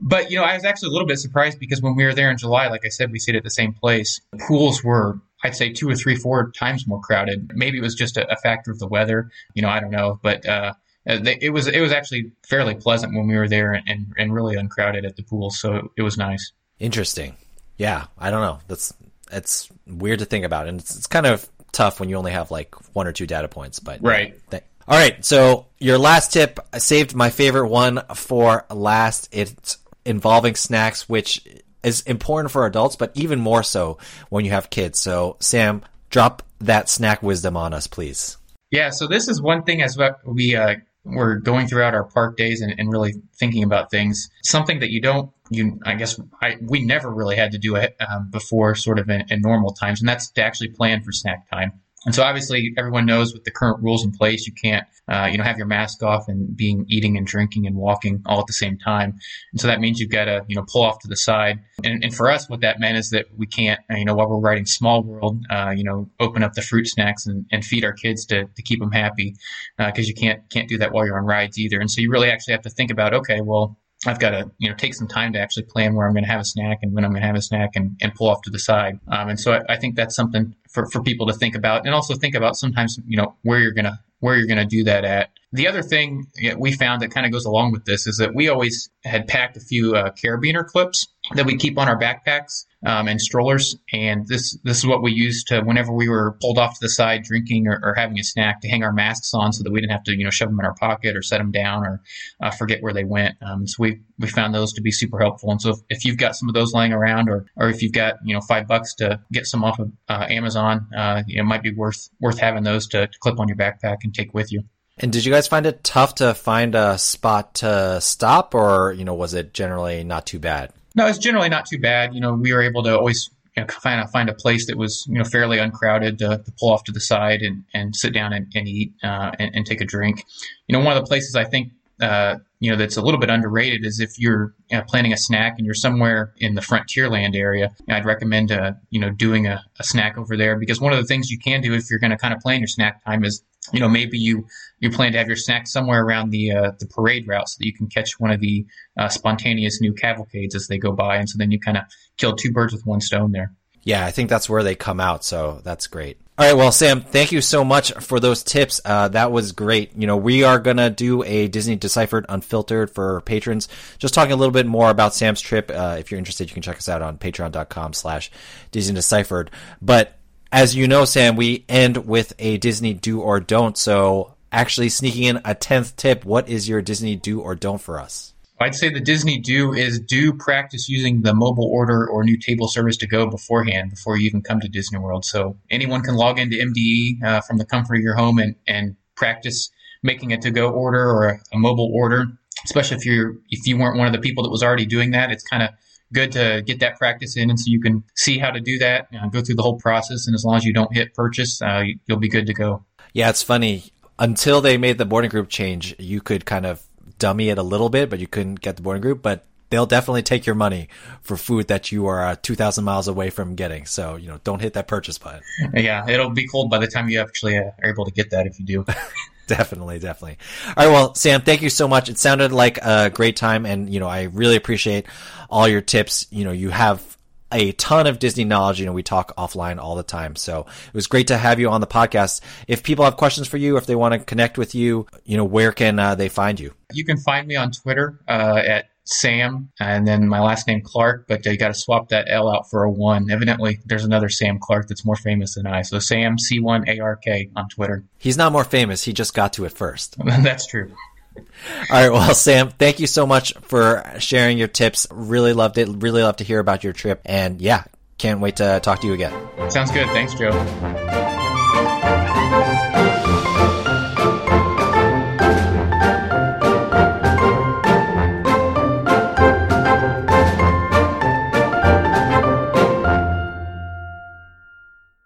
but 0.00 0.30
you 0.30 0.36
know, 0.36 0.44
I 0.44 0.54
was 0.54 0.64
actually 0.64 0.88
a 0.88 0.92
little 0.92 1.06
bit 1.06 1.18
surprised 1.18 1.58
because 1.58 1.82
when 1.82 1.96
we 1.96 2.04
were 2.04 2.14
there 2.14 2.30
in 2.30 2.38
July, 2.38 2.68
like 2.68 2.84
I 2.84 2.88
said, 2.88 3.10
we 3.12 3.18
stayed 3.18 3.36
at 3.36 3.44
the 3.44 3.50
same 3.50 3.72
place. 3.72 4.20
The 4.32 4.38
Pools 4.46 4.82
were, 4.84 5.20
I'd 5.44 5.56
say, 5.56 5.72
two 5.72 5.88
or 5.88 5.94
three, 5.94 6.16
four 6.16 6.50
times 6.52 6.86
more 6.86 7.00
crowded. 7.00 7.52
Maybe 7.54 7.78
it 7.78 7.82
was 7.82 7.94
just 7.94 8.16
a, 8.16 8.30
a 8.30 8.36
factor 8.36 8.70
of 8.70 8.78
the 8.78 8.86
weather. 8.86 9.30
You 9.54 9.62
know, 9.62 9.68
I 9.68 9.80
don't 9.80 9.90
know, 9.90 10.18
but 10.22 10.46
uh, 10.46 10.74
it 11.06 11.52
was 11.52 11.66
it 11.66 11.80
was 11.80 11.92
actually 11.92 12.32
fairly 12.48 12.74
pleasant 12.74 13.14
when 13.14 13.26
we 13.26 13.36
were 13.36 13.48
there 13.48 13.72
and, 13.72 13.88
and, 13.88 14.12
and 14.18 14.34
really 14.34 14.56
uncrowded 14.56 15.04
at 15.04 15.16
the 15.16 15.22
pool. 15.22 15.50
So 15.50 15.92
it 15.96 16.02
was 16.02 16.16
nice. 16.16 16.52
Interesting. 16.78 17.36
Yeah, 17.76 18.06
I 18.18 18.30
don't 18.30 18.42
know. 18.42 18.58
That's 18.68 18.92
it's 19.32 19.70
weird 19.86 20.18
to 20.18 20.24
think 20.24 20.44
about, 20.44 20.66
and 20.66 20.80
it's, 20.80 20.96
it's 20.96 21.06
kind 21.06 21.26
of 21.26 21.48
tough 21.72 22.00
when 22.00 22.08
you 22.08 22.16
only 22.16 22.32
have 22.32 22.50
like 22.50 22.74
one 22.94 23.06
or 23.06 23.12
two 23.12 23.26
data 23.26 23.48
points. 23.48 23.78
But 23.78 24.02
right. 24.02 24.38
Th- 24.50 24.64
all 24.90 24.98
right. 24.98 25.24
So 25.24 25.66
your 25.78 25.98
last 25.98 26.32
tip, 26.32 26.58
I 26.72 26.78
saved 26.78 27.14
my 27.14 27.30
favorite 27.30 27.68
one 27.68 28.02
for 28.14 28.66
last. 28.70 29.28
It's 29.30 29.78
involving 30.04 30.56
snacks, 30.56 31.08
which 31.08 31.46
is 31.84 32.02
important 32.02 32.50
for 32.50 32.66
adults, 32.66 32.96
but 32.96 33.12
even 33.14 33.38
more 33.38 33.62
so 33.62 33.98
when 34.28 34.44
you 34.44 34.50
have 34.50 34.68
kids. 34.68 34.98
So 34.98 35.36
Sam, 35.38 35.82
drop 36.10 36.42
that 36.58 36.88
snack 36.88 37.22
wisdom 37.22 37.56
on 37.56 37.72
us, 37.72 37.86
please. 37.86 38.36
Yeah. 38.72 38.90
So 38.90 39.06
this 39.06 39.28
is 39.28 39.40
one 39.40 39.62
thing 39.62 39.80
as 39.80 39.96
we 40.26 40.56
uh, 40.56 40.74
we're 41.04 41.36
going 41.36 41.66
throughout 41.66 41.94
our 41.94 42.04
park 42.04 42.36
days 42.36 42.60
and, 42.60 42.74
and, 42.76 42.92
really 42.92 43.14
thinking 43.38 43.62
about 43.62 43.90
things. 43.90 44.28
Something 44.42 44.80
that 44.80 44.90
you 44.90 45.00
don't, 45.00 45.30
you 45.48 45.80
I 45.84 45.94
guess 45.94 46.20
I, 46.42 46.58
we 46.60 46.84
never 46.84 47.10
really 47.10 47.36
had 47.36 47.52
to 47.52 47.58
do 47.58 47.76
it 47.76 47.96
um, 48.06 48.28
before, 48.30 48.74
sort 48.74 48.98
of 48.98 49.08
in, 49.08 49.24
in 49.30 49.40
normal 49.40 49.72
times, 49.72 50.00
and 50.00 50.08
that's 50.08 50.30
to 50.32 50.42
actually 50.42 50.68
plan 50.68 51.02
for 51.02 51.12
snack 51.12 51.48
time. 51.50 51.80
And 52.06 52.14
so 52.14 52.22
obviously 52.22 52.72
everyone 52.78 53.04
knows 53.04 53.34
with 53.34 53.44
the 53.44 53.50
current 53.50 53.82
rules 53.82 54.04
in 54.04 54.10
place, 54.10 54.46
you 54.46 54.54
can't, 54.54 54.86
uh, 55.06 55.28
you 55.30 55.36
know, 55.36 55.44
have 55.44 55.58
your 55.58 55.66
mask 55.66 56.02
off 56.02 56.28
and 56.28 56.56
being 56.56 56.86
eating 56.88 57.18
and 57.18 57.26
drinking 57.26 57.66
and 57.66 57.76
walking 57.76 58.22
all 58.24 58.40
at 58.40 58.46
the 58.46 58.54
same 58.54 58.78
time. 58.78 59.18
And 59.52 59.60
so 59.60 59.66
that 59.66 59.80
means 59.80 60.00
you've 60.00 60.10
got 60.10 60.24
to, 60.24 60.42
you 60.48 60.56
know, 60.56 60.64
pull 60.72 60.82
off 60.82 60.98
to 61.00 61.08
the 61.08 61.16
side. 61.16 61.58
And, 61.84 62.02
and 62.02 62.14
for 62.14 62.30
us, 62.30 62.48
what 62.48 62.62
that 62.62 62.80
meant 62.80 62.96
is 62.96 63.10
that 63.10 63.26
we 63.36 63.46
can't, 63.46 63.80
you 63.90 64.06
know, 64.06 64.14
while 64.14 64.30
we're 64.30 64.40
writing 64.40 64.64
Small 64.64 65.02
World, 65.02 65.44
uh, 65.50 65.74
you 65.76 65.84
know, 65.84 66.08
open 66.20 66.42
up 66.42 66.54
the 66.54 66.62
fruit 66.62 66.86
snacks 66.86 67.26
and, 67.26 67.44
and 67.52 67.64
feed 67.64 67.84
our 67.84 67.92
kids 67.92 68.24
to, 68.26 68.44
to 68.44 68.62
keep 68.62 68.80
them 68.80 68.92
happy, 68.92 69.36
because 69.76 70.06
uh, 70.06 70.08
you 70.08 70.14
can't 70.14 70.48
can't 70.48 70.68
do 70.68 70.78
that 70.78 70.92
while 70.92 71.04
you're 71.04 71.18
on 71.18 71.26
rides 71.26 71.58
either. 71.58 71.80
And 71.80 71.90
so 71.90 72.00
you 72.00 72.10
really 72.10 72.30
actually 72.30 72.52
have 72.52 72.62
to 72.62 72.70
think 72.70 72.90
about, 72.90 73.12
okay, 73.12 73.42
well, 73.42 73.76
I've 74.06 74.18
got 74.18 74.30
to, 74.30 74.50
you 74.58 74.68
know, 74.68 74.74
take 74.74 74.94
some 74.94 75.08
time 75.08 75.34
to 75.34 75.38
actually 75.38 75.64
plan 75.64 75.94
where 75.94 76.06
I'm 76.06 76.14
going 76.14 76.24
to 76.24 76.30
have 76.30 76.40
a 76.40 76.44
snack 76.44 76.78
and 76.82 76.94
when 76.94 77.04
I'm 77.04 77.10
going 77.10 77.20
to 77.20 77.26
have 77.26 77.36
a 77.36 77.42
snack 77.42 77.70
and, 77.74 77.96
and 78.00 78.14
pull 78.14 78.28
off 78.28 78.40
to 78.42 78.50
the 78.50 78.58
side. 78.58 78.98
Um, 79.08 79.28
and 79.28 79.38
so 79.38 79.52
I, 79.52 79.74
I, 79.74 79.76
think 79.76 79.94
that's 79.94 80.16
something 80.16 80.54
for, 80.70 80.86
for 80.86 81.02
people 81.02 81.26
to 81.26 81.34
think 81.34 81.54
about 81.54 81.84
and 81.84 81.94
also 81.94 82.14
think 82.14 82.34
about 82.34 82.56
sometimes, 82.56 82.98
you 83.06 83.18
know, 83.18 83.36
where 83.42 83.58
you're 83.58 83.72
going 83.72 83.84
to, 83.84 83.98
where 84.20 84.36
you're 84.36 84.46
to 84.56 84.64
do 84.64 84.84
that 84.84 85.04
at. 85.04 85.30
The 85.52 85.66
other 85.66 85.82
thing 85.82 86.26
we 86.56 86.72
found 86.72 87.02
that 87.02 87.10
kind 87.10 87.26
of 87.26 87.32
goes 87.32 87.44
along 87.44 87.72
with 87.72 87.84
this 87.84 88.06
is 88.06 88.18
that 88.18 88.34
we 88.34 88.48
always 88.48 88.88
had 89.04 89.26
packed 89.26 89.56
a 89.56 89.60
few 89.60 89.96
uh, 89.96 90.12
carabiner 90.12 90.64
clips 90.64 91.08
that 91.34 91.46
we 91.46 91.56
keep 91.56 91.78
on 91.78 91.88
our 91.88 91.98
backpacks 91.98 92.64
um, 92.84 93.08
and 93.08 93.20
strollers. 93.20 93.76
And 93.92 94.26
this 94.26 94.58
this 94.64 94.78
is 94.78 94.86
what 94.86 95.02
we 95.02 95.12
used 95.12 95.48
to 95.48 95.60
whenever 95.60 95.92
we 95.92 96.08
were 96.08 96.36
pulled 96.40 96.58
off 96.58 96.74
to 96.74 96.78
the 96.80 96.88
side 96.88 97.22
drinking 97.24 97.68
or, 97.68 97.80
or, 97.82 97.94
having 97.94 98.18
a 98.18 98.24
snack 98.24 98.60
to 98.62 98.68
hang 98.68 98.82
our 98.82 98.92
masks 98.92 99.34
on 99.34 99.52
so 99.52 99.62
that 99.62 99.70
we 99.70 99.80
didn't 99.80 99.92
have 99.92 100.04
to 100.04 100.16
you 100.16 100.24
know 100.24 100.30
shove 100.30 100.48
them 100.48 100.58
in 100.58 100.64
our 100.64 100.74
pocket 100.74 101.16
or 101.16 101.22
set 101.22 101.38
them 101.38 101.50
down 101.50 101.84
or 101.84 102.00
uh, 102.42 102.50
forget 102.50 102.82
where 102.82 102.92
they 102.92 103.04
went. 103.04 103.36
Um, 103.42 103.66
so 103.66 103.76
we 103.78 104.00
we 104.18 104.28
found 104.28 104.54
those 104.54 104.72
to 104.74 104.80
be 104.80 104.90
super 104.90 105.18
helpful. 105.18 105.50
And 105.50 105.60
so 105.60 105.70
if, 105.70 105.78
if, 105.88 106.04
you've 106.04 106.18
got 106.18 106.36
some 106.36 106.48
of 106.48 106.54
those 106.54 106.72
lying 106.72 106.92
around 106.92 107.28
or 107.28 107.46
or 107.56 107.68
if 107.68 107.82
you've 107.82 107.92
got 107.92 108.16
you 108.24 108.34
know 108.34 108.40
five 108.40 108.66
bucks 108.66 108.94
to 108.96 109.20
get 109.32 109.46
some 109.46 109.64
off 109.64 109.78
of 109.78 109.92
uh, 110.08 110.26
Amazon, 110.28 110.88
uh, 110.96 111.22
it 111.28 111.44
might 111.44 111.62
be 111.62 111.72
worth 111.72 112.08
worth 112.20 112.38
having 112.38 112.64
those 112.64 112.88
to, 112.88 113.06
to 113.06 113.18
clip 113.20 113.38
on 113.38 113.48
your 113.48 113.56
backpack 113.56 113.98
and 114.04 114.14
take 114.14 114.34
with 114.34 114.52
you. 114.52 114.64
And 115.02 115.12
did 115.12 115.24
you 115.24 115.32
guys 115.32 115.48
find 115.48 115.64
it 115.64 115.82
tough 115.82 116.16
to 116.16 116.34
find 116.34 116.74
a 116.74 116.98
spot 116.98 117.54
to 117.56 118.00
stop, 118.00 118.54
or 118.54 118.92
you 118.92 119.04
know, 119.04 119.14
was 119.14 119.34
it 119.34 119.54
generally 119.54 120.04
not 120.04 120.26
too 120.26 120.38
bad? 120.38 120.72
No, 120.94 121.06
it's 121.06 121.18
generally 121.18 121.48
not 121.48 121.66
too 121.66 121.78
bad. 121.78 122.14
You 122.14 122.20
know, 122.20 122.34
we 122.34 122.52
were 122.52 122.62
able 122.62 122.82
to 122.82 122.96
always 122.96 123.30
you 123.56 123.62
know, 123.62 123.68
find 123.68 124.00
a, 124.00 124.08
find 124.08 124.28
a 124.28 124.34
place 124.34 124.66
that 124.66 124.76
was 124.76 125.06
you 125.08 125.18
know 125.18 125.24
fairly 125.24 125.58
uncrowded 125.58 126.18
to, 126.18 126.42
to 126.44 126.52
pull 126.58 126.72
off 126.72 126.84
to 126.84 126.92
the 126.92 127.00
side 127.00 127.42
and, 127.42 127.64
and 127.74 127.94
sit 127.94 128.12
down 128.12 128.32
and, 128.32 128.50
and 128.54 128.68
eat 128.68 128.92
uh, 129.02 129.32
and, 129.38 129.54
and, 129.54 129.66
take 129.66 129.80
a 129.80 129.84
drink. 129.84 130.24
You 130.66 130.76
know, 130.76 130.84
one 130.84 130.96
of 130.96 131.02
the 131.02 131.06
places 131.08 131.36
I 131.36 131.44
think 131.44 131.72
uh, 132.00 132.36
you 132.60 132.70
know 132.70 132.76
that's 132.76 132.96
a 132.96 133.02
little 133.02 133.20
bit 133.20 133.30
underrated 133.30 133.84
is 133.84 134.00
if 134.00 134.18
you're 134.18 134.54
you 134.70 134.78
know, 134.78 134.84
planning 134.86 135.12
a 135.12 135.16
snack 135.16 135.54
and 135.58 135.66
you're 135.66 135.74
somewhere 135.74 136.32
in 136.38 136.54
the 136.54 136.60
Frontierland 136.60 137.36
area. 137.36 137.74
I'd 137.88 138.04
recommend 138.04 138.52
uh, 138.52 138.72
you 138.90 139.00
know 139.00 139.10
doing 139.10 139.46
a, 139.46 139.62
a 139.78 139.84
snack 139.84 140.16
over 140.16 140.36
there 140.36 140.58
because 140.58 140.80
one 140.80 140.92
of 140.92 140.98
the 140.98 141.06
things 141.06 141.30
you 141.30 141.38
can 141.38 141.60
do 141.60 141.74
if 141.74 141.90
you're 141.90 141.98
going 141.98 142.12
to 142.12 142.18
kind 142.18 142.34
of 142.34 142.40
plan 142.40 142.60
your 142.60 142.68
snack 142.68 143.04
time 143.04 143.24
is 143.24 143.42
you 143.72 143.80
know 143.80 143.88
maybe 143.88 144.18
you 144.18 144.46
you 144.80 144.90
plan 144.90 145.12
to 145.12 145.18
have 145.18 145.28
your 145.28 145.36
snack 145.36 145.66
somewhere 145.66 146.02
around 146.02 146.30
the 146.30 146.52
uh, 146.52 146.72
the 146.78 146.86
parade 146.86 147.26
route 147.28 147.48
so 147.48 147.56
that 147.58 147.66
you 147.66 147.72
can 147.72 147.86
catch 147.86 148.18
one 148.18 148.30
of 148.30 148.40
the 148.40 148.66
uh, 148.98 149.08
spontaneous 149.08 149.80
new 149.80 149.92
cavalcades 149.92 150.54
as 150.54 150.66
they 150.68 150.78
go 150.78 150.92
by. 150.92 151.16
And 151.16 151.28
so 151.28 151.36
then 151.38 151.50
you 151.50 151.60
kind 151.60 151.76
of 151.76 151.84
kill 152.16 152.34
two 152.34 152.52
birds 152.52 152.72
with 152.72 152.86
one 152.86 153.00
stone 153.00 153.32
there. 153.32 153.52
Yeah 153.82 154.04
i 154.04 154.10
think 154.10 154.28
that's 154.28 154.48
where 154.48 154.62
they 154.62 154.74
come 154.74 155.00
out 155.00 155.24
so 155.24 155.60
that's 155.64 155.86
great. 155.86 156.18
All 156.38 156.46
right 156.46 156.56
well 156.56 156.72
sam 156.72 157.00
thank 157.00 157.32
you 157.32 157.40
so 157.40 157.64
much 157.64 157.92
for 157.94 158.20
those 158.20 158.42
tips. 158.42 158.80
Uh, 158.84 159.08
that 159.08 159.32
was 159.32 159.52
great. 159.52 159.96
You 159.96 160.06
know 160.06 160.16
we 160.16 160.44
are 160.44 160.58
gonna 160.58 160.90
do 160.90 161.22
a 161.22 161.48
disney 161.48 161.76
deciphered 161.76 162.26
unfiltered 162.28 162.90
for 162.90 163.22
patrons. 163.22 163.68
Just 163.98 164.14
talking 164.14 164.32
a 164.32 164.36
little 164.36 164.52
bit 164.52 164.66
more 164.66 164.90
about 164.90 165.14
sam's 165.14 165.40
trip. 165.40 165.70
Uh, 165.70 165.96
if 165.98 166.10
you're 166.10 166.18
interested 166.18 166.50
you 166.50 166.54
can 166.54 166.62
check 166.62 166.76
us 166.76 166.88
out 166.88 167.02
on 167.02 167.18
patreon.com 167.18 167.92
slash 167.94 168.30
disney 168.70 168.94
deciphered. 168.94 169.50
But 169.80 170.19
as 170.52 170.74
you 170.74 170.88
know, 170.88 171.04
Sam, 171.04 171.36
we 171.36 171.64
end 171.68 172.06
with 172.06 172.32
a 172.38 172.58
Disney 172.58 172.94
do 172.94 173.20
or 173.20 173.40
don't. 173.40 173.76
So, 173.76 174.34
actually 174.52 174.88
sneaking 174.88 175.24
in 175.24 175.36
a 175.38 175.54
10th 175.54 175.96
tip, 175.96 176.24
what 176.24 176.48
is 176.48 176.68
your 176.68 176.82
Disney 176.82 177.16
do 177.16 177.40
or 177.40 177.54
don't 177.54 177.80
for 177.80 178.00
us? 178.00 178.34
I'd 178.62 178.74
say 178.74 178.90
the 178.90 179.00
Disney 179.00 179.38
do 179.38 179.72
is 179.72 179.98
do 180.00 180.34
practice 180.34 180.86
using 180.86 181.22
the 181.22 181.32
mobile 181.34 181.70
order 181.72 182.06
or 182.06 182.22
new 182.24 182.36
table 182.36 182.68
service 182.68 182.98
to 182.98 183.06
go 183.06 183.26
beforehand 183.26 183.90
before 183.90 184.18
you 184.18 184.26
even 184.26 184.42
come 184.42 184.60
to 184.60 184.68
Disney 184.68 184.98
World. 184.98 185.24
So 185.24 185.56
anyone 185.70 186.02
can 186.02 186.14
log 186.14 186.38
into 186.38 186.56
MDE 186.56 187.24
uh, 187.24 187.40
from 187.40 187.56
the 187.56 187.64
comfort 187.64 187.94
of 187.96 188.02
your 188.02 188.16
home 188.16 188.38
and, 188.38 188.54
and 188.66 188.96
practice 189.14 189.70
making 190.02 190.34
a 190.34 190.38
to 190.38 190.50
go 190.50 190.68
order 190.70 191.02
or 191.02 191.28
a, 191.28 191.38
a 191.54 191.58
mobile 191.58 191.90
order. 191.94 192.26
Especially 192.64 192.98
if 192.98 193.06
you're 193.06 193.36
if 193.48 193.66
you 193.66 193.78
weren't 193.78 193.96
one 193.96 194.06
of 194.06 194.12
the 194.12 194.18
people 194.18 194.44
that 194.44 194.50
was 194.50 194.62
already 194.62 194.84
doing 194.84 195.12
that, 195.12 195.30
it's 195.30 195.42
kind 195.42 195.62
of 195.62 195.70
good 196.12 196.32
to 196.32 196.62
get 196.64 196.80
that 196.80 196.98
practice 196.98 197.36
in, 197.36 197.50
and 197.50 197.58
so 197.58 197.64
you 197.66 197.80
can 197.80 198.04
see 198.14 198.38
how 198.38 198.50
to 198.50 198.60
do 198.60 198.78
that, 198.78 199.08
you 199.12 199.20
know, 199.20 199.28
go 199.28 199.40
through 199.40 199.56
the 199.56 199.62
whole 199.62 199.78
process, 199.78 200.26
and 200.26 200.34
as 200.34 200.44
long 200.44 200.56
as 200.56 200.64
you 200.64 200.72
don't 200.72 200.92
hit 200.92 201.14
purchase, 201.14 201.60
uh, 201.62 201.84
you'll 202.06 202.18
be 202.18 202.28
good 202.28 202.46
to 202.46 202.54
go. 202.54 202.84
Yeah, 203.12 203.30
it's 203.30 203.42
funny. 203.42 203.92
Until 204.18 204.60
they 204.60 204.76
made 204.76 204.98
the 204.98 205.06
boarding 205.06 205.30
group 205.30 205.48
change, 205.48 205.94
you 205.98 206.20
could 206.20 206.44
kind 206.44 206.66
of 206.66 206.82
dummy 207.18 207.48
it 207.48 207.58
a 207.58 207.62
little 207.62 207.88
bit, 207.88 208.10
but 208.10 208.18
you 208.18 208.26
couldn't 208.26 208.60
get 208.60 208.76
the 208.76 208.82
boarding 208.82 209.00
group. 209.00 209.22
But 209.22 209.46
they'll 209.70 209.86
definitely 209.86 210.22
take 210.22 210.44
your 210.44 210.54
money 210.54 210.88
for 211.22 211.36
food 211.36 211.68
that 211.68 211.90
you 211.90 212.06
are 212.06 212.22
uh, 212.24 212.36
2,000 212.42 212.84
miles 212.84 213.08
away 213.08 213.30
from 213.30 213.54
getting. 213.54 213.86
So, 213.86 214.16
you 214.16 214.28
know, 214.28 214.38
don't 214.44 214.60
hit 214.60 214.74
that 214.74 214.88
purchase 214.88 215.16
button. 215.16 215.40
Yeah, 215.74 216.08
it'll 216.08 216.30
be 216.30 216.46
cold 216.46 216.70
by 216.70 216.78
the 216.78 216.86
time 216.86 217.08
you 217.08 217.20
actually 217.20 217.56
uh, 217.56 217.70
are 217.82 217.88
able 217.88 218.04
to 218.04 218.10
get 218.10 218.30
that 218.30 218.46
if 218.46 218.58
you 218.58 218.66
do. 218.66 218.84
definitely, 219.50 219.98
definitely. 219.98 220.38
All 220.76 220.86
right, 220.86 220.92
well, 220.92 221.14
Sam, 221.14 221.42
thank 221.42 221.62
you 221.62 221.70
so 221.70 221.88
much. 221.88 222.08
It 222.08 222.18
sounded 222.18 222.52
like 222.52 222.78
a 222.78 223.10
great 223.10 223.36
time, 223.36 223.66
and 223.66 223.92
you 223.92 224.00
know, 224.00 224.08
I 224.08 224.24
really 224.24 224.56
appreciate 224.56 225.06
all 225.50 225.68
your 225.68 225.80
tips. 225.80 226.26
You 226.30 226.44
know, 226.44 226.52
you 226.52 226.70
have 226.70 227.10
a 227.52 227.72
ton 227.72 228.06
of 228.06 228.18
Disney 228.18 228.44
knowledge. 228.44 228.80
You 228.80 228.86
know, 228.86 228.92
we 228.92 229.02
talk 229.02 229.36
offline 229.36 229.78
all 229.78 229.96
the 229.96 230.02
time. 230.02 230.36
So 230.36 230.60
it 230.86 230.94
was 230.94 231.06
great 231.06 231.28
to 231.28 231.36
have 231.36 231.58
you 231.58 231.68
on 231.68 231.80
the 231.80 231.86
podcast. 231.86 232.40
If 232.68 232.82
people 232.82 233.04
have 233.04 233.16
questions 233.16 233.48
for 233.48 233.56
you, 233.56 233.76
if 233.76 233.86
they 233.86 233.96
want 233.96 234.14
to 234.14 234.20
connect 234.20 234.56
with 234.58 234.74
you, 234.74 235.06
you 235.24 235.36
know, 235.36 235.44
where 235.44 235.72
can 235.72 235.98
uh, 235.98 236.14
they 236.14 236.28
find 236.28 236.60
you? 236.60 236.72
You 236.92 237.04
can 237.04 237.16
find 237.16 237.46
me 237.46 237.56
on 237.56 237.72
Twitter 237.72 238.20
uh, 238.28 238.62
at 238.64 238.89
Sam, 239.04 239.70
and 239.80 240.06
then 240.06 240.28
my 240.28 240.40
last 240.40 240.66
name 240.66 240.82
Clark, 240.82 241.26
but 241.26 241.44
you 241.44 241.56
got 241.56 241.68
to 241.68 241.74
swap 241.74 242.10
that 242.10 242.26
L 242.28 242.48
out 242.48 242.70
for 242.70 242.84
a 242.84 242.90
one. 242.90 243.30
Evidently, 243.30 243.80
there's 243.84 244.04
another 244.04 244.28
Sam 244.28 244.58
Clark 244.60 244.88
that's 244.88 245.04
more 245.04 245.16
famous 245.16 245.54
than 245.54 245.66
I. 245.66 245.82
So 245.82 245.98
Sam 245.98 246.36
C1ARK 246.36 247.50
on 247.56 247.68
Twitter. 247.68 248.04
He's 248.18 248.36
not 248.36 248.52
more 248.52 248.64
famous. 248.64 249.02
He 249.02 249.12
just 249.12 249.34
got 249.34 249.54
to 249.54 249.64
it 249.64 249.72
first. 249.72 250.16
that's 250.24 250.66
true. 250.66 250.92
All 251.36 251.44
right. 251.90 252.10
Well, 252.10 252.34
Sam, 252.34 252.70
thank 252.70 253.00
you 253.00 253.06
so 253.06 253.26
much 253.26 253.52
for 253.62 254.04
sharing 254.18 254.58
your 254.58 254.68
tips. 254.68 255.06
Really 255.10 255.52
loved 255.52 255.78
it. 255.78 255.88
Really 255.88 256.22
love 256.22 256.36
to 256.36 256.44
hear 256.44 256.58
about 256.58 256.84
your 256.84 256.92
trip. 256.92 257.22
And 257.24 257.60
yeah, 257.60 257.84
can't 258.18 258.40
wait 258.40 258.56
to 258.56 258.80
talk 258.80 259.00
to 259.00 259.06
you 259.06 259.12
again. 259.12 259.32
Sounds 259.70 259.90
good. 259.90 260.06
Thanks, 260.08 260.34
Joe. 260.34 261.19